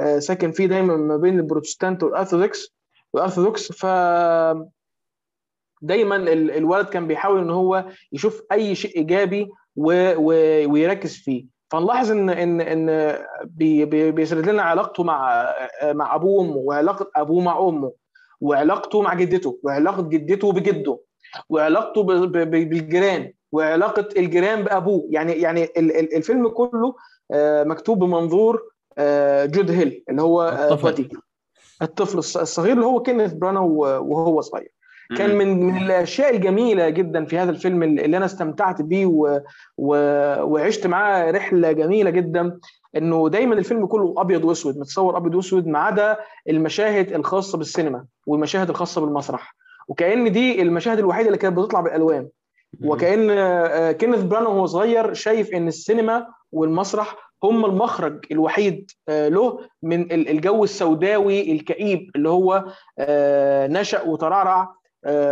آه، 0.00 0.18
ساكن 0.18 0.52
فيه 0.52 0.66
دايما 0.66 0.96
ما 0.96 1.16
بين 1.16 1.38
البروتستانت 1.38 2.02
والارثوذكس 2.02 2.74
والأرثوذكس. 3.12 3.72
ف 3.72 3.86
دايما 5.86 6.16
ال- 6.16 6.50
الولد 6.50 6.86
كان 6.86 7.06
بيحاول 7.06 7.38
إن 7.40 7.50
هو 7.50 7.84
يشوف 8.12 8.42
أي 8.52 8.74
شيء 8.74 8.96
إيجابي 8.96 9.48
ويركز 10.66 11.16
فيه. 11.16 11.46
فنلاحظ 11.70 12.10
ان 12.10 12.30
ان 12.30 12.60
إن 12.60 13.16
بي- 13.44 13.84
بي- 13.84 14.10
بيسرد 14.10 14.48
لنا 14.48 14.62
علاقته 14.62 15.04
مع 15.04 15.46
مع 15.84 16.14
أبوه 16.14 16.40
وأمه 16.40 16.56
وعلاقة 16.56 17.10
أبوه 17.16 17.40
مع 17.42 17.58
أمه 17.58 17.92
وعلاقته 18.40 19.02
مع 19.02 19.14
جدته 19.14 19.58
وعلاقة 19.62 20.02
جدته 20.02 20.52
بجده 20.52 20.98
وعلاقته 21.48 22.02
بالجيران 22.02 23.32
وعلاقة 23.52 24.08
الجيران 24.16 24.64
بأبوه. 24.64 25.06
يعني 25.10 25.32
يعني 25.32 25.64
ال- 25.64 25.96
ال- 25.96 26.16
الفيلم 26.16 26.48
كله 26.48 26.94
آه، 27.30 27.64
مكتوب 27.64 27.98
بمنظور 27.98 28.62
آه، 28.98 29.46
جود 29.46 29.70
هيل 29.70 30.04
اللي 30.10 30.22
هو 30.22 30.42
آه، 30.42 30.72
الطفل. 30.72 30.88
الطفل 31.82 32.22
الص- 32.22 32.36
الصغير 32.40 32.72
اللي 32.72 32.86
هو 32.86 33.02
كينيث 33.02 33.32
برانا 33.32 33.60
وهو 33.60 34.40
صغير. 34.40 34.72
كان 35.16 35.36
من 35.38 35.62
من 35.66 35.76
الأشياء 35.82 36.36
الجميلة 36.36 36.88
جدا 36.88 37.24
في 37.24 37.38
هذا 37.38 37.50
الفيلم 37.50 37.82
اللي 37.82 38.16
أنا 38.16 38.24
استمتعت 38.24 38.82
بيه 38.82 39.06
و... 39.06 39.40
و... 39.78 39.94
وعشت 40.44 40.86
معاه 40.86 41.30
رحلة 41.30 41.72
جميلة 41.72 42.10
جدا. 42.10 42.58
إنه 42.96 43.28
دايما 43.28 43.54
الفيلم 43.54 43.86
كله 43.86 44.14
أبيض 44.18 44.44
وأسود 44.44 44.78
متصور 44.78 45.16
أبيض 45.16 45.34
وأسود 45.34 45.66
ما 45.66 45.78
عدا 45.78 46.16
المشاهد 46.48 47.12
الخاصة 47.12 47.58
بالسينما 47.58 48.04
والمشاهد 48.26 48.70
الخاصة 48.70 49.00
بالمسرح. 49.00 49.56
وكأن 49.88 50.32
دي 50.32 50.62
المشاهد 50.62 50.98
الوحيدة 50.98 51.26
اللي 51.26 51.38
كانت 51.38 51.58
بتطلع 51.58 51.80
بالألوان. 51.80 52.28
وكأن 52.84 53.30
آه، 53.30 53.92
كينيث 53.92 54.22
برانا 54.22 54.48
وهو 54.48 54.66
صغير 54.66 55.12
شايف 55.14 55.50
إن 55.54 55.68
السينما 55.68 56.26
والمسرح 56.52 57.16
هم 57.44 57.64
المخرج 57.64 58.24
الوحيد 58.32 58.90
آه، 59.08 59.28
له 59.28 59.58
من 59.82 60.00
ال- 60.02 60.28
الجو 60.28 60.64
السوداوي 60.64 61.52
الكئيب 61.52 62.10
اللي 62.16 62.28
هو 62.28 62.64
آه، 62.98 63.66
نشأ 63.66 64.02
وترعرع 64.02 64.74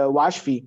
وعاش 0.07 0.39
فيه. 0.39 0.65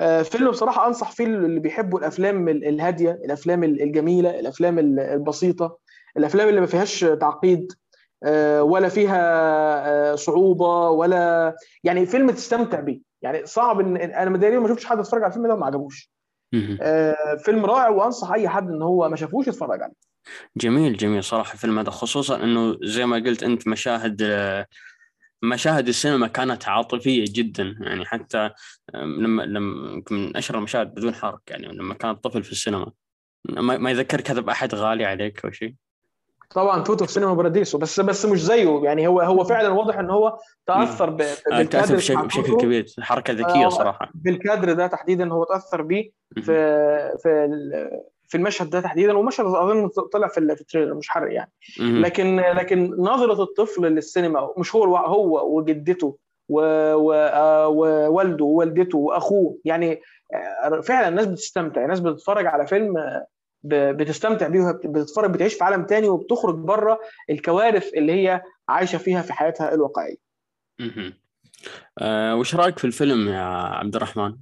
آه، 0.00 0.22
فيلم 0.22 0.50
بصراحة 0.50 0.86
أنصح 0.88 1.10
فيه 1.12 1.24
اللي 1.24 1.60
بيحبوا 1.60 1.98
الأفلام 1.98 2.48
ال- 2.48 2.64
الهادية 2.68 3.10
الأفلام 3.10 3.64
ال- 3.64 3.82
الجميلة 3.82 4.40
الأفلام 4.40 4.78
ال- 4.78 5.00
البسيطة 5.00 5.78
الأفلام 6.16 6.48
اللي 6.48 6.60
ما 6.60 6.66
فيهاش 6.66 7.00
تعقيد 7.00 7.72
آه، 8.24 8.62
ولا 8.62 8.88
فيها 8.88 9.20
آه، 9.88 10.14
صعوبة 10.14 10.88
ولا 10.90 11.56
يعني 11.84 12.06
فيلم 12.06 12.30
تستمتع 12.30 12.80
بيه. 12.80 13.00
يعني 13.22 13.46
صعب 13.46 13.80
ان 13.80 13.98
إن- 13.98 14.16
أنا 14.16 14.30
مداري 14.30 14.58
ما 14.58 14.68
شفتش 14.68 14.84
حد 14.84 14.98
اتفرج 14.98 15.22
على 15.22 15.28
الفيلم 15.30 15.46
ده 15.46 15.54
وما 15.54 15.66
عجبوش. 15.66 16.10
آه، 16.80 17.36
فيلم 17.44 17.66
رائع 17.66 17.88
وأنصح 17.88 18.32
أي 18.32 18.48
حد 18.48 18.68
إن 18.68 18.82
هو 18.82 19.08
ما 19.08 19.16
شافوش 19.16 19.46
يتفرج 19.48 19.82
عليه. 19.82 19.94
جميل 20.56 20.96
جميل 20.96 21.24
صراحة 21.24 21.52
الفيلم 21.52 21.78
هذا 21.78 21.90
خصوصا 21.90 22.36
إنه 22.44 22.76
زي 22.82 23.06
ما 23.06 23.16
قلت 23.16 23.42
أنت 23.42 23.68
مشاهد 23.68 24.22
مشاهد 25.42 25.88
السينما 25.88 26.26
كانت 26.26 26.68
عاطفية 26.68 27.24
جدا 27.28 27.76
يعني 27.80 28.04
حتى 28.04 28.50
لما 28.94 29.42
لما 29.42 30.02
من 30.10 30.36
أشهر 30.36 30.58
المشاهد 30.58 30.94
بدون 30.94 31.14
حرق 31.14 31.40
يعني 31.48 31.66
لما 31.68 31.94
كان 31.94 32.10
الطفل 32.10 32.42
في 32.42 32.52
السينما 32.52 32.92
ما 33.58 33.90
يذكرك 33.90 34.30
هذا 34.30 34.40
بأحد 34.40 34.74
غالي 34.74 35.04
عليك 35.04 35.44
أو 35.44 35.50
شيء 35.50 35.74
طبعا 36.50 36.84
توتو 36.84 37.06
في 37.06 37.12
سينما 37.12 37.34
باراديسو 37.34 37.78
بس 37.78 38.00
بس 38.00 38.24
مش 38.26 38.42
زيه 38.42 38.80
يعني 38.84 39.06
هو 39.06 39.20
هو 39.20 39.44
فعلا 39.44 39.68
واضح 39.68 39.98
إن 39.98 40.10
هو 40.10 40.38
تأثر 40.66 41.10
ب- 41.10 41.20
آه، 41.20 41.34
تأثر 41.34 41.56
بالكادر 41.56 41.96
بشكل, 41.96 42.26
بشكل. 42.26 42.56
كبير 42.56 42.86
حركة 43.00 43.32
ذكية 43.32 43.66
آه، 43.66 43.68
صراحة 43.68 44.10
بالكادر 44.14 44.72
ده 44.72 44.86
تحديدا 44.86 45.32
هو 45.32 45.44
تأثر 45.44 45.82
بيه. 45.82 46.10
في 46.34 46.42
في 47.22 47.48
في 48.32 48.38
المشهد 48.38 48.70
ده 48.70 48.80
تحديدا 48.80 49.18
ومشهد 49.18 49.46
اظن 49.46 49.88
طلع 49.88 50.28
في 50.28 50.38
ال- 50.38 50.54
في 50.56 50.60
التريلر 50.60 50.94
مش 50.94 51.08
حرق 51.08 51.32
يعني. 51.32 51.52
لكن 52.00 52.36
لكن 52.36 52.90
نظرة 52.98 53.42
الطفل 53.42 53.82
للسينما 53.82 54.50
مش 54.58 54.74
هو 54.74 54.96
هو 54.96 55.56
وجدته 55.58 56.18
و- 56.48 56.94
و- 56.94 57.12
آه، 57.12 57.68
ووالده 57.68 58.44
ووالدته 58.44 58.98
وأخوه 58.98 59.58
يعني 59.64 60.00
آه، 60.64 60.80
فعلا 60.80 61.08
الناس 61.08 61.26
بتستمتع 61.26 61.82
الناس 61.84 62.00
بتتفرج 62.00 62.46
على 62.46 62.66
فيلم 62.66 62.94
بتستمتع 63.64 64.48
بيه 64.48 64.70
بتتفرج 64.84 65.30
بتعيش 65.30 65.54
في 65.54 65.64
عالم 65.64 65.84
تاني 65.86 66.08
وبتخرج 66.08 66.54
بره 66.54 67.00
الكوارث 67.30 67.94
اللي 67.94 68.12
هي 68.12 68.42
عايشة 68.68 68.98
فيها 68.98 69.22
في 69.22 69.32
حياتها 69.32 69.74
الواقعية. 69.74 70.16
آه 71.98 72.36
وش 72.36 72.54
رأيك 72.54 72.78
في 72.78 72.84
الفيلم 72.86 73.28
يا 73.28 73.40
عبد 73.78 73.96
الرحمن؟ 73.96 74.36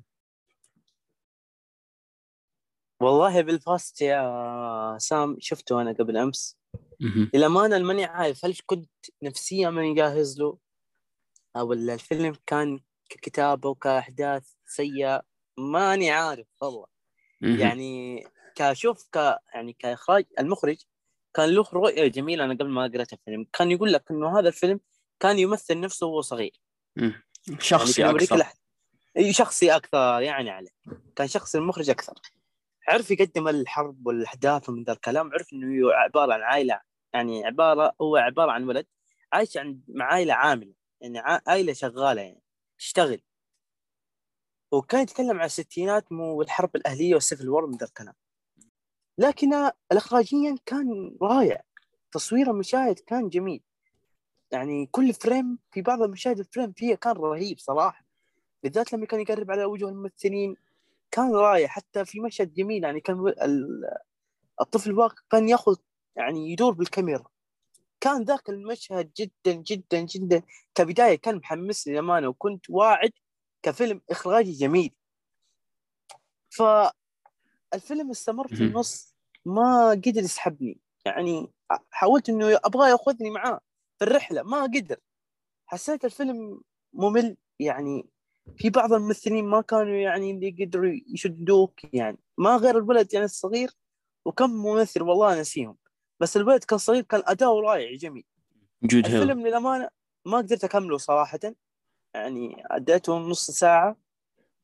والله 3.00 3.40
بالفاست 3.40 4.00
يا 4.00 4.96
سام 4.98 5.36
شفته 5.40 5.82
أنا 5.82 5.92
قبل 5.92 6.16
أمس. 6.16 6.58
للأمانة 7.34 7.78
ماني 7.78 8.04
عارف 8.04 8.44
هل 8.44 8.56
كنت 8.66 8.90
نفسيا 9.22 9.70
ماني 9.70 9.94
جاهز 9.94 10.40
له 10.40 10.58
أو 11.56 11.68
ولا 11.68 11.94
الفيلم 11.94 12.36
كان 12.46 12.80
ككتابة 13.10 13.68
وكأحداث 13.68 14.52
سيئة 14.66 15.22
ماني 15.58 16.10
عارف 16.10 16.46
والله. 16.62 16.86
يعني 17.40 18.24
كشوف 18.54 19.08
ك 19.12 19.16
يعني 19.54 19.72
كإخراج 19.72 20.24
المخرج 20.38 20.76
كان 21.34 21.48
له 21.48 21.64
رؤية 21.72 22.06
جميلة 22.06 22.44
أنا 22.44 22.54
قبل 22.54 22.68
ما 22.68 22.82
قرأت 22.82 23.12
الفيلم 23.12 23.46
كان 23.52 23.70
يقول 23.70 23.92
لك 23.92 24.10
إنه 24.10 24.38
هذا 24.38 24.48
الفيلم 24.48 24.80
كان 25.20 25.38
يمثل 25.38 25.80
نفسه 25.80 26.06
وهو 26.06 26.20
صغير. 26.20 26.60
يعني 26.96 27.14
شخصي 27.60 28.02
يوريك 28.02 28.32
أكثر. 28.32 28.52
شخصي 29.30 29.76
أكثر 29.76 30.22
يعني 30.22 30.50
عليه. 30.50 30.70
كان 31.16 31.28
شخص 31.28 31.54
المخرج 31.54 31.90
أكثر. 31.90 32.14
عرف 32.90 33.10
يقدم 33.10 33.48
الحرب 33.48 34.06
والاحداث 34.06 34.68
ومن 34.68 34.84
ذا 34.84 34.92
الكلام 34.92 35.32
عرف 35.32 35.52
إنه 35.52 35.92
عبارة 35.92 36.34
عن 36.34 36.40
عائلة 36.40 36.80
يعني 37.14 37.46
عبارة 37.46 37.94
هو 38.00 38.16
عبارة 38.16 38.52
عن 38.52 38.64
ولد 38.64 38.86
عايش 39.32 39.56
عند 39.56 39.82
مع 39.88 40.04
عائلة 40.04 40.34
عاملة 40.34 40.74
يعني 41.00 41.18
عائلة 41.18 41.72
شغالة 41.72 42.22
يعني 42.22 42.42
تشتغل. 42.78 43.20
وكان 44.72 45.02
يتكلم 45.02 45.38
عن 45.38 45.44
الستينات 45.44 46.12
والحرب 46.12 46.76
الأهلية 46.76 47.14
وال 47.14 47.24
civil 47.24 47.48
war 47.48 47.66
من 47.66 47.76
ذا 47.76 47.86
الكلام. 47.86 48.14
لكن 49.18 49.70
الاخراجيا 49.92 50.56
كان 50.66 51.16
رائع 51.22 51.62
تصوير 52.12 52.50
المشاهد 52.50 52.98
كان 52.98 53.28
جميل. 53.28 53.62
يعني 54.52 54.86
كل 54.86 55.14
frame 55.14 55.58
في 55.70 55.82
بعض 55.82 56.02
المشاهد 56.02 56.38
ال 56.38 56.44
frame 56.44 56.72
فيها 56.72 56.94
كان 56.94 57.12
رهيب 57.12 57.58
صراحة. 57.58 58.04
بالذات 58.62 58.92
لما 58.92 59.06
كان 59.06 59.20
يقرب 59.20 59.50
على 59.50 59.64
وجوه 59.64 59.90
الممثلين. 59.90 60.56
كان 61.10 61.34
رائع 61.34 61.66
حتى 61.68 62.04
في 62.04 62.20
مشهد 62.20 62.54
جميل 62.54 62.84
يعني 62.84 63.00
كان 63.00 63.28
ال- 63.28 63.98
الطفل 64.60 64.92
واقف 64.92 65.22
كان 65.30 65.48
ياخذ 65.48 65.76
يعني 66.16 66.52
يدور 66.52 66.72
بالكاميرا. 66.72 67.24
كان 68.00 68.22
ذاك 68.22 68.48
المشهد 68.48 69.12
جدا 69.16 69.52
جدا 69.52 70.00
جدا. 70.00 70.42
كبداية 70.74 71.14
كان 71.14 71.36
محمسني 71.36 71.92
للأمانة 71.92 72.28
وكنت 72.28 72.70
واعد 72.70 73.10
كفيلم 73.62 74.00
إخراجي 74.10 74.52
جميل. 74.52 74.94
فالفيلم 76.50 78.10
استمر 78.10 78.48
في. 78.48 78.54
النص 78.64 79.14
ما 79.44 79.90
قدر 79.90 80.20
يسحبني. 80.22 80.78
يعني 81.04 81.50
حاولت 81.90 82.28
إنه 82.28 82.56
أبغاه 82.64 82.88
يأخذني 82.88 83.30
معاه 83.30 83.60
في 83.98 84.04
الرحلة 84.04 84.42
ما 84.42 84.62
قدر. 84.62 84.96
حسيت 85.66 86.04
الفيلم 86.04 86.60
ممل 86.92 87.36
يعني 87.58 88.08
في 88.56 88.70
بعض 88.70 88.92
الممثلين 88.92 89.44
ما 89.44 89.60
كانوا 89.60 89.94
يعني 89.94 90.30
اللي 90.30 90.64
قدروا 90.64 90.92
يشدوك 91.14 91.94
يعني. 91.94 92.18
ما 92.38 92.56
غير 92.56 92.78
الولد 92.78 93.14
يعني 93.14 93.24
الصغير 93.24 93.70
وكم 94.26 94.50
ممثل 94.50 95.02
والله 95.02 95.40
نسيهم. 95.40 95.76
بس 96.20 96.36
الولد 96.36 96.64
كان 96.64 96.78
صغير 96.78 97.02
كان 97.02 97.22
أداؤه 97.26 97.60
رائع 97.60 97.96
جميل. 97.96 98.24
جود 98.82 99.06
الفيلم 99.06 99.46
للأمانة 99.46 99.88
ما 100.26 100.38
قدرت 100.38 100.64
أكمله 100.64 100.98
صراحة. 100.98 101.40
يعني 102.14 102.62
أديته 102.70 103.18
نص 103.18 103.50
ساعة 103.50 103.96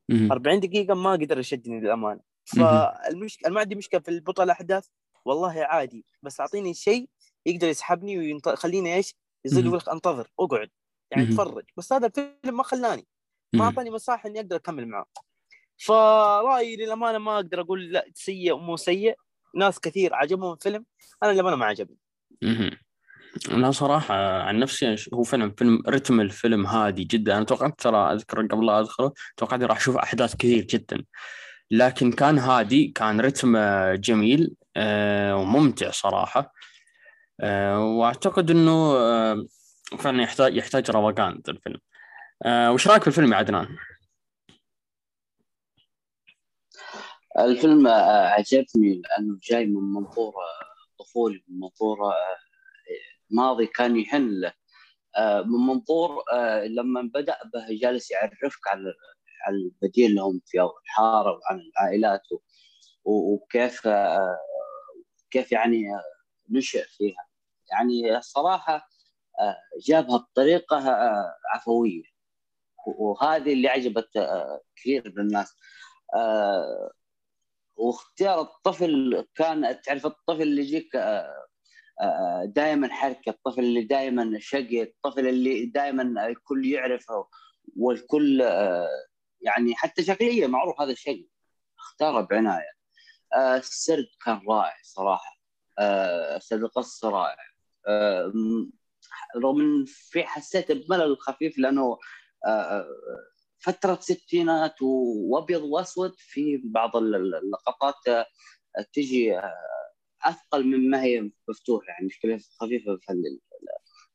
مهم. 0.09 0.31
40 0.31 0.59
دقيقة 0.59 0.93
ما 0.93 1.11
قدر 1.11 1.39
يشدني 1.39 1.79
للأمانة. 1.79 2.19
فالمشكلة 2.45 3.51
ما 3.51 3.59
عندي 3.59 3.75
مشكلة 3.75 3.99
في 3.99 4.09
البطء 4.11 4.43
الأحداث 4.43 4.87
والله 5.25 5.63
عادي. 5.63 6.05
بس 6.23 6.39
أعطيني 6.39 6.73
شيء 6.73 7.09
يقدر 7.45 7.67
يسحبني 7.67 8.17
ويخليني 8.17 8.95
إيش؟ 8.95 9.15
مهم. 9.53 9.65
يقول 9.65 9.81
أنتظر 9.91 10.31
أقعد. 10.39 10.69
يعني. 11.11 11.23
أتفرج. 11.23 11.65
بس 11.77 11.93
هذا 11.93 12.07
الفيلم 12.07 12.57
ما 12.57 12.63
خلاني. 12.63 13.07
ما. 13.53 13.65
أعطاني 13.65 13.89
مساحة 13.89 14.29
إني 14.29 14.39
أقدر 14.39 14.55
أكمل 14.55 14.87
معاه 14.87 15.05
فرايي 15.77 16.75
للأمانة 16.75 17.17
ما 17.17 17.35
أقدر 17.35 17.61
أقول 17.61 17.91
لا 17.91 18.05
سيء 18.13 18.53
ومو 18.53 18.77
سيء. 18.77 19.15
ناس 19.55 19.79
كثير 19.79 20.15
عجبهم 20.15 20.53
الفيلم 20.53 20.85
أنا 21.23 21.31
للأمانة 21.31 21.55
ما 21.55 21.65
عجبني. 21.65 21.97
لا 23.51 23.71
صراحة 23.71 24.41
عن 24.41 24.59
نفسي 24.59 24.95
هو 25.13 25.23
فيلم 25.23 25.51
فيلم 25.57 25.83
رتم 25.87 26.21
الفيلم 26.21 26.65
هادي 26.65 27.03
جدا. 27.03 27.37
أنا 27.37 27.45
توقعت 27.45 27.81
ترى 27.81 28.13
أذكر 28.13 28.47
قبل 28.47 28.65
لا 28.65 28.79
أدخله 28.79 29.11
توقعت 29.37 29.63
راح 29.63 29.77
أشوف 29.77 29.97
أحداث 29.97 30.35
كثير 30.35 30.63
جدا. 30.63 31.03
لكن 31.71 32.11
كان 32.11 32.39
هادي 32.39 32.87
كان 32.87 33.21
رتم 33.21 33.57
جميل 33.93 34.55
آه، 34.77 35.35
وممتع 35.35 35.91
صراحة. 35.91 36.53
آه، 37.41 37.79
وأعتقد 37.79 38.51
إنه 38.51 38.95
آه، 38.97 39.45
فعلا 39.99 40.23
يحتاج 40.23 40.55
يحتاج 40.55 40.91
روقان 40.91 41.41
الفيلم. 41.49 41.79
آه، 42.45 42.71
وش 42.73 42.87
رأيك 42.87 43.01
في 43.01 43.07
الفيلم 43.07 43.31
يا 43.33 43.37
عدنان؟ 43.37 43.77
الفيلم 47.39 47.87
آه، 47.87 48.27
عجبني 48.27 49.01
لأنه 49.01 49.39
جاي 49.43 49.65
من 49.65 49.93
منظور 49.93 50.33
طفولي 50.99 51.43
من 51.47 51.59
منظور 51.59 52.05
آه، 52.05 52.37
ماضي 53.29 53.67
كان 53.67 53.97
يحن 53.97 54.29
له. 54.29 54.53
من 55.45 55.67
منظور 55.67 56.23
لما 56.67 57.01
بدأ 57.13 57.37
به 57.53 57.79
جالس 57.81 58.11
يعرفك 58.11 58.67
على 58.67 58.93
على 59.47 59.55
البديل 59.55 60.15
لهم 60.15 60.41
في 60.45 60.61
الحارة 60.85 61.31
وعن 61.31 61.59
العائلات 61.59 62.21
وكيف 63.05 63.87
كيف 65.31 65.51
يعني 65.51 65.83
نشأ 66.49 66.83
فيها. 66.83 67.27
يعني 67.71 68.17
الصراحه 68.17 68.89
جابها 69.87 70.17
بطريقة 70.17 70.77
عفوية. 71.53 72.16
وهذه 72.87 73.53
اللي 73.53 73.67
عجبت 73.67 74.17
آه، 74.17 74.61
كثير 74.75 75.13
من 75.17 75.23
الناس. 75.23 75.55
آه، 76.15 76.91
واختيار 77.75 78.41
الطفل 78.41 79.25
كان 79.35 79.81
تعرف 79.81 80.05
الطفل 80.05 80.41
اللي 80.41 80.61
يجيك 80.61 80.95
دائما 82.45 82.93
حركة 82.93 83.29
الطفل 83.29 83.59
اللي 83.59 83.83
دائما 83.83 84.39
شقي 84.39 84.83
الطفل 84.83 85.27
اللي 85.27 85.65
دائما 85.65 86.27
الكل 86.27 86.65
يعرفه 86.65 87.27
والكل 87.75 88.41
آه، 88.41 88.89
يعني 89.41 89.75
حتى 89.75 90.03
شكليا 90.03 90.47
معروف 90.47 90.81
هذا 90.81 90.91
الشيء 90.91 91.27
اختاره 91.79 92.21
بعناية. 92.21 92.77
آه، 93.35 93.57
السرد 93.57 94.07
كان 94.25 94.41
رائع 94.49 94.75
صراحة. 94.83 95.37
آه، 95.79 96.39
سرد 96.39 96.63
القصة 96.63 97.09
رائع. 97.09 97.37
آه، 97.87 98.33
رغم 99.37 99.85
في 99.87 100.23
حسيت 100.23 100.71
بملل 100.71 101.17
خفيف 101.17 101.57
لأنه 101.57 101.97
آه، 102.45 102.85
فترة 103.59 103.95
ستينات 104.01 104.81
و- 104.81 105.33
وأبيض 105.35 105.61
وأسود 105.63 106.13
في 106.17 106.61
بعض 106.65 106.95
ال- 106.97 107.15
ال- 107.15 107.35
اللقطات 107.35 108.07
آه، 108.07 108.25
تجي 108.93 109.37
آه، 109.37 109.53
أثقل 110.25 110.63
مما 110.65 111.03
هي 111.03 111.31
مفتوحة 111.49 111.87
يعني 111.87 112.05
مشكلة 112.05 112.39
خفيفة 112.61 112.97
في 113.01 113.11
ال- 113.13 113.39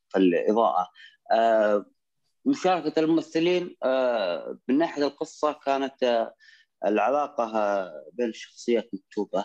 في 0.09 0.19
الإضاءة. 0.19 0.89
آه، 1.33 1.87
مشاركة 2.47 3.01
الممثلين 3.01 3.77
آه، 3.85 4.59
من 4.69 4.79
ناحية 4.79 5.03
القصة 5.07 5.53
كانت 5.53 6.03
آه، 6.03 6.35
العلاقة 6.87 7.45
آه، 7.59 8.11
بين 8.13 8.29
الشخصيات 8.29 8.91
مكتوبة 8.95 9.45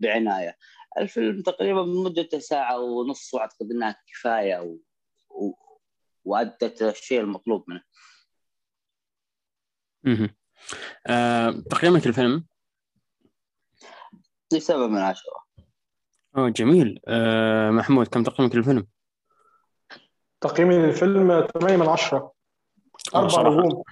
بعناية. 0.00 0.56
الفيلم 0.98 1.42
تقريبا 1.42 1.82
مدته 1.82 2.38
ساعة 2.38 2.80
ونص 2.80 3.34
وأعتقد 3.34 3.70
إنها 3.70 3.96
كفاية 4.12 4.60
و... 4.60 4.78
و... 5.30 5.54
وأدت 6.24 6.82
الشيء 6.82 7.20
المطلوب 7.20 7.64
منه. 7.68 7.80
آه، 11.06 11.50
تقييمك 11.70 12.06
الفيلم 12.06 12.44
لسبب 14.52 14.90
من 14.90 14.98
عشرة 14.98 15.44
أوه 16.36 16.48
جميل 16.48 17.00
آه، 17.08 17.70
محمود 17.70 18.06
كم 18.08 18.22
تقييمك 18.22 18.54
للفيلم؟ 18.54 18.86
تقييمي 20.40 20.78
للفيلم 20.78 21.46
8 21.60 21.76
من 21.76 21.88
10 21.88 22.18
أوه، 22.18 22.32
أربع 23.14 23.28
صراحة. 23.28 23.56
نجوم 23.66 23.82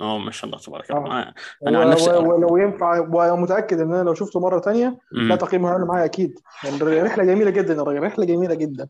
أوه 0.00 0.18
ما 0.18 0.30
شاء 0.30 0.50
الله 0.50 0.58
تبارك 0.62 0.90
آه. 0.90 0.98
الله 0.98 1.20
آه، 1.20 1.34
أنا 1.66 1.80
عن 1.80 1.86
و- 1.86 1.90
نفسي- 1.90 2.10
ولو 2.10 2.56
ينفع 2.56 2.98
ومتأكد 3.32 3.80
إن 3.80 3.94
أنا 3.94 4.02
لو 4.02 4.14
شفته 4.14 4.40
مرة 4.40 4.58
تانية 4.60 4.98
لا. 5.12 5.36
تقييمه 5.36 5.68
هيعلى 5.68 5.84
معايا 5.84 6.04
أكيد 6.04 6.40
يعني 6.64 6.76
رحلة 7.02 7.24
جميلة 7.24 7.50
جدا 7.50 7.74
يا 7.74 7.82
راجل 7.82 8.00
رحلة 8.02 8.24
جميلة 8.24 8.54
جدا 8.54 8.88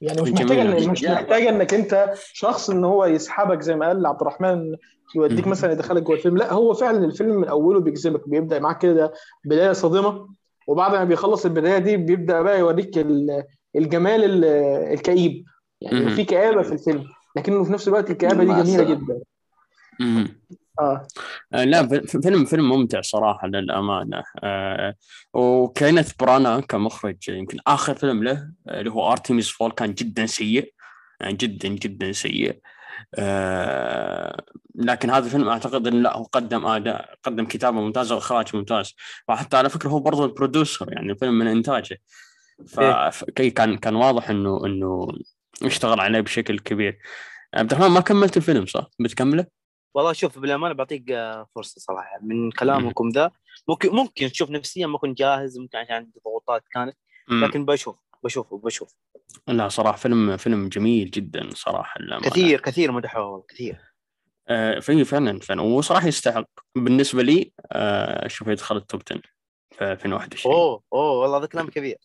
يعني 0.00 0.22
مش. 0.22 0.28
إن- 0.30 0.88
مش 0.90 1.04
محتاجة 1.14 1.48
إنك 1.48 1.74
أنت 1.74 2.12
شخص 2.32 2.70
إن 2.70 2.84
هو 2.84 3.04
يسحبك 3.04 3.60
زي 3.62 3.76
ما 3.76 3.86
قال 3.86 4.06
عبد 4.06 4.20
الرحمن 4.20 4.76
يوديك. 5.16 5.46
مثلا 5.46 5.72
يدخلك 5.72 6.02
جوه 6.02 6.16
الفيلم 6.16 6.36
لا 6.36 6.52
هو 6.52 6.74
فعلا 6.74 7.04
الفيلم 7.04 7.34
من 7.36 7.48
أوله 7.48 7.80
بيجذبك 7.80 8.28
بيبدأ 8.28 8.58
معاك 8.58 8.78
كده 8.78 9.12
بداية 9.44 9.72
صادمة 9.72 10.28
وبعد 10.66 10.92
ما 10.92 11.04
بيخلص 11.04 11.44
البداية 11.44 11.78
دي 11.78 11.96
بيبدأ 11.96 12.42
بقى 12.42 12.58
يوريك 12.58 12.98
ال- 12.98 13.44
الجمال 13.76 14.24
ال- 14.24 14.44
الكئيب 14.92 15.44
يعني. 15.80 16.10
في 16.10 16.24
كآبة 16.24 16.62
في 16.62 16.72
الفيلم 16.72 17.04
لكنه 17.36 17.64
في 17.64 17.72
نفس 17.72 17.88
الوقت 17.88 18.10
الكآبة 18.10 18.44
دي 18.44 18.62
جميلة. 18.62 18.84
جدا 18.84 19.20
آه. 20.80 21.06
آه، 21.54 21.64
لا 21.64 21.88
فيلم 22.06 22.44
فيلم 22.44 22.68
ممتع 22.68 23.00
صراحة 23.00 23.48
للأمانة. 23.48 24.22
آه، 24.42 24.94
وكينيث 25.34 26.12
برانا 26.12 26.60
كمخرج 26.60 27.28
يمكن 27.28 27.58
آخر 27.66 27.94
فيلم 27.94 28.24
له 28.24 28.50
آه، 28.68 28.80
اللي 28.80 28.90
هو 28.90 29.12
أرتيميس 29.12 29.50
فول 29.50 29.72
كان 29.72 29.94
جدا 29.94 30.26
سيء 30.26 30.74
يعني 31.20 31.34
جدا 31.34 31.68
جدا 31.68 32.12
سيء. 32.12 32.60
آه 33.14 34.44
لكن 34.74 35.10
هذا 35.10 35.26
الفيلم 35.26 35.48
أعتقد 35.48 35.86
انه 35.86 36.00
لا 36.00 36.16
هو 36.16 36.22
قدم 36.24 36.66
آداء 36.66 37.14
قدم 37.22 37.44
كتابة 37.46 37.80
ممتازة 37.80 38.14
وإخراج 38.14 38.56
ممتاز. 38.56 38.94
وحتى 39.28 39.56
على 39.56 39.68
فكرة 39.68 39.88
هو 39.88 40.00
برضه 40.00 40.24
البرودوسر 40.24 40.92
يعني 40.92 41.12
الفيلم 41.12 41.38
من 41.38 41.46
إنتاجه. 41.46 41.98
فكان 42.66 43.76
كان 43.76 43.94
واضح 43.94 44.30
إنه 44.30 44.66
إنه 44.66 45.08
اشتغل 45.64 46.00
عليه 46.00 46.20
بشكل 46.20 46.58
كبير. 46.58 46.98
عبد 47.54 47.72
الرحمن 47.72 47.90
ما 47.90 48.00
كملت 48.00 48.36
الفيلم 48.36 48.66
صح؟ 48.66 48.90
بتكمله؟ 49.00 49.46
والله 49.94 50.12
شوف 50.12 50.38
بالأمانة 50.38 50.74
بعطيك 50.74 51.10
آه، 51.10 51.46
فرصة 51.54 51.80
صراحة. 51.80 52.18
من 52.22 52.50
كلامكم 52.50 53.08
ذا 53.08 53.30
ممكن 53.68 53.88
ممكن 53.90 54.30
تشوف 54.30 54.50
نفسيا 54.50 54.86
ما 54.86 54.98
كنت 54.98 55.18
جاهز 55.18 55.58
ممكن 55.58 55.78
عشان 55.78 55.94
عندي 55.94 56.20
ضغوطات 56.24 56.64
كانت 56.72 56.96
لكن 57.28 57.64
بشوف 57.64 57.96
بشوف 58.24 58.54
بشوف. 58.54 58.94
لا 59.48 59.68
صراحة 59.68 59.96
فيلم 59.96 60.36
فيلم 60.36 60.68
جميل 60.68 61.10
جدا 61.10 61.48
صراحة. 61.54 62.00
كثير 62.22 62.60
كثير 62.60 62.92
مدحوه 62.92 63.44
كثير. 63.48 63.80
آه 64.48 64.78
في 64.78 65.04
فعلا 65.04 65.40
فعلا. 65.40 65.62
وصراحة 65.62 66.06
يستحق. 66.06 66.48
بالنسبة 66.74 67.22
لي 67.22 67.52
آه 67.72 68.28
شوف 68.28 68.48
يدخل 68.48 68.76
التوب 68.76 69.02
10 69.10 69.20
في 69.70 69.92
2021 69.92 70.54
أوه 70.54 70.82
أوه 70.92 71.12
والله 71.12 71.38
هذا 71.38 71.46
كلام 71.46 71.68
كبير. 71.68 71.96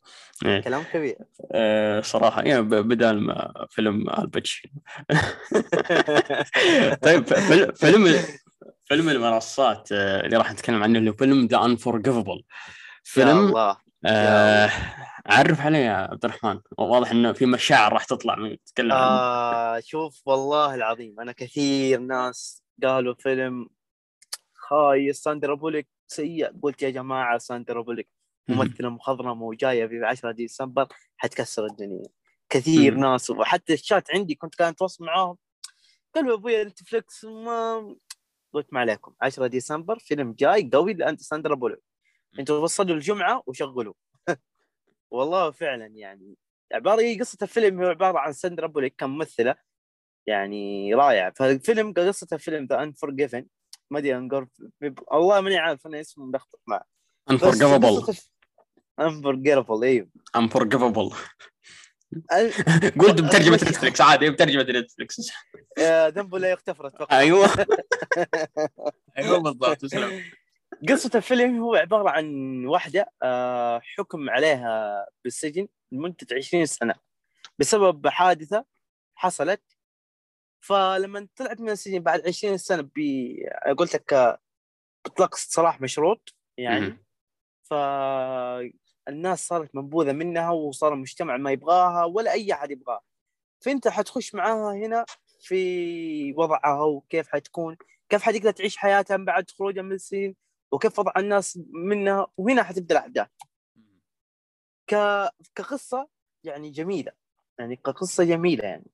إيه. 0.46 0.62
كلام 0.62 0.84
كبير. 0.94 1.18
آه 1.52 2.02
صراحة 2.02 2.42
يعني 2.42 2.62
بدل 2.62 3.20
ما 3.20 3.68
فيلم 3.70 4.10
الباتشينو 4.10 4.74
طيب 7.04 7.24
فيلم 7.76 8.16
فيلم 8.86 9.10
المنصات 9.10 9.90
آه، 9.92 10.26
اللي 10.26 10.38
راح 10.38 10.52
نتكلم 10.52 10.84
عنه 10.84 11.00
اللي 11.00 11.10
هو 11.10 11.14
فيلم 11.14 11.46
The 11.46 11.66
Unforgivable 11.66 12.44
فيلم 13.04 13.28
يا 13.28 13.34
الله. 13.34 13.78
آه 14.06 14.70
عرف 15.26 15.62
عليه 15.62 15.80
يا 15.80 15.92
عبد 15.94 16.26
الرحمن؟ 16.26 16.60
واضح 16.78 17.12
إنه 17.12 17.34
في 17.34 17.46
مشاعر 17.46 17.94
راح 17.94 18.06
تطلع 18.06 18.36
من 18.36 18.58
تتكلم 18.66 18.92
آه 18.92 19.80
شوف 19.80 20.22
والله 20.26 20.76
العظيم 20.76 21.20
أنا 21.20 21.32
كثير 21.32 22.00
ناس 22.00 22.64
قالوا 22.84 23.14
فيلم 23.14 23.70
خايس 24.54 25.24
ساندرا 25.24 25.56
بولوك 25.56 25.88
سيء 26.16 26.52
قلت 26.62 26.82
يا 26.84 26.90
جماعة 26.90 27.38
ساندرا 27.38 27.82
بولوك 27.82 28.10
ممثلة 28.48 28.90
مخضرمة 28.90 29.46
وجاية 29.46 29.88
في 29.88 30.06
10 30.06 30.32
ديسمبر 30.32 30.88
حتكسر 31.18 31.66
الدنيا. 31.66 32.04
كثير 32.50 32.96
ناس 32.96 33.30
وحتى 33.30 33.74
الشات 33.74 34.12
عندي 34.16 34.36
كنت 34.36 34.56
كان 34.56 34.68
أتواصل 34.68 35.06
معاهم 35.06 35.38
قالوا 36.16 36.38
أبوي 36.38 36.64
نتفلكس 36.64 37.26
ما 37.26 37.96
قلت 38.54 38.74
ما 38.74 38.80
عليكم. 38.80 39.14
10 39.22 39.48
ديسمبر 39.48 40.00
فيلم 40.00 40.34
جاي 40.34 40.70
قوي 40.74 40.94
لانه 40.94 41.22
ساندرا 41.22 41.56
بولوك 41.56 41.80
أنتوا 42.40 42.58
وصلوا 42.58 42.96
الجمعة 42.96 43.44
وشغلوا. 43.48 43.94
والله 45.12 45.52
فعلا 45.52 45.86
يعني 45.86 46.36
عبارة 46.74 47.02
هي 47.02 47.20
قصة 47.20 47.38
الفيلم 47.42 47.82
هو 47.82 47.90
عبارة 47.90 48.20
عن 48.20 48.34
ساندرا 48.34 48.68
بولوك 48.68 48.96
كممثلة 48.98 49.56
يعني 50.28 50.94
رائعة. 50.94 51.34
فالفيلم 51.36 51.94
قصة 51.94 52.28
الفيلم 52.34 52.66
The 52.66 52.84
Unforgiven 52.84 53.46
ما 53.92 54.00
أدري 54.00 54.18
أنقر 54.18 54.48
والله 55.12 55.42
ماني 55.42 55.58
عارف 55.58 55.88
أنا 55.88 56.00
اسمه 56.00 56.26
ملخبط 56.26 56.62
معه 56.68 56.84
Unforgivable 57.32 58.16
Unforgivable 59.00 59.84
أيوه 59.84 60.10
Unforgivable 60.36 61.12
قلت 63.00 63.22
بترجمة 63.22 63.56
نتفلكس 63.56 64.02
عادي 64.02 64.30
بترجمة 64.30 64.64
نتفلكس 64.64 65.32
ذنبه 66.08 66.40
لا 66.40 66.50
يغتفر 66.52 66.88
أتوقع. 66.88 67.20
أيوه. 67.20 67.48
أيوه 69.18 69.38
بالضبط 69.40 69.78
تسلم. 69.78 70.24
قصة 70.90 71.12
الفيلم 71.16 71.60
هو 71.60 71.76
عبارة 71.76 72.10
عن 72.10 72.26
واحدة 72.66 73.12
آه، 73.24 73.82
حكم 73.84 74.30
عليها 74.30 75.06
بالسجن 75.24 75.68
لمدة 75.92 76.28
20 76.32 76.66
سنة. 76.66 76.96
بسبب 77.60 78.08
حادثة 78.08 78.66
حصلت 79.16 79.73
فلما 80.64 81.28
طلعت 81.36 81.62
من 81.62 81.70
السجن 81.70 82.00
بعد 82.00 82.28
20 82.28 82.58
سنة 82.58 82.90
ب 82.96 83.00
قلت 83.78 83.94
لك 83.96 84.40
اطلاق 85.06 85.36
سراح 85.36 85.82
مشروط 85.82 86.36
يعني. 86.58 86.98
فالناس 87.64 89.48
صارت 89.48 89.76
منبوذة 89.76 90.12
منها 90.12 90.50
وصار 90.52 90.94
المجتمع 90.94 91.38
ما 91.38 91.52
يبغاها 91.52 92.06
ولا 92.06 92.32
أي 92.32 92.54
أحد 92.54 92.72
يبغاها. 92.72 93.02
فأنت 93.60 93.88
حتخش 93.88 94.36
معاها 94.36 94.74
هنا 94.74 95.06
في 95.40 96.34
وضعها 96.34 96.82
وكيف 96.84 97.28
حتكون 97.30 97.78
كيف 98.10 98.22
حتقدر 98.22 98.52
تعيش 98.52 98.78
حياتها 98.78 99.18
بعد 99.18 99.52
خروجها 99.52 99.82
من 99.82 99.92
السجن 99.92 100.36
وكيف 100.72 101.00
وضع 101.00 101.12
الناس 101.18 101.60
منها 101.70 102.28
وهنا 102.38 102.64
حتبدأ 102.64 102.96
الأحداث. 102.96 103.28
ك... 104.88 104.96
كقصة 105.56 106.08
يعني 106.44 106.70
جميلة 106.70 107.12
يعني 107.60 107.76
كقصة 107.76 108.24
جميلة 108.24 108.64
يعني. 108.64 108.93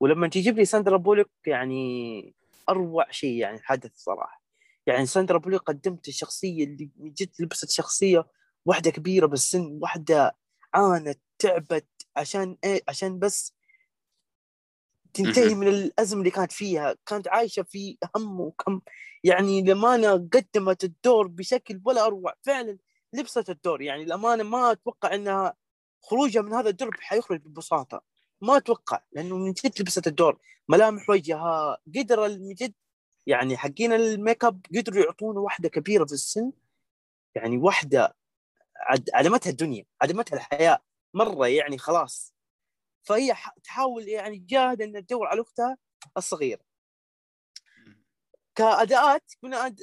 ولما 0.00 0.28
تجيب 0.28 0.58
لي 0.58 0.64
ساندرا 0.64 0.96
بوليك 0.96 1.28
يعني 1.46 2.34
أروع 2.68 3.10
شيء 3.10 3.36
يعني 3.36 3.60
حدث 3.62 3.90
صراحة. 3.96 4.42
يعني 4.86 5.06
ساندرا 5.06 5.38
بوليك 5.38 5.60
قدمت 5.60 6.08
الشخصية 6.08 6.64
اللي 6.64 6.90
جد 6.98 7.30
لبست 7.40 7.70
شخصية 7.70 8.26
واحدة 8.64 8.90
كبيرة 8.90 9.26
بالسن 9.26 9.78
واحدة 9.82 10.36
عانت 10.74 11.20
تعبت 11.38 11.86
عشان 12.16 12.56
إيه؟ 12.64 12.82
عشان 12.88 13.18
بس 13.18 13.52
تنتهي 15.14 15.54
من 15.54 15.68
الأزمة 15.68 16.18
اللي 16.18 16.30
كانت 16.30 16.52
فيها. 16.52 16.96
كانت 17.06 17.28
عايشة 17.28 17.62
في 17.62 17.98
هم 18.16 18.40
وكم. 18.40 18.80
يعني 19.24 19.60
الامانه 19.60 20.12
قدمت 20.12 20.84
الدور 20.84 21.26
بشكل 21.26 21.80
ولا 21.84 22.06
أروع. 22.06 22.34
فعلا 22.42 22.78
لبست 23.12 23.50
الدور. 23.50 23.82
يعني 23.82 24.02
الامانه 24.02 24.42
ما 24.42 24.72
أتوقع 24.72 25.14
إنها 25.14 25.54
خروجها 26.02 26.42
من 26.42 26.52
هذا 26.52 26.68
الدرب 26.68 26.94
حيخرج 27.00 27.40
ببساطه 27.40 28.02
ما 28.40 28.56
أتوقع 28.56 29.02
لأنه 29.12 29.36
من 29.36 29.52
جد 29.52 29.80
لبست 29.80 30.06
الدور. 30.06 30.38
ملامح 30.68 31.10
وجهها 31.10 31.78
قدر 31.96 32.28
من 32.28 32.54
جد 32.54 32.74
يعني 33.26 33.56
حقين 33.56 33.92
الميك 33.92 34.44
أب 34.44 34.66
قدروا 34.76 35.04
يعطونا 35.04 35.40
واحدة 35.40 35.68
كبيرة 35.68 36.04
في 36.04 36.12
السن. 36.12 36.52
يعني 37.34 37.56
واحدة 37.56 38.16
عدمتها 39.14 39.50
الدنيا 39.50 39.84
عدمتها 40.02 40.36
الحياة 40.36 40.78
مرة 41.14 41.46
يعني 41.46 41.78
خلاص. 41.78 42.34
فهي 43.02 43.34
تحاول 43.64 44.08
يعني 44.08 44.38
جاهدة 44.38 44.84
انها 44.84 45.00
تدور 45.00 45.26
على 45.26 45.40
أختها 45.40 45.76
الصغيرة. 46.16 46.60
كأداءات 48.54 49.32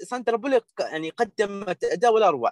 ساندرا 0.04 0.38
بوليك 0.38 0.64
يعني 0.80 1.10
قدمت 1.10 1.84
أداء 1.84 2.14
ولا 2.14 2.28
اروع 2.28 2.52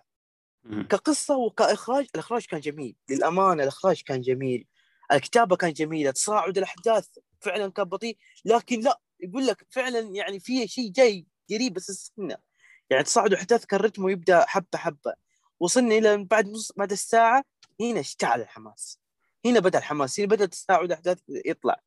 كقصة 0.90 1.38
وكإخراج 1.38 2.08
الإخراج 2.16 2.46
كان 2.46 2.60
جميل. 2.60 2.96
للأمانة 3.10 3.64
الإخراج 3.64 4.02
كان 4.02 4.22
جميل. 4.22 4.68
الكتابة 5.14 5.56
كانت 5.56 5.78
جميلة 5.78 6.12
تصاعد 6.12 6.58
الأحداث 6.58 7.08
فعلا 7.40 7.72
كان 7.72 7.86
بطيء 7.86 8.18
لكن 8.46 8.80
لا 8.80 9.00
يقول 9.20 9.48
لك 9.48 9.66
فعلا 9.70 10.00
يعني 10.00 10.40
في 10.40 10.68
شيء 10.68 10.92
جاي 10.92 11.26
قريب 11.50 11.74
بس 11.74 11.90
السنة. 11.90 12.38
يعني 12.90 13.04
تصاعد 13.04 13.32
الأحداث 13.32 13.66
كان 13.66 13.80
رتمه 13.80 14.12
يبدأ 14.12 14.46
حبة 14.46 14.78
حبة. 14.78 15.14
وصلنا 15.60 15.96
إلى 15.96 16.24
بعد 16.24 16.48
نص 16.48 16.72
بعد 16.72 16.92
الساعة 16.92 17.44
هنا 17.82 18.00
اشتعل 18.00 18.42
الحماس. 18.42 19.00
هنا 19.46 19.60
بدأ 19.60 19.80
الحماس 19.80 20.20
هنا 20.20 20.30
بدا 20.30 20.46
تصاعد 20.46 20.86
الأحداث 20.86 21.20
يطلع. 21.30 21.82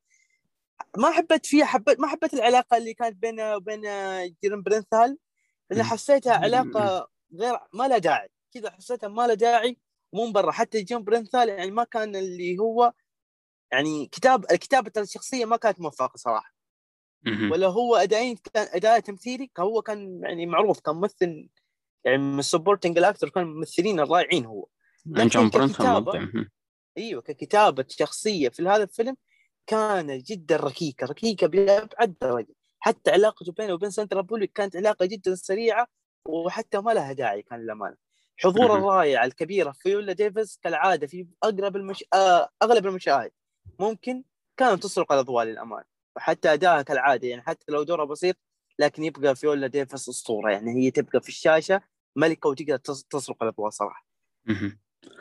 ما 0.97 1.11
حبيت 1.11 1.45
فيها 1.45 1.65
حبيت 1.65 1.99
ما 1.99 2.07
حبيت 2.07 2.33
العلاقة 2.33 2.77
اللي 2.77 2.93
كانت 2.93 3.15
بينه 3.15 3.55
وبين 3.55 3.81
جيرن 4.43 4.61
برينثال 4.61 5.17
لأن 5.69 5.83
حسيتها 5.83 6.33
علاقة 6.33 7.09
غير 7.33 7.59
ما 7.73 7.87
لها 7.87 7.97
داعي. 7.97 8.29
كذا 8.53 8.71
حسيتها 8.71 9.07
ما 9.07 9.27
لها 9.27 9.35
داعي 9.35 9.77
مو 10.13 10.25
من 10.25 10.31
برا 10.31 10.51
حتى 10.51 10.81
جيرن 10.81 11.03
برينثال 11.03 11.49
يعني 11.49 11.71
ما 11.71 11.83
كان 11.83 12.15
اللي 12.15 12.59
هو 12.59 12.93
يعني 13.71 14.05
كتاب 14.05 14.45
كتابه 14.45 14.91
الشخصية 14.97 15.45
ما 15.45 15.57
كانت 15.57 15.81
موفقة 15.81 16.17
صراحة. 16.17 16.55
ولا 17.51 17.67
هو 17.67 17.95
ادائين 17.95 18.37
كان 18.53 18.67
أداء 18.71 18.99
تمثيلي 18.99 19.51
هو 19.59 19.81
كان 19.81 20.21
يعني 20.23 20.45
معروف 20.45 20.79
كان 20.79 20.95
ممثل 20.95 21.49
يعني 22.05 22.17
من 22.17 22.39
السبورتنج 22.39 22.97
الأكتر 22.97 23.29
كان 23.29 23.47
ممثلين 23.47 23.99
الرائعين 23.99 24.45
هو. 24.45 24.67
لكن 25.05 25.49
ككتابة 25.49 26.11
أيوه 26.97 27.21
ككتابة 27.21 27.85
شخصية 27.89 28.49
في 28.49 28.63
هذا 28.63 28.83
الفيلم 28.83 29.17
كانت 29.67 30.31
جدا 30.31 30.57
ركيكة 30.57 31.07
ركيكة 31.07 31.47
بأبعد 31.47 32.15
درجة. 32.21 32.53
حتى 32.79 33.11
علاقته 33.11 33.51
بينه 33.51 33.73
وبين 33.73 33.89
ساندرا 33.89 34.21
بولوك 34.21 34.51
كانت 34.53 34.75
علاقة 34.75 35.05
جدا 35.05 35.35
سريعة 35.35 35.87
وحتى 36.25 36.77
ما 36.77 36.91
لها 36.91 37.13
داعي 37.13 37.41
كان 37.41 37.59
للأمانة. 37.59 37.95
حضور 38.37 38.77
الرائع 38.77 39.25
الكبيرة 39.25 39.71
فيولا 39.71 40.13
ديفيس 40.13 40.59
كالعادة 40.63 41.07
في 41.07 41.27
أقرب 41.43 41.75
المش... 41.75 42.03
آه 42.13 42.49
أغلب 42.63 42.87
المشاهد. 42.87 43.31
ممكن 43.79 44.23
كانت 44.57 44.83
تسرق 44.83 45.11
الاضواء 45.11 45.45
للامانه 45.45 45.85
وحتى 46.15 46.53
أدائها 46.53 46.81
كالعادة 46.81 47.27
يعني 47.27 47.41
حتى 47.41 47.71
لو 47.71 47.83
دورها 47.83 48.05
بسيط 48.05 48.35
لكن 48.79 49.03
يبقى 49.03 49.35
فيولا 49.35 49.67
ديفيس 49.67 50.09
اسطوره 50.09 50.51
يعني 50.51 50.71
هي 50.75 50.91
تبقى 50.91 51.21
في 51.21 51.29
الشاشة 51.29 51.81
ملكة 52.15 52.49
وتقدر 52.49 52.77
تسرق 52.77 53.43
الاضواء 53.43 53.69
صراحة. 53.69 54.07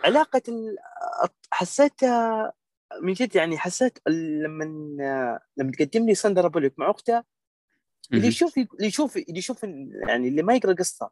علاقة 0.05 0.43
ال... 0.49 0.77
حسيتها 1.51 2.53
من 3.03 3.13
جد 3.13 3.37
يعني 3.37 3.59
حسيت 3.59 3.99
لما 4.09 4.65
لما 5.57 5.73
تقدم 5.73 6.07
لي 6.07 6.15
ساندرا 6.15 6.49
بوليك 6.49 6.79
مع 6.79 6.91
أختها 6.91 7.25
اللي 8.13 8.27
يشوف 8.29 8.59
اللي 8.59 8.87
يشوف 8.87 9.17
اللي 9.17 9.39
يشوف 9.39 9.63
يعني 10.09 10.29
اللي 10.29 10.43
ما 10.43 10.55
يقرأ 10.55 10.73
قصة 10.73 11.11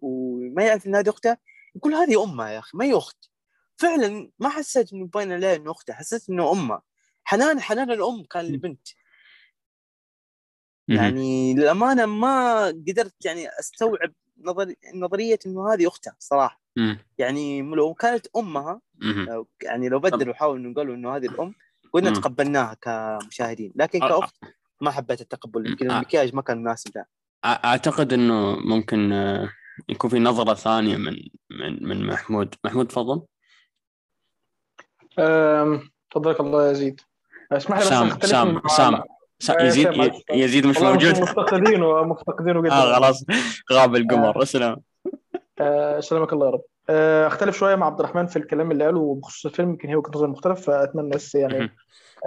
وما 0.00 0.64
يعرف 0.64 0.86
إن 0.86 0.94
هذه 0.94 1.08
أختها 1.08 1.38
يقول 1.76 1.94
هذه 1.94 2.22
أمها 2.24 2.50
يا 2.50 2.58
أخي 2.58 2.78
ما 2.78 2.84
هي 2.84 2.94
أخت. 2.96 3.30
فعلا 3.76 4.30
ما 4.38 4.48
حسيت 4.48 4.92
إنه 4.92 5.06
باين 5.06 5.32
عليها 5.32 5.56
انه 5.56 5.70
اختها 5.70 5.94
حسيت 5.94 6.28
إنه 6.30 6.52
امها 6.52 6.82
حنان 7.24 7.60
حنان 7.60 7.90
الأم 7.90 8.24
كان 8.24 8.44
للبنت 8.44 8.88
مهم. 10.88 10.98
يعني 10.98 11.54
للأمانة 11.54 12.06
ما 12.06 12.66
قدرت 12.66 13.24
يعني 13.24 13.48
أستوعب 13.48 14.12
نظري 14.38 14.76
نظرية 14.94 15.38
إنه 15.46 15.72
هذه 15.72 15.88
أختها 15.88 16.16
صراحة. 16.18 16.60
يعني 17.18 17.62
لو 17.62 17.94
كانت 17.94 18.26
أمها. 18.36 18.80
لو 19.00 19.48
يعني 19.62 19.88
لو 19.88 19.98
بدلوا 19.98 20.32
وحاولوا 20.32 20.58
إنه 20.66 20.74
قالوا 20.74 20.94
إنه 20.94 21.16
هذه 21.16 21.26
الأم 21.26 21.54
كنا. 21.90 22.10
تقبلناها 22.10 22.74
كمشاهدين. 22.74 23.72
لكن 23.76 23.98
كأخت 23.98 24.36
ما 24.80 24.90
حبيت 24.90 25.20
التقبل 25.20 25.70
يمكن 25.70 25.90
المكياج 25.90 26.34
ما 26.34 26.42
كان 26.42 26.58
مناسب 26.58 26.90
لها. 26.96 27.06
أعتقد 27.44 28.12
إنه 28.12 28.56
ممكن 28.56 29.12
آه، 29.12 29.48
يكون 29.88 30.10
في 30.10 30.18
نظرة 30.18 30.54
ثانية 30.54 30.96
من 30.96 31.16
من 31.50 31.88
من 31.88 32.06
محمود. 32.06 32.54
محمود 32.64 32.86
تفضل. 32.86 33.22
تفضلك 36.10 36.40
الله 36.40 36.66
يا 36.66 36.70
يزيد 36.70 37.00
اسمح 37.52 37.78
لي 37.78 37.82
بس 37.84 37.88
سام 37.88 38.18
سام 38.20 38.60
سام 38.68 38.94
آه، 39.60 39.62
يزيد. 39.62 40.12
يزيد 40.32 40.66
مش 40.66 40.78
موجود 40.80 41.18
مفتقدينه 41.20 42.02
مفتقدينه 42.04 42.62
جدا 42.62 42.72
آه 42.72 42.94
خلاص 42.94 43.24
غاب 43.72 43.96
القمر 43.96 44.42
اسلم 44.42 44.76
آه، 45.60 46.00
سلامك 46.00 46.32
الله 46.32 46.46
يا 46.46 46.50
رب 46.50 46.62
آه، 46.90 47.26
اختلف 47.26 47.56
شوية 47.56 47.74
مع 47.74 47.86
عبد 47.86 48.00
الرحمن 48.00 48.26
في 48.26 48.36
الكلام 48.36 48.70
اللي 48.70 48.84
قاله 48.84 49.14
بخصوص 49.22 49.46
الفيلم 49.46 49.70
يمكن 49.70 49.88
هي 49.88 49.96
وجهه 49.96 50.10
نظر 50.14 50.26
مختلف 50.26 50.60
فاتمنى 50.60 51.10
بس 51.10 51.34
يعني. 51.34 51.70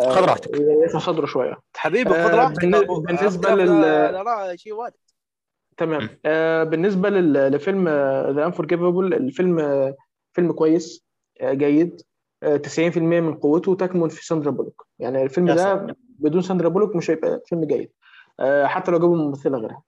آه، 0.02 0.10
خذ 0.10 0.26
راحتك. 0.26 0.50
يتصدره 0.86 1.26
شوية 1.26 1.58
حبيبي 1.76 2.10
آه، 2.10 2.28
خذ 2.28 2.36
راحتك 2.36 2.62
بالن- 2.66 2.76
أبو- 2.88 3.00
بالنسبة 3.00 3.50
اختلاف 3.50 3.70
لل- 3.70 4.60
شيء 4.60 4.74
وارد 4.74 4.94
تمام 5.78 6.10
آه 6.26 6.64
بالنسبة 6.64 7.10
لفيلم 7.10 7.88
The 8.36 8.46
Unforgivable 8.46 9.14
الفيلم 9.14 9.60
آه، 9.60 9.96
فيلم 10.34 10.52
كويس 10.52 11.04
آه 11.42 11.54
جيد 11.54 12.02
آه 12.02 12.07
90% 12.46 12.98
من 12.98 13.34
قوته 13.36 13.76
تكمن 13.76 14.10
في 14.10 14.26
ساندرا 14.26 14.52
بولوك 14.52 14.88
يعني 15.00 15.24
الفيلم 15.24 15.48
ده. 15.52 15.88
بدون 16.20 16.42
ساندرا 16.42 16.70
بولوك 16.70 16.96
مش 16.96 17.12
هيبقى 17.12 17.42
فيلم 17.46 17.66
جيد 17.66 17.90
آه 18.40 18.66
حتى 18.66 18.92
لو 18.92 19.00
جابوا 19.00 19.18
ممثلة 19.18 19.58
غيرها 19.58 19.82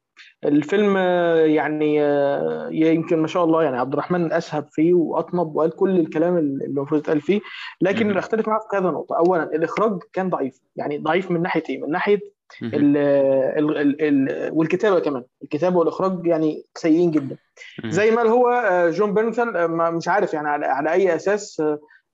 الفيلم 0.46 0.96
آه، 0.98 1.36
يعني 1.36 2.04
آه، 2.04 2.70
يمكن 2.72 3.20
ما 3.20 3.28
شاء 3.28 3.44
الله 3.44 3.64
يعني 3.64 3.78
عبد 3.78 3.94
الرحمن 3.94 4.34
أسهب 4.34 4.68
فيه 4.72 4.94
وأطنب 4.94 5.56
وقال 5.56 5.72
كل 5.76 6.00
الكلام 6.00 6.38
اللي 6.38 6.66
المفروض 6.66 7.00
يتقال 7.02 7.22
فيه 7.22 7.40
لكن. 7.82 8.18
اختلف 8.18 8.48
معاه 8.48 8.60
في 8.60 8.66
كذا 8.72 8.90
نقطة 8.92 9.18
اولا 9.18 9.44
الإخراج 9.44 10.00
كان 10.14 10.30
ضعيف 10.30 10.60
يعني 10.76 10.98
ضعيف 10.98 11.32
من 11.32 11.42
ناحية 11.42 11.64
إيه 11.70 11.82
من 11.82 11.92
ناحية 11.92 12.20
مهم. 12.62 12.72
ال 12.74 12.98
ال 12.98 13.78
ال 13.78 14.02
ال 14.02 14.50
والكتابة 14.54 15.00
كمان 15.00 15.24
الكتابة 15.44 15.78
والإخراج 15.78 16.28
يعني 16.28 16.64
سيئين 16.76 17.12
جدا. 17.12 17.38
زي 17.86 18.12
ما 18.12 18.22
هو 18.22 18.64
جون 18.94 19.14
بيرنثال 19.14 19.66
ما- 19.66 19.90
مش 19.90 20.08
عارف 20.08 20.34
يعني 20.34 20.50
على, 20.50 20.66
على 20.66 20.92
أي 20.92 21.16
أساس 21.16 21.62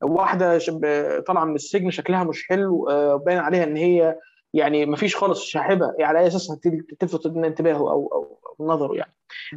واحدة 0.04 0.58
شب- 0.58 1.24
طالعة 1.28 1.46
من 1.46 1.56
السجن 1.56 1.90
شكلها 1.92 2.24
مش 2.24 2.48
حلو 2.48 2.90
آه، 2.90 3.16
باين 3.16 3.38
عليها 3.38 3.64
إن 3.64 3.78
هي 3.78 4.16
يعني 4.54 4.86
ما 4.86 4.96
فيش 4.96 5.16
خالص 5.16 5.44
شاحبة 5.44 5.86
يعني 5.86 6.04
على 6.04 6.20
اي 6.20 6.28
أساس 6.28 6.60
تلفت 7.00 7.26
انتباهه 7.26 7.78
أو 7.92 8.08
أو 8.60 8.66
نظره 8.66 8.96
يعني. 8.96 9.14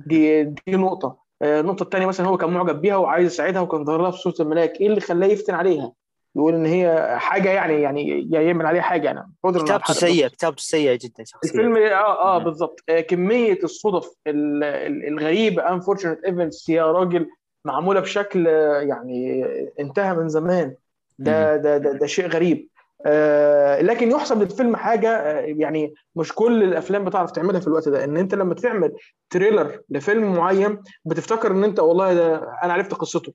دي 0.07 0.45
دي 0.45 0.61
نقطة. 0.76 1.16
آه، 1.43 1.61
النقطة 1.61 1.82
الثانية 1.82 2.07
مثلا 2.07 2.26
هو 2.26 2.36
كان 2.36 2.51
معجب 2.51 2.80
بيها 2.80 2.97
وعايز 2.97 3.26
يساعدها 3.32 3.61
وكان 3.61 3.84
ظاهر 3.84 4.03
لها 4.03 4.11
في 4.11 4.18
صورة 4.18 4.34
الملاك. 4.41 4.80
إيه 4.80 4.86
اللي 4.86 5.01
خلاه 5.01 5.26
يفتن 5.26 5.55
عليها؟ 5.55 5.93
يقول 6.36 6.55
إن 6.55 6.66
هي 6.66 7.16
حاجة 7.18 7.49
يعني 7.51 7.82
يعني 7.82 8.28
يعمل 8.32 8.66
عليها 8.66 8.82
حاجة 8.82 9.05
يعني. 9.05 9.32
كتابته 9.47 9.93
سيئه 9.95 10.28
كتابته 10.28 10.62
سيئه 10.62 10.95
جدا 11.03 11.24
شخصيا. 11.24 11.51
الفيلم 11.51 11.76
آه 11.76 12.36
آه. 12.36 12.39
بالظبط 12.39 12.80
آه 12.89 13.01
كمية 13.01 13.59
الصدف 13.64 14.09
ال- 14.26 14.64
ال- 14.64 15.07
الغريبه 15.09 15.62
unfortunate 15.69 16.25
events 16.25 16.69
يا 16.68 16.93
راجل. 16.93 17.26
معمولة 17.65 18.01
بشكل 18.01 18.49
آه، 18.49 18.81
يعني 18.81 19.45
انتهى 19.81 20.15
من 20.15 20.29
زمان. 20.29 20.75
ده 21.19 21.57
ده 21.57 21.79
ده, 21.79 21.93
ده 21.93 22.07
شيء 22.07 22.27
غريب. 22.29 22.69
آه 23.07 23.81
لكن 23.83 24.11
يحسب 24.11 24.43
للفيلم 24.43 24.77
حاجة 24.77 25.09
آه 25.11 25.41
يعني 25.41 25.95
مش 26.17 26.33
كل 26.33 26.63
الأفلام 26.63 27.05
بتعرف 27.05 27.31
تعملها 27.31 27.61
في 27.61 27.67
الوقت 27.67 27.89
ده. 27.89 28.05
إن 28.05 28.17
أنت 28.17 28.35
لما 28.35 28.55
تعمل 28.55 28.93
trailer 29.31 29.81
لفيلم 29.91 30.33
معين 30.37 30.83
بتفتكر 31.05 31.51
إن 31.51 31.65
أنت 31.65 31.81
والله 31.81 32.15
ده 32.15 32.37
أنا 32.65 32.73
عرفت 32.73 32.95
قصته. 32.95 33.33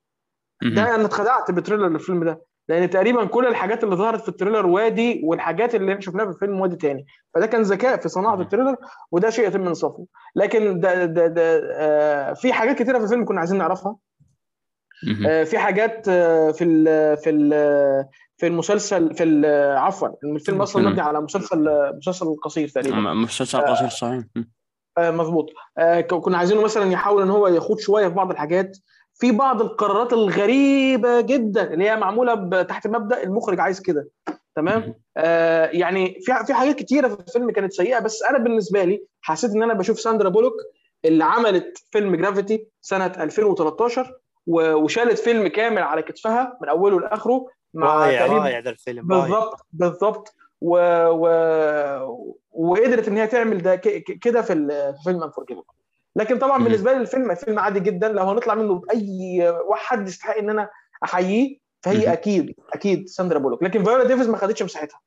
ده 0.76 0.96
أنا 0.96 1.06
اتخدعت 1.06 1.52
ب 1.52 1.56
trailer 1.56 1.88
للفيلم 1.88 2.24
ده. 2.24 2.42
لأن 2.70 2.90
تقريبا 2.90 3.26
كل 3.26 3.48
الحاجات 3.48 3.84
اللي 3.84 3.96
ظهرت 3.96 4.22
في 4.22 4.30
ال 4.30 4.34
trailer 4.34 4.66
وادي 4.66 5.22
والحاجات 5.24 5.76
اللي 5.76 5.92
إحنا 5.92 6.02
شفناها 6.02 6.26
في 6.26 6.32
الفيلم 6.32 6.62
وادي 6.62 6.76
تاني. 6.76 7.06
فده 7.36 7.46
كان 7.46 7.62
ذكاء 7.62 7.98
في 7.98 8.10
صناعة. 8.10 8.42
ال 8.42 8.46
trailer 8.46 8.76
وده 9.12 9.30
شيء 9.30 9.48
يتم 9.48 9.68
انصافه. 9.68 10.06
لكن 10.36 10.80
ده 10.80 11.06
ده 11.06 11.28
ده 11.28 11.62
آه 11.74 12.34
في 12.34 12.54
حاجات 12.54 12.82
كتيرة 12.82 12.98
في 12.98 13.04
الفيلم 13.04 13.26
كنا 13.26 13.40
عايزين 13.40 13.58
نعرفها. 13.58 13.96
في 15.46 15.58
حاجات 15.58 16.08
آه 16.10 16.52
في 16.52 16.64
ال 16.64 17.18
في 17.18 17.30
ال 17.30 17.50
في 18.38 18.48
المسلسل 18.48 19.16
في 19.16 19.48
عفوا 19.78 20.08
الفيلم 20.24 20.62
أصلا. 20.62 20.90
مبني 20.90 21.02
على 21.02 21.22
مسلسل 21.22 21.92
مسلسل 21.98 22.26
قصير 22.44 22.68
تقريبا. 22.68 22.98
مسلسل 23.14 23.62
قصير 23.62 23.90
صحيح. 23.90 24.24
آه، 24.98 25.12
مظبوط. 25.12 25.50
آه، 25.78 26.02
كنا 26.02 26.38
عايزينه 26.38 26.62
مثلا 26.62 26.92
يحاول 26.92 27.22
إن 27.22 27.30
هو 27.30 27.48
يخوض 27.48 27.80
شوية 27.80 28.08
في 28.08 28.14
بعض 28.14 28.32
الحاجات. 28.32 28.78
في 29.16 29.32
بعض 29.32 29.62
القرارات 29.62 30.14
الغريبة 30.14 31.22
جدا 31.22 31.74
اللي 31.74 31.90
هي 31.90 31.96
معمولة 31.98 32.62
تحت 32.64 32.88
مبدأ 32.88 33.24
المخرج 33.24 33.60
عايز 33.60 33.80
كده. 33.82 34.10
تمام. 34.56 34.94
آه 35.18 35.66
يعني 35.66 36.18
في 36.22 36.46
في 36.48 36.54
حاجات 36.54 36.76
كتيرة 36.76 37.08
في 37.08 37.20
الفيلم 37.20 37.52
كانت 37.52 37.74
سيئة 37.74 38.00
بس 38.00 38.24
أنا 38.24 38.38
بالنسبة 38.38 38.84
لي 38.84 39.04
حسيت 39.22 39.52
إن 39.52 39.64
أنا 39.64 39.74
بشوف 39.74 40.00
ساندرا 40.00 40.30
بولوك 40.30 40.54
اللي 41.06 41.24
عملت 41.24 41.78
فيلم 41.92 42.16
جرافيتي 42.16 42.68
سنة 42.82 43.06
2013 43.06 44.02
و- 44.02 44.06
وشالت 44.48 45.20
فيلم 45.20 45.48
كامل 45.48 45.82
على 45.82 46.02
كتفها 46.02 46.58
من 46.62 46.70
أوله 46.70 47.00
لآخره 47.00 47.48
مع 47.74 47.96
رائع 47.96 48.26
رائع 48.26 48.60
ذا 48.60 48.70
الفيلم 48.70 49.08
بالظبط 49.08 49.66
بالظبط 49.74 50.36
و... 50.62 50.78
و... 51.08 51.28
وقدرت 52.52 53.08
إن 53.08 53.18
هي 53.18 53.28
تعمل 53.28 53.62
ده 53.62 53.76
ك... 53.76 54.04
كده 54.22 54.42
في 54.42 54.94
فيلم 55.04 55.24
Unforgivable 55.24 55.64
لكن 56.16 56.40
طبعا. 56.40 56.64
بالنسبة 56.64 56.92
لي 56.92 56.98
الفيلم 56.98 57.36
فيلم 57.36 57.60
عادي 57.60 57.80
جدا. 57.80 58.08
لو 58.08 58.24
هنطلع 58.24 58.56
منه 58.56 58.74
بأي 58.74 59.50
واحد 59.68 60.08
يستحق 60.08 60.38
إن 60.38 60.50
أنا 60.50 60.70
أحييه 61.04 61.58
فهي. 61.82 62.14
أكيد 62.14 62.56
أكيد 62.74 63.10
ساندرا 63.10 63.40
بولوك. 63.40 63.64
لكن 63.64 63.84
فيولا 63.84 64.04
ديفيز 64.04 64.30
ما 64.30 64.38
خدتش 64.38 64.64
مساحتها 64.64 65.00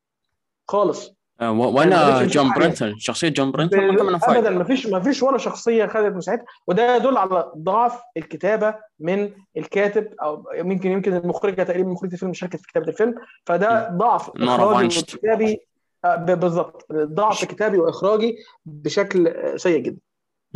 خالص. 0.69 1.16
آه، 1.41 1.51
و- 1.51 1.55
ما 1.55 1.67
ولا 1.67 2.17
قدرتش 2.17 2.33
جون. 2.35 2.53
بيرنثال 2.53 2.95
شخصية 2.99 3.29
جون 3.29 3.51
بيرنثال 3.51 3.77
ما 3.87 3.97
كان 3.97 4.07
منها 4.07 4.39
ابدا 4.39 4.51
ما 4.51 4.65
فيش 4.65 4.87
ما 4.87 5.01
فيش 5.01 5.23
ولا 5.23 5.39
شخصية 5.39 5.87
خدت 5.87 6.15
مساحتها 6.17 6.45
وده 6.67 6.97
يدل 6.97 7.17
على 7.17 7.53
ضعف 7.57 8.01
الكتابة 8.17 8.75
من 9.01 9.31
الكاتب 9.57 10.15
أو 10.23 10.45
يمكن 10.55 10.91
يمكن 10.91 11.15
المخرجة 11.15 11.63
تقريبا 11.63 11.89
مخرجة 11.89 12.13
الفيلم 12.15 12.33
شاركت 12.33 12.57
في 12.57 12.67
كتابة 12.69 12.89
الفيلم 12.89 13.15
فده 13.47 13.89
ضعف 13.89 14.31
إخراجي. 14.37 14.99
وكتابي 14.99 15.59
آه، 16.05 16.17
ب- 16.17 16.41
بالظبط 16.41 16.87
ضعف 16.93 17.45
كتابي 17.45 17.79
وإخراجي 17.79 18.37
بشكل 18.67 19.29
آه، 19.29 19.57
سيء 19.57 19.79
جدا 19.83 19.99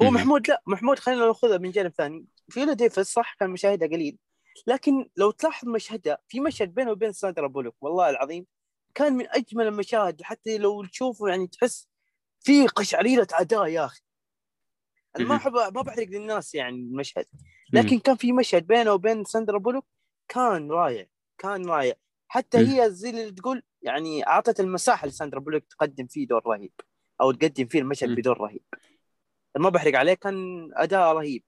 هو. 0.03 0.11
محمود 0.11 0.49
لا 0.49 0.63
محمود 0.67 0.99
خلينا 0.99 1.27
ناخذها 1.27 1.59
من 1.59 1.71
جانب 1.71 1.93
ثاني 1.99 2.25
فيولا 2.49 2.73
ديفيس 2.73 3.07
صح 3.13 3.35
كان 3.41 3.51
مشاهدها 3.51 3.89
قليل 3.89 4.19
لكن 4.67 5.09
لو 5.17 5.31
تلاحظ 5.31 5.69
مشهدها 5.69 6.19
في 6.29 6.41
مشهد 6.41 6.75
بينه 6.75 6.91
وبين 6.91 7.13
ساندرا 7.13 7.47
بولوك 7.47 7.75
والله 7.81 8.11
العظيم 8.11 8.47
كان 8.95 9.13
من 9.13 9.27
أجمل 9.29 9.67
المشاهد 9.67 10.23
حتى 10.23 10.59
لو 10.59 10.85
تشوفه 10.85 11.29
يعني 11.29 11.47
تحس 11.47 11.89
في 12.41 12.67
قشعريرة 12.67 13.29
اداء 13.33 13.67
يا 13.67 13.85
أخي 13.85 14.01
أنا 15.17 15.29
ما. 15.29 15.37
احب 15.37 15.53
ما 15.53 15.83
بحرق 15.83 16.07
للناس 16.09 16.55
يعني 16.55 16.77
المشهد 16.77 17.27
لكن 17.73 17.99
كان 17.99 18.17
في 18.17 18.33
مشهد 18.33 18.67
بينه 18.67 18.93
وبين 18.93 19.25
ساندرا 19.25 19.59
بولوك 19.59 19.87
كان 20.29 20.71
رائع 20.71 21.07
كان 21.39 21.67
رائع 21.67 21.95
حتى. 22.29 22.59
هي 22.59 22.91
زي 22.91 23.11
اللي 23.11 23.31
تقول 23.31 23.63
يعني 23.83 24.27
أعطت 24.27 24.61
المساحة 24.61 25.07
لساندرا 25.07 25.41
بولوك 25.41 25.65
تقدم 25.71 26.07
فيه 26.07 26.27
دور 26.27 26.43
رهيب 26.47 26.73
أو 27.21 27.33
تقدم 27.33 27.67
فيه 27.67 27.79
المشهد. 27.79 28.15
بدور 28.15 28.41
رهيب 28.41 28.63
ما 29.59 29.69
بحرق 29.69 29.99
عليه 29.99 30.15
كان 30.15 30.69
أداء 30.75 31.13
رهيب 31.13 31.45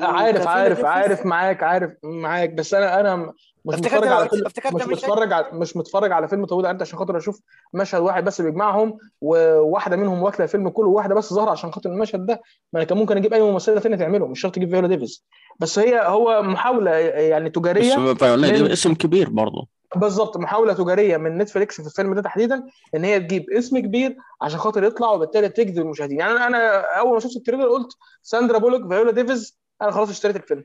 عارف 0.00 0.46
عارف 0.46 0.84
عارف 0.84 1.26
معاك 1.26 1.62
عارف 1.62 1.92
معاك 2.04 2.50
بس 2.50 2.74
أنا 2.74 3.00
أنا 3.00 3.32
مش 3.64 3.74
متفرج 3.78 4.08
على 4.08 4.28
فيلم 4.28 4.44
مش؟ 4.74 4.86
متفرج 4.86 5.32
على 5.32 5.46
مش 5.52 5.76
متفرج 5.76 6.12
على 6.12 6.28
فيلم 6.28 6.46
طويل 6.46 6.66
أنت 6.66 6.82
عشان 6.82 6.98
خاطر 6.98 7.16
أشوف 7.16 7.40
مشهد 7.74 8.00
واحد 8.00 8.24
بس 8.24 8.40
بيجمعهم 8.40 8.98
وواحدة 9.20 9.96
منهم 9.96 10.22
واكلة 10.22 10.44
الفيلم 10.44 10.68
كله 10.68 10.88
وواحده 10.88 11.14
بس 11.14 11.32
ظاهرة 11.34 11.50
عشان 11.50 11.72
خاطر 11.72 11.90
المشهد 11.90 12.26
ده. 12.26 12.42
ما 12.72 12.78
أنا 12.80 12.84
كان 12.84 12.98
ممكن 12.98 13.16
أجيب 13.16 13.34
أي 13.34 13.42
ممثلة 13.42 13.80
ثانية 13.80 13.96
تعمله 13.96 14.26
مش 14.26 14.40
شرط 14.40 14.54
تجيب 14.54 14.70
فيولا 14.70 14.88
ديفيز. 14.88 15.24
بس 15.60 15.78
هي 15.78 16.00
هو 16.06 16.42
محاولة 16.42 16.90
يعني 16.90 17.48
بس 17.48 17.54
تجارية 17.54 18.14
فيولا 18.14 18.52
من- 18.62 18.70
اسم 18.70 18.94
كبير 18.94 19.28
برضه. 19.30 19.66
بالظبط 19.96 20.36
محاولة 20.36 20.72
تجارية 20.72 21.16
من 21.16 21.38
نتفليكس 21.38 21.80
في 21.80 21.86
الفيلم 21.86 22.14
ده 22.14 22.22
تحديدا 22.22 22.62
إن 22.94 23.04
هي 23.04 23.20
تجيب 23.20 23.50
اسم 23.50 23.78
كبير 23.78 24.16
عشان 24.42 24.58
خاطر 24.58 24.84
يطلع 24.84 25.10
وبالتالي 25.10 25.48
تجذب 25.48 25.78
المشاهدين. 25.78 26.18
يعني 26.20 26.32
أنا 26.32 26.46
أنا 26.46 26.80
أول 26.98 27.12
ما 27.12 27.20
شفت 27.20 27.36
ال 27.36 27.40
trailer 27.40 27.68
قلت 27.68 27.88
ساندرا 28.22 28.58
بولوك 28.58 28.92
فيولا 28.92 29.12
ديفيز 29.12 29.58
أنا 29.82 29.90
خلاص 29.90 30.08
اشتريت 30.10 30.36
الفيلم. 30.36 30.64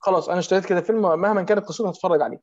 خلاص 0.00 0.28
أنا 0.28 0.38
اشتريت 0.38 0.66
كده 0.66 0.80
فيلم 0.80 1.02
مهما 1.02 1.42
كانت 1.42 1.64
قصته 1.64 1.88
هتفرج 1.88 2.22
عليه. 2.22 2.40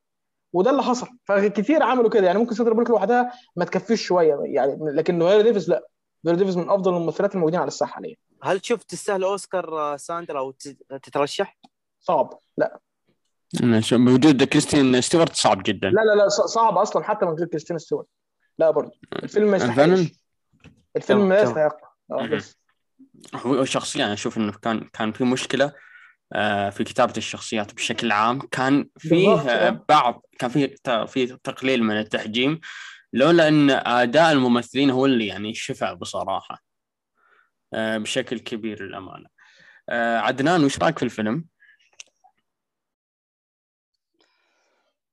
وده 0.52 0.70
اللي 0.70 0.82
حصل. 0.82 1.06
فكتير 1.24 1.82
عملوا 1.82 2.10
كده. 2.10 2.26
يعني 2.26 2.38
ممكن 2.38 2.54
ساندرا 2.54 2.74
بولوك 2.74 2.90
لوحدها 2.90 3.32
ما 3.56 3.64
تكفيش 3.64 4.02
شوية 4.06 4.34
يعني 4.44 4.78
لكن 4.92 5.18
فيولا 5.18 5.42
ديفيز 5.42 5.70
لا. 5.70 5.88
فيولا 6.22 6.38
ديفيز 6.38 6.56
من 6.56 6.70
أفضل 6.70 6.96
الممثلات 6.96 7.34
الموجودين 7.34 7.60
على 7.60 7.68
الساحة 7.68 7.92
حاليا. 7.92 8.16
هل 8.42 8.60
شفت 8.66 8.90
تستاهل 8.90 9.24
أوسكار 9.24 9.78
آه، 9.78 9.96
ساندرا 9.96 10.38
أو 10.38 10.50
تت- 10.50 10.76
تترشح؟ 11.02 11.58
صعب. 12.00 12.38
لا. 12.58 12.80
بوجود 13.92 14.42
كريستين 14.44 15.00
ستيوارت 15.00 15.34
صعب 15.36 15.62
جدا. 15.62 15.88
لا 15.88 16.00
لا 16.00 16.22
لا 16.22 16.28
ص- 16.28 16.40
صعب 16.40 16.78
أصلا 16.78 17.02
حتى 17.04 17.26
من 17.26 17.32
غير 17.32 17.46
كريستين 17.46 17.78
ستيوارت. 17.78 18.06
لا 18.58 18.70
برضه. 18.70 18.92
الفيلم 19.22 19.50
ما؟ 19.50 19.56
يستحقش. 19.56 20.12
الفيلم 20.96 21.20
تمام. 21.20 21.44
يستحق. 21.48 21.76
آه. 22.12 22.26
بس. 22.26 22.58
هو 23.34 23.64
شخصيا 23.64 24.04
أنا 24.04 24.12
أشوف 24.12 24.38
إنه 24.38 24.52
كان 24.52 24.80
كان 24.92 25.12
في 25.12 25.24
مشكلة 25.24 25.72
آه، 26.32 26.70
في 26.70 26.84
كتابة 26.84 27.12
الشخصيات 27.16 27.74
بشكل 27.74 28.12
عام 28.12 28.38
كان 28.40 28.88
فيه 28.98 29.28
آه، 29.28 29.68
آه. 29.68 29.84
بعض 29.88 30.26
كان 30.38 30.50
في 30.50 30.76
في 31.06 31.26
تقليل 31.26 31.82
من 31.82 31.98
التحجيم 31.98 32.60
لولا 33.12 33.48
إن 33.48 33.70
أداء 33.70 34.32
الممثلين 34.32 34.90
هو 34.90 35.06
اللي 35.06 35.26
يعني 35.26 35.54
شفع 35.54 35.92
بصراحة 35.92 36.62
بشكل 37.74 38.38
كبير 38.38 38.82
للأمانة 38.82 39.28
عدنان 40.18 40.64
وش 40.64 40.78
رأيك 40.78 40.98
في 40.98 41.04
الفيلم؟ 41.04 41.44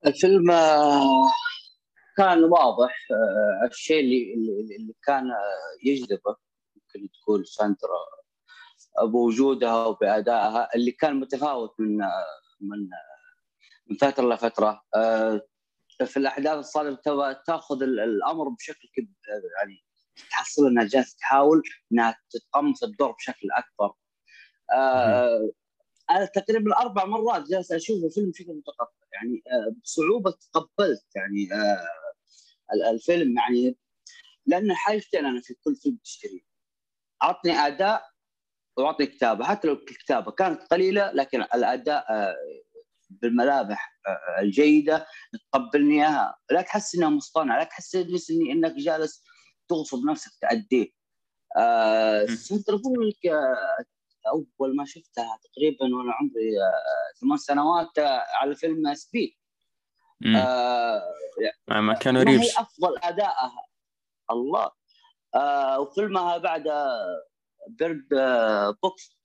الفيلم 0.05 0.51
كان 2.17 2.43
واضح 2.43 2.97
الشيء 3.71 3.99
اللي 3.99 4.33
اللي 4.33 4.75
اللي 4.75 4.93
كان 5.03 5.23
يجذبه 5.83 6.35
ممكن 6.97 7.11
تقول 7.23 7.47
ساندرا 7.47 7.99
بوجودها 9.03 9.85
وبأدائها 9.85 10.75
اللي 10.75 10.91
كان 10.91 11.15
متفاوت 11.19 11.75
من 11.79 12.01
آه، 12.01 12.25
من 12.61 12.77
آه، 12.93 13.35
من 13.87 13.97
فترة 13.97 14.33
لفترة 14.33 14.81
آه، 14.95 15.41
في 16.05 16.17
الأحداث 16.17 16.57
الصادمة 16.57 16.95
تبغى 16.95 17.35
تأخذ 17.47 17.83
ال- 17.83 17.99
الأمر 17.99 18.49
بشكل 18.49 18.87
يعني 19.57 19.83
تحصل 20.31 20.67
إنها 20.67 20.83
جالسة 20.83 21.17
تحاول 21.19 21.61
إنها 21.91 22.17
تتقمص 22.29 22.83
الدور 22.83 23.11
بشكل 23.11 23.47
أكبر. 23.51 23.93
آه 24.73 25.51
أنا 26.09 26.25
تقريبا 26.25 26.77
أربع 26.77 27.05
مرات 27.05 27.47
جالس 27.49 27.71
أشوف 27.71 28.03
الفيلم 28.05 28.31
بشكل 28.31 28.53
متقطع. 28.53 28.91
يعني 29.13 29.43
آه 29.47 29.75
بصعوبة 29.83 30.31
تقبلت 30.53 31.05
يعني 31.15 31.53
آه 31.53 31.87
ال- 32.73 32.83
الفيلم 32.83 33.37
يعني 33.37 33.77
لأن 34.45 34.73
حاجتين 34.73 35.25
أنا 35.25 35.41
في 35.41 35.53
كل 35.53 35.75
فيلم 35.75 35.97
تشتريه. 36.03 36.54
أعطني 37.23 37.51
أداء 37.51 38.03
وأعطني 38.77 39.05
كتابة. 39.05 39.45
حتى 39.45 39.67
لو 39.67 39.73
الكتابة 39.73 40.31
كانت 40.31 40.61
قليلة 40.61 41.11
لكن 41.11 41.41
الأداء 41.41 42.05
آه 42.09 42.35
بالملامح 43.09 43.99
آه 44.07 44.41
الجيدة 44.41 45.07
تقبلني 45.51 45.95
إياها. 45.95 46.37
لا 46.51 46.61
تحس 46.61 46.95
إنها 46.95 47.09
مصطنعة 47.09 47.57
لا 47.57 47.63
تحس 47.63 47.95
اني 47.95 48.51
إنك 48.51 48.71
جالس 48.71 49.23
تغصب 49.67 50.05
نفسك 50.05 50.31
تأديه 50.41 50.87
سنتر 52.35 52.75
بولك 52.75 53.25
أول 54.27 54.75
ما 54.75 54.85
شفتها 54.85 55.39
تقريبا 55.43 55.95
وأنا 55.95 56.13
عمري 56.13 56.61
آه 56.61 57.19
ثمان 57.21 57.37
سنوات 57.37 57.99
على 58.41 58.55
فيلم 58.55 58.93
سبيد. 58.93 59.35
آه 60.35 61.01
كانوا 62.01 62.23
ما 62.23 62.31
هي 62.31 62.37
ريفز 62.37 62.55
أفضل 62.57 62.97
ادائها 63.03 63.67
الله. 64.31 64.71
وفيلمها 65.79 66.37
بعد 66.37 66.67
آه، 66.67 67.23
بيرد 67.67 68.13
آه 68.13 68.77
بوكس. 68.83 69.17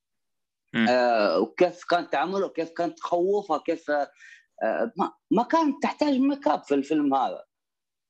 آه 0.89 1.41
وكيف 1.41 1.85
كان 1.85 2.11
تعامله 2.11 2.47
وكيف 2.47 2.71
كانت 2.71 2.99
تخوفها 2.99 3.59
كيف 3.59 3.91
آه 3.91 4.93
ما, 5.31 5.43
كانت 5.43 5.83
تحتاج 5.83 6.19
ميك 6.19 6.49
أب 6.49 6.63
في 6.63 6.75
الفيلم 6.75 7.15
هذا. 7.15 7.45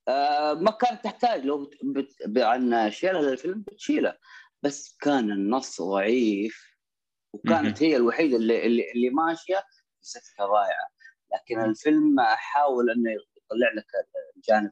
آه 0.08 0.54
ما 0.54 0.70
كانت 0.70 1.04
تحتاج. 1.04 1.44
لو 1.44 1.64
بت... 1.64 2.16
بت... 2.26 2.42
عن 2.42 2.90
شيلها 2.90 3.22
للفيلم 3.22 3.62
بتشيله. 3.62 4.16
بس 4.62 4.96
كان 5.00 5.30
النص 5.30 5.82
ضعيف 5.82 6.70
وكانت 7.32 7.82
هي 7.82 7.96
الوحيدة 7.96 8.36
اللي 8.36 8.66
اللي, 8.66 8.92
اللي 8.92 9.10
ماشية 9.10 9.64
سكه 10.00 10.46
ضايعه 10.46 10.90
لكن 11.34 11.70
الفيلم 11.70 12.20
حاول 12.20 12.90
إنه 12.90 13.10
يطلع 13.10 13.72
لك 13.76 13.86
الجانب 14.36 14.70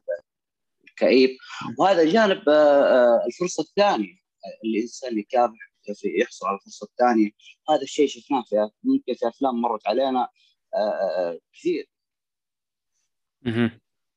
الكئيب 1.01 1.37
وهذا 1.79 2.05
جانب 2.05 2.49
آه، 2.49 2.83
آه، 2.83 3.25
الفرصة 3.27 3.63
الثانية 3.63 4.19
الإنسان 4.65 5.19
يكافح 5.19 5.69
في 6.01 6.21
يحصل 6.21 6.47
على 6.47 6.55
الفرصة 6.57 6.85
الثانية. 6.85 7.31
هذا 7.69 7.81
الشيء 7.81 8.07
شفناه 8.07 8.43
في 8.49 8.69
ممكن 8.83 9.13
في 9.13 9.27
أفلام 9.27 9.61
مرت 9.61 9.87
علينا 9.87 10.29
آه، 10.75 10.77
آه، 10.77 11.31
آه، 11.31 11.39
كثير. 11.53 11.89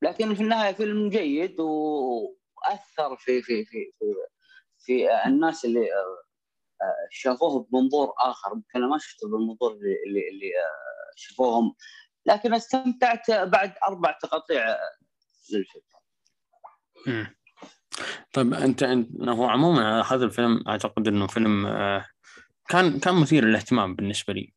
لكن 0.03 0.35
في 0.35 0.43
النهاية 0.43 0.73
فيلم 0.73 1.09
جيد 1.09 1.61
وأثر 1.61 3.17
في 3.19 3.43
في 3.43 3.65
في 3.65 3.93
في, 3.99 4.15
في 4.79 5.27
الناس 5.27 5.65
اللي 5.65 5.81
آه، 5.81 6.23
آه، 6.83 7.09
شافوه 7.11 7.69
بمنظور 7.71 8.13
آخر. 8.19 8.55
ممكن 8.55 8.81
ما 8.81 8.99
شفته 8.99 9.29
بالمنظور 9.29 9.73
اللي 9.73 9.97
اللي, 10.07 10.29
اللي 10.29 10.47
آه، 10.59 11.13
شافوهم. 11.17 11.75
لكن 12.27 12.55
استمتعت 12.55 13.31
بعد 13.31 13.75
أربع 13.89 14.19
تقاطيع 14.23 14.69
آه، 14.71 14.79
للفيلم 15.53 15.92
طيب 18.33 18.55
أنت 18.55 18.85
هو 19.29 19.45
عموما 19.45 20.03
هذا 20.03 20.25
الفيلم 20.25 20.65
أعتقد 20.69 21.09
إنه 21.09 21.27
فيلم 21.27 21.67
آه، 21.67 22.05
كان 22.69 22.99
كان 22.99 23.15
مثير 23.15 23.45
للاهتمام 23.45 23.95
بالنسبة 23.95 24.33
لي 24.33 24.53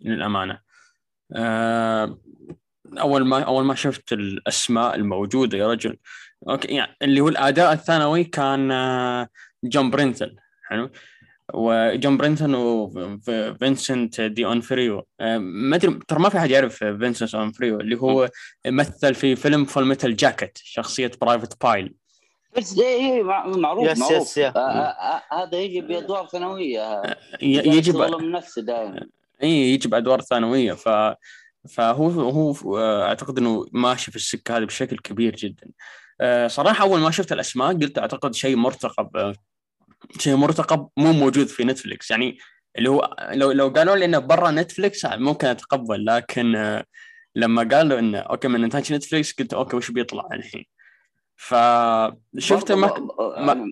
للأمانة. 0.00 0.60
آه، 1.36 2.18
أول 2.98 3.26
ما 3.26 3.42
أول 3.42 3.64
ما 3.64 3.74
شفت 3.74 4.12
الأسماء 4.12 4.94
الموجودة 4.94 5.58
يا 5.58 5.68
رجل. 5.68 5.98
okay 6.48 6.74
يعني 6.74 6.96
اللي 7.02 7.20
هو 7.20 7.28
الأداء 7.28 7.72
الثانوي 7.72 8.24
كان 8.24 8.70
آه، 8.70 9.28
جون 9.64 9.90
بيرنثال 9.90 10.36
حلو؟ 10.68 10.90
وجون 11.54 12.16
بيرنثال 12.16 12.54
وفينسنت 12.54 14.20
دي 14.20 14.46
اونفريو 14.46 15.06
آه، 15.20 15.38
ما 15.38 15.76
أدري 15.76 15.98
ترى 16.08 16.18
ما 16.18 16.28
في 16.28 16.38
حد 16.40 16.50
يعرف 16.50 16.76
فينسنت 16.84 17.34
اونفريو 17.34 17.80
اللي 17.80 17.96
هو 17.96 18.30
مثل 18.66 19.14
في 19.14 19.36
فيلم 19.36 19.64
Full 19.64 19.86
Metal 19.86 20.16
Jacket 20.16 20.58
شخصية 20.64 21.10
Private 21.20 21.62
Pyle 21.64 21.94
بس 22.56 22.78
إيه 22.78 22.86
إيه 22.86 23.22
مع- 23.22 23.46
معروف 23.46 23.88
يس- 23.90 23.98
معروف. 23.98 24.22
يس- 24.22 24.36
يا. 24.38 24.52
آه، 24.56 24.60
آه، 24.60 25.22
هذا 25.42 25.58
يجي 25.58 25.80
بأدوار 25.80 26.26
ثانوية. 26.26 27.02
ي- 27.42 27.46
يجب 27.76 27.94
يظلم 27.94 28.36
نفسه 28.36 28.62
دائما. 28.62 29.06
اي 29.42 29.48
يجي 29.74 29.88
بأدوار 29.88 30.20
ثانوية. 30.20 30.72
ف 30.72 30.88
فهو 31.68 32.08
هو 32.08 32.78
أعتقد 33.02 33.38
إنه 33.38 33.66
ماشي 33.72 34.10
في 34.10 34.16
السكة 34.16 34.56
هذه 34.56 34.64
بشكل 34.64 34.98
كبير 34.98 35.36
جدا. 35.36 35.66
صراحة 36.48 36.82
أول 36.84 37.00
ما 37.00 37.10
شفت 37.10 37.32
الأسماء 37.32 37.72
قلت 37.78 37.98
أعتقد 37.98 38.34
شيء 38.34 38.56
مرتقب. 38.56 39.34
شيء 40.18 40.36
مرتقب 40.36 40.88
مو 40.96 41.12
موجود 41.12 41.46
في 41.46 41.64
نتفلكس 41.64 42.10
يعني 42.10 42.38
اللي 42.78 42.90
هو 42.90 43.16
لو 43.32 43.52
لو 43.52 43.68
قالوا 43.68 43.96
لي 43.96 44.04
إنه 44.04 44.18
برا 44.18 44.50
نتفلكس 44.50 45.04
ممكن 45.04 45.46
أتقبل. 45.46 46.04
لكن 46.04 46.56
آه، 46.56 46.84
لما 47.36 47.68
قالوا 47.72 47.98
إنه 47.98 48.18
okay 48.18 48.48
من 48.48 48.64
إنتاج 48.64 48.92
نتفلكس 48.92 49.32
قلت 49.32 49.54
okay 49.54 49.76
وش 49.76 49.90
بيطلع 49.90 50.28
الحين؟ 50.32 50.64
فشفت 51.36 52.72
ما 52.72 52.86
آه، 53.18 53.66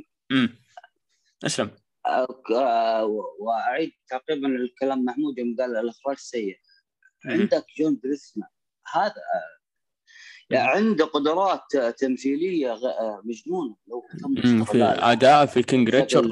اسلم. 1.46 1.70
آه، 2.06 2.26
آه، 2.54 3.04
وأعيد 3.40 3.92
تقريبا 4.08 4.48
الكلام 4.48 5.04
محمود 5.04 5.38
يوم 5.38 5.56
قال 5.60 5.76
الإخراج 5.76 6.16
سيء. 6.16 6.58
عندك 7.26 7.64
جون 7.78 8.00
بريسمان 8.02 8.48
هذا 8.94 9.04
آه، 9.04 9.59
عنده 10.58 11.04
قدرات 11.04 11.76
تمثيلية 11.98 12.72
غ- 12.72 13.20
مجنونة. 13.24 13.76
لو 13.88 14.04
في. 14.64 14.82
أداء 14.82 15.46
في 15.46 15.62
King 15.62 15.88
Richard 15.90 16.30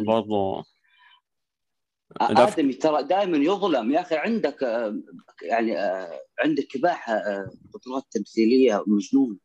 أداء- 2.23 2.41
آدمي 2.41 2.73
ترى 2.73 3.03
دائما 3.03 3.37
يظلم. 3.37 3.91
يا 3.93 4.01
أخي 4.01 4.17
عندك 4.17 4.63
آه، 4.63 4.97
يعني 5.43 5.79
آه، 5.79 6.21
عندك 6.45 6.65
كباحه 6.65 7.13
آه، 7.13 7.51
قدرات 7.75 8.05
تمثيلية 8.11 8.85
مجنونة. 8.87 9.37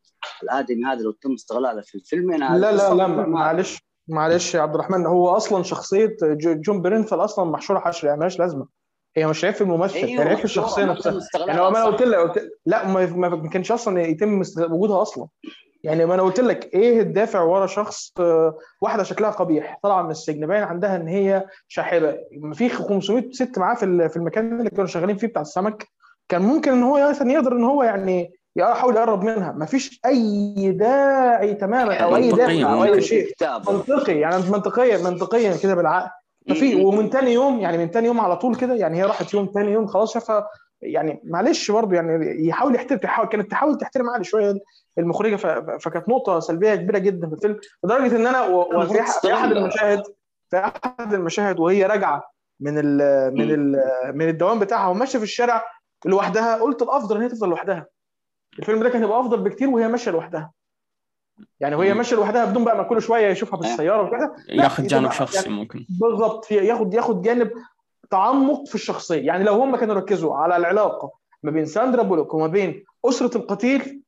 الآدمي 0.43 0.85
هذا 0.85 1.01
لو 1.01 1.11
تم 1.11 1.33
استغلاله 1.33 1.81
في 1.81 1.95
الفيلمين 1.95 2.43
هذا 2.43 2.59
لا 2.59 2.71
لا 2.71 2.93
لا 2.93 3.05
الفيلم. 3.05 3.29
معلش 3.29 3.77
معلش 4.07 4.55
يا 4.55 4.61
عبد 4.61 4.73
الرحمن 4.73 5.05
هو 5.05 5.29
أصلا 5.29 5.63
شخصية 5.63 6.17
جو- 6.23 6.53
جون 6.61 6.81
بيرنثال 6.81 7.19
أصلا 7.19 7.45
محشورة 7.45 7.79
حشر 7.79 8.07
يعني 8.07 8.19
مالهاش 8.19 8.39
لازمة. 8.39 8.67
هي 9.17 9.27
مش 9.27 9.45
عيب 9.45 9.53
في 9.53 9.61
الممثل 9.61 9.95
أيوة، 9.95 10.09
يعني 10.09 10.29
عيب 10.29 10.37
في 10.37 10.45
الشخصيه 10.45 10.85
نفسها. 10.85 11.19
يعني 11.47 11.61
هو 11.61 11.71
ما 11.71 11.77
أنا. 11.77 11.85
قلت 11.85 12.01
لك 12.01 12.17
قلت 12.17 12.49
لا 12.65 12.87
ما 12.87 13.49
كانش 13.49 13.71
أصلا 13.71 14.01
يتم 14.01 14.41
وجودها 14.57 15.01
أصلا. 15.01 15.27
يعني 15.83 16.05
ما 16.05 16.13
أنا 16.13 16.23
قلت 16.23 16.39
لك 16.39 16.73
إيه 16.73 17.01
الدافع 17.01 17.41
ورا 17.41 17.67
شخص 17.67 18.11
آه، 18.19 18.57
واحدة 18.81 19.03
شكلها 19.03 19.29
قبيح 19.29 19.79
طالعه 19.83 20.01
من 20.01 20.11
السجن 20.11 20.47
باين 20.47 20.63
عندها 20.63 20.95
إن 20.95 21.07
هي 21.07 21.45
شاحبة. 21.67 22.17
في 22.53 22.69
500 22.69 23.31
ست 23.31 23.57
معاه 23.59 23.75
في 23.75 23.85
ال- 23.85 24.09
في 24.09 24.17
المكان 24.17 24.59
اللي 24.59 24.69
كانوا 24.69 24.85
شغالين 24.85 25.17
فيه 25.17 25.27
بتاع 25.27 25.41
السمك. 25.41 25.87
كان 26.29 26.41
ممكن 26.41 26.71
إن 26.71 26.83
هو 26.83 27.09
مثلا 27.09 27.31
يقدر 27.31 27.51
إن 27.51 27.63
هو 27.63 27.83
يعني 27.83 28.31
يحاول 28.55 28.95
يقرب 28.95 29.23
منها. 29.23 29.51
ما 29.51 29.65
فيش 29.65 29.99
أي 30.05 30.71
داعي 30.71 31.53
تماما 31.53 31.95
أو 31.97 32.15
أي 32.15 32.21
منطقياً، 32.31 32.47
دافع 32.63 32.73
أو 32.73 32.83
أي. 32.83 33.01
شيء. 33.01 33.27
منطقي 33.69 34.19
يعني 34.19 34.35
منطقيا 34.51 34.97
منطقيا 34.97 35.57
كده 35.63 35.75
بالعقل. 35.75 36.09
ففي 36.49 36.75
ومن 36.85 37.09
تاني 37.09 37.33
يوم 37.33 37.59
يعني 37.59 37.77
من 37.77 37.91
تاني 37.91 38.07
يوم 38.07 38.19
على 38.19 38.35
طول 38.37 38.55
كده 38.55 38.73
يعني 38.73 38.97
هي 38.97 39.03
راحت 39.03 39.33
يوم 39.33 39.45
تاني 39.45 39.71
يوم 39.71 39.87
خلاص 39.87 40.13
شافها 40.13 40.47
يعني 40.81 41.21
معلش 41.23 41.71
برضه 41.71 41.95
يعني 41.95 42.47
يحاول 42.47 42.75
يحترم 42.75 42.97
تحاول 42.97 43.27
كانت 43.27 43.51
تحاول 43.51 43.77
تحترم 43.77 44.09
عقلي 44.09 44.23
شوية 44.23 44.53
المخرجة 44.97 45.35
فكانت 45.77 46.09
نقطة 46.09 46.39
سلبية 46.39 46.75
كبيرة 46.75 46.97
جدا 46.97 47.27
في 47.27 47.33
الفيلم 47.35 47.59
لدرجة 47.83 48.15
إن 48.15 48.27
أنا 48.27 48.41
وفي 48.41 49.03
في 49.21 49.33
أحد 49.33 49.51
المشاهد 49.51 50.03
في 50.49 50.57
أحد 50.57 51.13
المشاهد 51.13 51.59
وهي 51.59 51.85
راجعة 51.85 52.23
من 52.59 52.77
ال 52.77 52.97
من 53.33 53.51
ال 53.51 53.81
من 54.17 54.29
الدوام 54.29 54.59
بتاعها 54.59 54.87
وماشية 54.87 55.17
في 55.17 55.23
الشارع 55.23 55.63
لوحدها 56.05 56.55
قلت 56.55 56.81
الأفضل 56.81 57.15
إن 57.15 57.21
هي 57.21 57.29
تفضل 57.29 57.49
لوحدها. 57.49 57.85
الفيلم 58.59 58.83
ده 58.83 58.89
كان 58.89 59.01
هيبقى 59.01 59.19
أفضل 59.19 59.37
بكتير 59.41 59.69
وهي 59.69 59.87
ماشية 59.87 60.11
لوحدها. 60.11 60.51
يعني 61.59 61.75
وهي. 61.75 61.93
ماشية 61.93 62.15
لوحدها 62.15 62.45
بدون 62.45 62.63
بقى 62.63 62.77
ما 62.77 62.83
كل 62.83 63.01
شوية 63.01 63.27
يشوفها 63.27 63.59
بالسيارة 63.59 64.07
وكده. 64.07 64.35
لا، 64.47 64.63
ياخذ 64.63 64.87
جانب 64.87 65.03
يبقى 65.03 65.15
شخصي 65.15 65.37
يعني 65.37 65.49
ممكن. 65.59 65.85
بالظبط 65.89 66.45
في- 66.45 66.55
ياخد 66.55 66.93
ياخد 66.93 67.21
جانب 67.21 67.51
تعمق 68.11 68.67
في 68.67 68.75
الشخصية. 68.75 69.25
يعني 69.27 69.43
لو 69.43 69.53
هم 69.53 69.75
كانوا 69.75 69.95
ركزوا 69.95 70.35
على 70.35 70.57
العلاقة 70.57 71.11
ما 71.43 71.51
بين 71.51 71.65
ساندرا 71.65 72.03
بولوك 72.03 72.33
وما 72.33 72.47
بين 72.47 72.83
أسرة 73.05 73.37
القتيل 73.37 74.01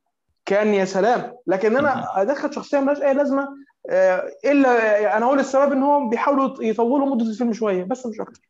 كان 0.45 0.73
يا 0.73 0.85
سلام. 0.85 1.35
لكن 1.47 1.77
أنا 1.77 2.21
أدخل 2.21 2.53
شخصية 2.53 2.79
مالهاش 2.79 3.01
أي 3.01 3.13
لازمة 3.13 3.47
آه، 3.89 4.23
إلا 4.45 5.17
أنا 5.17 5.25
أقول 5.25 5.39
السبب 5.39 5.71
إن 5.71 5.83
هم 5.83 6.09
بيحاولوا 6.09 6.63
يطولوا 6.63 7.15
مدة 7.15 7.25
الفيلم 7.25 7.53
شوية 7.53 7.83
بس 7.83 8.05
مش 8.05 8.19
أكتر. 8.21 8.41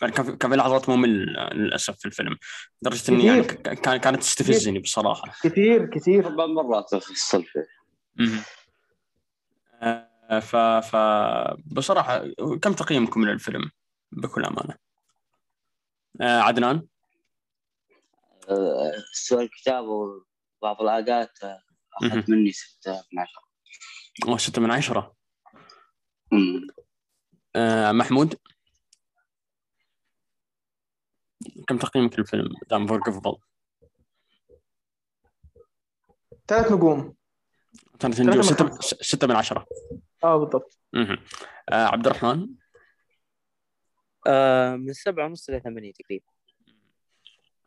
كان 0.00 0.50
في 0.50 0.56
لحظات 0.56 0.88
ممل 0.88 1.26
للأسف 1.52 1.98
في 1.98 2.06
الفيلم. 2.06 2.36
لدرجة 2.82 3.12
إني 3.12 3.26
يعني 3.26 3.42
كان 3.42 3.96
كانت 3.96 4.20
تستفزني 4.20 4.78
بصراحة. 4.78 5.34
كتير 5.42 5.86
كتير 5.86 6.26
أربع 6.26 6.46
مرات 6.46 6.94
افصل 6.94 7.44
فيه 7.44 7.66
مهم. 8.16 8.42
آه، 9.82 10.40
ف 10.40 10.56
ف 10.56 10.96
بصراحة 11.66 12.24
كم 12.62 12.72
تقييمكم 12.72 13.24
للفيلم 13.24 13.70
بكل 14.12 14.44
أمانة؟ 14.44 14.74
آه، 16.20 16.40
عدنان؟ 16.40 16.86
آه، 18.48 18.92
سوى 19.12 19.42
الكتاب 19.44 19.84
وبعض 19.84 20.82
الاوقات 20.82 21.38
مهم. 22.02 22.10
اخذت 22.10 22.30
مني 22.30 22.52
ستة 22.52 22.92
من 23.12 23.18
عشرة. 23.18 23.42
أوه، 24.28 24.38
ستة 24.38 24.62
من 24.62 24.70
عشرة. 24.70 25.14
أمم. 26.32 26.66
آه، 27.56 27.92
محمود؟ 27.92 28.38
كم 31.68 31.78
تقييمك 31.78 32.18
للفيلم 32.18 32.48
دام 32.70 32.86
فورجيفبل؟ 32.86 33.36
ثلاث 36.48 36.72
نجوم 36.72 37.14
ثلاث 38.00 38.20
نجوم 38.20 38.42
ستة. 38.42 38.80
ستة 38.80 39.26
من 39.26 39.36
عشرة 39.36 39.66
آه 40.24 40.36
بالضبط. 40.36 40.78
آه، 40.94 41.86
عبد 41.86 42.06
الرحمن 42.06 42.48
آه 44.26 44.76
من 44.76 44.92
سبعة 44.92 45.26
ونص 45.26 45.48
إلى 45.48 45.60
ثمانية 45.60 45.92
تقريبا 45.92 46.24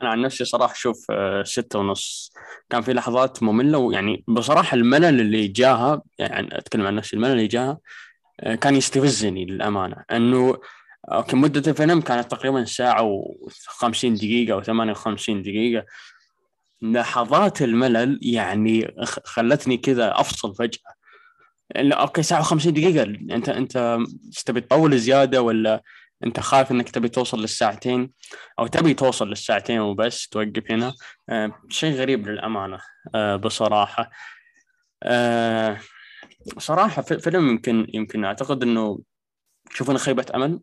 أنا 0.01 0.09
عن 0.09 0.21
نفسي 0.21 0.45
صراحة 0.45 0.73
أشوف 0.73 1.11
آه، 1.11 1.43
ستة 1.43 1.79
ونص 1.79 2.33
كان 2.69 2.81
في 2.81 2.93
لحظات 2.93 3.43
مملة 3.43 3.77
ويعني 3.77 4.23
بصراحة 4.27 4.75
الملل 4.75 5.21
اللي 5.21 5.47
جاها 5.47 6.01
يعني 6.19 6.57
أتكلم 6.57 6.87
عن 6.87 6.95
نفسي 6.95 7.15
الملل 7.15 7.31
اللي 7.31 7.47
جاها 7.47 7.79
آه، 8.39 8.55
كان 8.55 8.75
يستفزني 8.75 9.45
للأمانة 9.45 10.03
إنه 10.11 10.57
okay 11.11 11.35
مدة 11.35 11.71
الفيلم 11.71 12.01
كانت 12.01 12.31
تقريبا 12.31 12.65
ساعة 12.65 13.23
و50 13.81 14.05
دقيقة 14.05 14.53
أو 14.53 14.61
58 14.61 15.41
دقيقة. 15.41 15.85
لحظات 16.81 17.61
الملل 17.61 18.19
يعني 18.21 18.95
خلتني 19.25 19.77
كذا 19.77 20.19
أفصل 20.19 20.55
فجأة. 20.55 20.93
لا، 21.75 21.95
okay 22.01 22.23
ساعة 22.23 22.43
و50 22.43 22.67
دقيقة. 22.67 23.03
أنت 23.03 23.49
أنت 23.49 23.97
تبي 24.45 24.61
تطول 24.61 24.97
زيادة 24.99 25.41
ولا 25.41 25.83
أنت 26.25 26.39
خايف 26.39 26.71
إنك 26.71 26.89
تبي 26.89 27.09
توصل 27.09 27.41
للساعتين؟ 27.41 28.11
أو 28.59 28.67
تبي 28.67 28.93
توصل 28.93 29.29
للساعتين 29.29 29.79
وبس 29.79 30.27
توقف 30.27 30.71
هنا. 30.71 30.93
آه 31.29 31.51
شيء 31.69 31.95
غريب 31.95 32.27
للأمانة. 32.27 32.79
آه 33.15 33.35
بصراحة. 33.35 34.09
آه 35.03 35.77
صراحة 36.57 37.01
في- 37.01 37.19
فيلم 37.19 37.49
يمكن 37.49 37.87
يمكن 37.93 38.25
أعتقد 38.25 38.63
إنه 38.63 38.99
شوف 39.73 39.89
أنا 39.89 39.99
خيبة 39.99 40.25
أمل. 40.35 40.59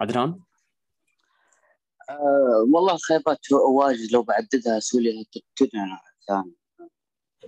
عدنان؟ 0.00 0.40
آه، 2.10 2.64
والله 2.74 2.96
خيبات 2.96 3.52
واجد 3.52 4.12
لو 4.12 4.22
بعددها 4.22 4.78
أسوي 4.78 5.02
لها 5.02 5.24
تبتين 5.24 5.80
ثاني 6.28 6.54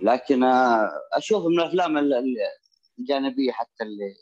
لكن 0.01 0.43
آه، 0.43 0.89
أشوف 1.13 1.45
من 1.45 1.59
الأفلام 1.59 1.97
ال- 1.97 2.13
ال- 2.13 2.37
الجانبية 2.99 3.51
حتى 3.51 3.83
اللي 3.83 4.15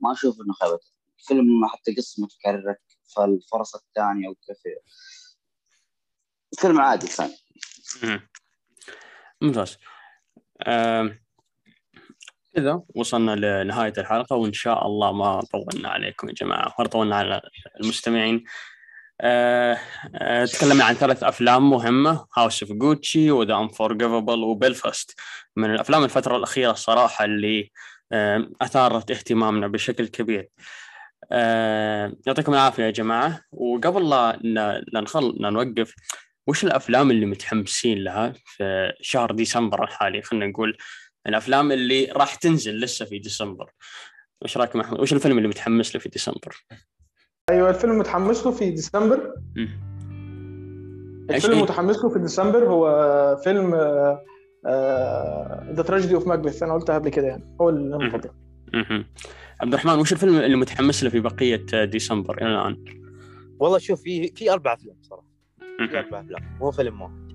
ما 0.00 0.12
أشوف 0.12 0.40
إنه 0.40 0.52
خيبه 0.54 0.78
فيلم 1.18 1.66
حتى 1.66 1.94
قصة 1.94 2.22
متكررة 2.22 2.76
فالفرص 3.16 3.74
الثانية 3.74 4.28
وكيف. 4.28 4.58
فيلم 6.58 6.80
عادي 6.80 7.06
كان. 7.06 7.30
مم. 8.02 8.28
ممتاز. 9.40 9.76
آه 10.62 11.18
كذا 12.56 12.82
وصلنا 12.94 13.62
لنهاية 13.64 13.92
الحلقة 13.98 14.36
وإن 14.36 14.52
شاء 14.52 14.86
الله 14.86 15.12
ما 15.12 15.40
طولنا 15.40 15.88
عليكم 15.88 16.28
يا 16.28 16.34
جماعة 16.34 16.74
ولا 16.78 16.88
طولنا 16.88 17.16
على 17.16 17.42
المستمعين. 17.80 18.44
آه 19.20 19.78
آه 20.14 20.44
تكلمنا 20.44 20.84
عن 20.84 20.94
ثلاث 20.94 21.24
أفلام 21.24 21.70
مهمة 21.70 22.26
House 22.36 22.62
of 22.62 22.72
Gucci 22.72 23.30
و 23.30 23.36
The 23.36 23.54
Unforgivable 23.54 24.38
وبيلفاست 24.38 25.20
من 25.56 25.74
الأفلام 25.74 26.04
الفترة 26.04 26.36
الأخيرة 26.36 26.70
الصراحة 26.70 27.24
اللي 27.24 27.70
أثارت 28.62 29.10
اهتمامنا 29.10 29.66
بشكل 29.66 30.06
كبير. 30.06 30.48
آه 31.32 32.12
يعطيكم 32.26 32.54
العافية 32.54 32.84
يا 32.84 32.90
جماعة. 32.90 33.40
وقبل 33.52 34.10
لا 34.10 35.00
نخل 35.02 35.36
نوقف 35.40 35.94
وش 36.46 36.64
الأفلام 36.64 37.10
اللي 37.10 37.26
متحمسين 37.26 38.04
لها 38.04 38.32
في 38.44 38.92
شهر 39.00 39.32
ديسمبر 39.32 39.84
الحالي؟ 39.84 40.22
خلينا 40.22 40.46
نقول 40.46 40.76
الافلام 41.26 41.72
اللي 41.72 42.04
راح 42.04 42.34
تنزل 42.34 42.80
لسه 42.80 43.04
في 43.04 43.18
ديسمبر. 43.18 43.70
وش 44.42 44.56
رأيك 44.56 44.76
محمود 44.76 45.00
وش 45.00 45.12
الفيلم 45.12 45.36
اللي 45.38 45.48
متحمس 45.48 45.94
له 45.94 46.00
في 46.00 46.08
ديسمبر؟ 46.08 46.64
أيوه 47.50 47.70
الفيلم 47.70 47.98
متحمس 47.98 48.46
له 48.46 48.52
في 48.52 48.70
ديسمبر. 48.70 49.34
الفيلم 51.30 51.54
إيه؟ 51.54 51.62
متحمس 51.62 51.96
له 51.96 52.08
في 52.08 52.18
ديسمبر 52.18 52.64
هو 52.64 53.36
فيلم 53.44 53.74
The 55.74 55.82
Tragedy 55.86 56.14
of 56.14 56.26
Macbeth 56.26 56.62
أنا 56.62 56.74
قلتها 56.74 56.98
قبل 56.98 57.08
كده 57.08 57.26
يعني. 57.26 57.56
هو 57.60 57.68
المفضل. 57.68 58.30
مهم. 58.74 59.06
عبد 59.60 59.74
الرحمن 59.74 59.98
وش 59.98 60.12
الفيلم 60.12 60.36
اللي 60.36 60.56
متحمس 60.56 61.04
له 61.04 61.10
في 61.10 61.20
بقية 61.20 61.84
ديسمبر 61.84 62.38
إلى 62.38 62.48
الآن؟ 62.48 62.84
والله 63.60 63.78
شوف 63.78 64.02
في 64.02 64.28
في 64.28 64.52
أربع 64.52 64.74
أفلام 64.74 64.96
صراحة. 65.02 65.26
في 65.58 65.64
مهم. 65.80 65.96
أربع 65.96 66.20
أفلام 66.20 66.58
مو 66.60 66.70
فيلم 66.70 67.02
واحد. 67.02 67.32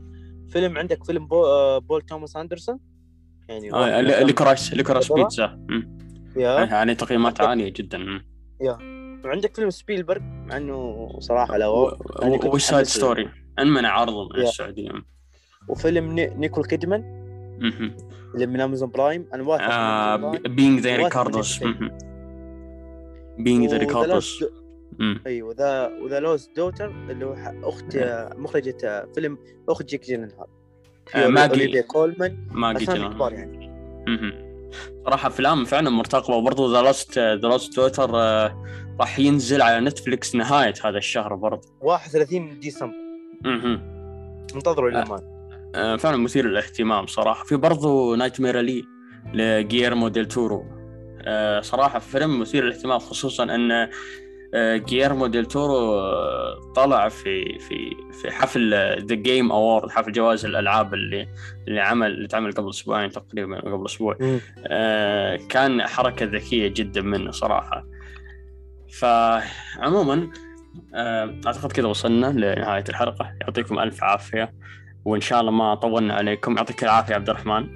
فيلم 0.49 0.77
عندك 0.77 1.03
فيلم 1.03 1.27
بو... 1.27 1.45
آه، 1.45 1.77
بول 1.77 2.01
توماس 2.01 2.35
أندرسون. 2.35 2.79
يعني 3.51 3.73
آه، 3.73 4.01
Licorice 4.01 4.73
المفضلة. 4.73 5.23
بيتزا. 5.23 5.59
يا 6.35 6.59
يعني 6.65 6.95
تقييمات 6.95 7.41
عالية 7.41 7.73
جدا 7.75 7.97
مم. 7.97 8.25
وعندك 9.25 9.55
فيلم 9.55 9.69
سبيلبرغ 9.69 10.21
مع 10.21 10.57
إنه 10.57 11.09
صراحة 11.19 11.57
لا 11.57 11.97
يعني 12.21 12.39
West 12.43 12.63
Side. 12.63 12.85
Story 12.85 13.29
انمنع 13.59 13.89
عرضه 13.89 14.29
من 14.29 14.39
يا. 14.39 14.43
السعودية 14.43 14.91
وفيلم 15.67 16.11
ني... 16.11 16.27
نيكول 16.27 16.65
كيدمان. 16.65 17.21
اللي 18.35 18.45
من 18.45 18.61
أمازون 18.61 18.89
برايم 18.89 19.25
أنا 19.33 19.43
واثق 19.43 19.63
آه. 19.63 20.31
Being 20.47 20.79
the 20.79 20.95
Ricardos. 20.95 21.63
Being 23.37 23.69
the 23.69 23.77
Ricardos 23.77 24.43
أيوه 25.27 25.55
The 25.57 25.91
و 26.03 26.07
The 26.07 26.19
Lost 26.19 26.55
Daughter 26.55 26.87
اللي 27.09 27.25
هو 27.25 27.35
أخت 27.63 27.97
مخرجة 28.37 29.07
فيلم 29.15 29.37
أخت 29.69 29.85
جيك 29.85 30.05
جيلنهال 30.05 30.45
ماجي. 31.15 31.53
أوليفيا 31.53 31.81
كولمان 31.81 32.37
ماجي 32.51 32.85
كبار 32.85 33.33
يعني 33.33 33.67
مهم. 34.07 34.51
صراحة 35.05 35.27
أفلام 35.27 35.65
فعلا 35.65 35.89
مرتقبة 35.89 36.35
وبرضه 36.35 36.73
The 36.73 36.81
Lost 36.81 37.19
The 37.19 37.47
Lost 37.47 37.73
Daughter 37.73 38.11
راح 38.99 39.19
ينزل 39.19 39.61
على 39.61 39.85
نتفليكس 39.85 40.35
نهاية 40.35 40.73
هذا 40.85 40.97
الشهر 40.97 41.35
برضه 41.35 41.67
31 41.81 42.59
ديسمبر 42.59 42.93
مهم. 43.45 43.81
انتظروا 44.55 44.91
آه. 44.91 45.03
إلى 45.03 45.31
آه، 45.75 45.95
فعلا 45.95 46.17
مثير 46.17 46.45
للاهتمام 46.45 47.07
صراحة 47.07 47.43
في 47.43 47.55
برضه 47.55 48.15
Nightmare 48.15 48.59
Alley 48.59 48.85
لجيرمو 49.33 50.07
ديل 50.07 50.25
تورو 50.25 50.65
آه، 51.21 51.61
صراحة 51.61 51.99
فيلم 51.99 52.39
مثير 52.39 52.63
للاهتمام 52.63 52.99
خصوصا 52.99 53.43
أن 53.43 53.71
آه، 53.71 53.89
جيرمو 54.55 55.27
ديل 55.27 55.45
تورو 55.45 56.01
طلع 56.75 57.09
في 57.09 57.59
في 57.59 57.95
في 58.21 58.31
حفل 58.31 58.73
The 59.05 59.15
Game 59.15 59.51
Awards 59.51 59.89
حفل 59.89 60.11
جوائز 60.11 60.45
الألعاب 60.45 60.93
اللي 60.93 61.27
اللي 61.67 61.81
عمل 61.81 62.11
اللي 62.11 62.27
تعمل 62.27 62.51
قبل 62.51 62.69
أسبوعين 62.69 63.09
تقريبا 63.09 63.59
قبل 63.59 63.85
أسبوع. 63.85 64.17
آه، 64.67 65.39
كان 65.49 65.81
حركة 65.81 66.25
ذكية 66.25 66.67
جدا 66.67 67.01
منه 67.01 67.31
صراحة. 67.31 67.85
فعموما 68.99 70.31
آه، 70.95 71.35
أعتقد 71.45 71.71
كذا 71.71 71.87
وصلنا 71.87 72.27
لنهاية 72.27 72.83
الحلقة. 72.89 73.33
يعطيكم 73.41 73.79
ألف 73.79 74.03
عافية 74.03 74.53
وإن 75.05 75.21
شاء 75.21 75.41
الله 75.41 75.51
ما 75.51 75.75
طولنا 75.75 76.13
عليكم. 76.13 76.57
يعطيك 76.57 76.83
العافية 76.83 77.15
عبد 77.15 77.29
الرحمن. 77.29 77.67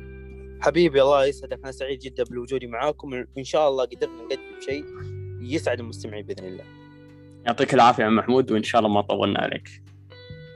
حبيبي 0.62 1.02
الله 1.02 1.26
يسعدك. 1.26 1.60
أنا 1.64 1.72
سعيد 1.72 2.00
جدا 2.00 2.24
بوجودي 2.24 2.68
معاكم. 2.68 3.14
وان 3.36 3.44
شاء 3.44 3.70
الله 3.70 3.86
قدرنا 3.86 4.24
نقدم 4.24 4.62
شيء. 4.66 5.15
يسعد 5.42 5.80
المستمعين 5.80 6.26
بإذن 6.26 6.46
الله. 6.46 6.64
يعطيك 7.46 7.74
العافية 7.74 8.04
يا 8.04 8.10
محمود 8.10 8.52
وإن 8.52 8.64
شاء 8.64 8.80
الله 8.80 8.94
ما 8.94 9.02
طولنا 9.02 9.40
عليك. 9.40 9.70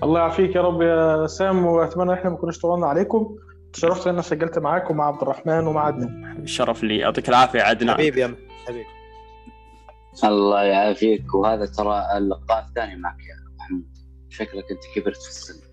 الله 0.04 0.20
يعافيك 0.20 0.56
يا 0.56 0.62
رب 0.62 0.82
يا 0.82 1.28
سام 1.28 1.66
وأتمنى 1.66 2.14
إحنا 2.14 2.30
ما 2.30 2.36
كناش 2.36 2.60
طولنا 2.60 2.88
عليكم. 2.88 3.36
تشرفت 3.74 4.08
إن 4.08 4.14
أنا 4.14 4.22
سجلت 4.22 4.60
معاكم 4.60 4.98
مع 4.98 5.08
عبد 5.08 5.22
الرحمن 5.22 5.68
ومع 5.68 5.86
عدنان. 5.86 6.38
الشرف 6.44 6.84
لي. 6.84 6.98
يعطيك 6.98 7.30
العافية 7.30 7.62
عدنان. 7.62 7.96
حبيبي 7.96 8.22
يا 8.22 8.36
حبيبي. 8.68 8.86
الله 10.24 10.64
يعافيك. 10.64 11.34
وهذا 11.34 11.66
ترى 11.66 12.18
اللقاء 12.18 12.66
الثاني 12.70 12.96
معك 12.96 13.20
يا 13.20 13.56
محمود. 13.58 13.88
شكلك 14.30 14.72
أنت 14.72 14.82
كبرت 14.96 15.22
في 15.22 15.30
السن. 15.30 15.69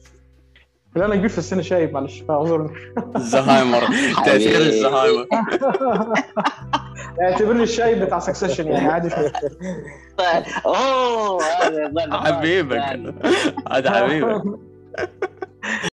لا 0.96 1.04
أنا 1.06 1.16
كبير 1.16 1.28
في 1.28 1.38
السن 1.38 1.62
شايب 1.62 1.92
معلش. 1.92 2.22
اعذرني. 2.30 2.70
الزهايمر. 3.16 3.80
تاثير. 4.26 4.56
الزهايمر. 4.60 5.26
اعتبرني 7.22 7.62
الشايب 7.62 8.02
بتاع 8.02 8.18
سكسيشن 8.18 8.66
يعني 8.66 8.88
عادي. 8.88 9.10
شوية. 9.10 9.32
أوه 10.66 11.42
حبيبك. 12.24 13.00
هذا 13.72 13.90
حبيبك. 13.90 14.42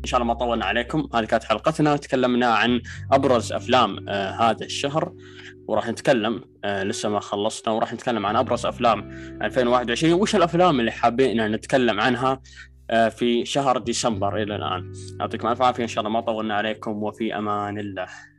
إن 0.01 0.05
شاء 0.07 0.21
الله 0.21 0.35
ما 0.35 0.39
طولنا 0.39 0.65
عليكم. 0.65 1.09
هذه 1.15 1.25
كانت 1.25 1.45
حلقتنا. 1.45 1.97
تكلمنا 1.97 2.47
عن 2.47 2.81
أبرز 3.13 3.53
أفلام 3.53 4.09
آه 4.09 4.31
هذا 4.31 4.65
الشهر. 4.65 5.13
وراح 5.69 5.89
نتكلم 5.89 6.41
آه 6.65 6.83
لسه 6.83 7.09
ما 7.09 7.21
خلصنا 7.21 7.75
وراح 7.75 7.93
نتكلم 7.93 8.27
عن 8.27 8.37
أبرز 8.37 8.67
أفلام 8.67 9.11
2021 9.43 10.13
وش 10.13 10.37
الأفلام 10.37 10.81
اللي 10.81 10.91
حابين 10.91 11.51
نتكلم 11.53 12.01
عنها؟ 12.01 12.41
في 12.91 13.45
شهر 13.45 13.79
ديسمبر 13.79 14.43
إلى 14.43 14.57
الآن. 14.57 14.93
يعطيكم 15.21 15.49
ألف 15.49 15.63
عافية. 15.63 15.83
إن 15.83 15.89
شاء 15.89 16.05
الله 16.05 16.13
ما 16.13 16.21
طولنا 16.21 16.55
عليكم 16.55 17.03
وفي 17.03 17.39
أمان 17.39 17.79
الله. 17.79 18.32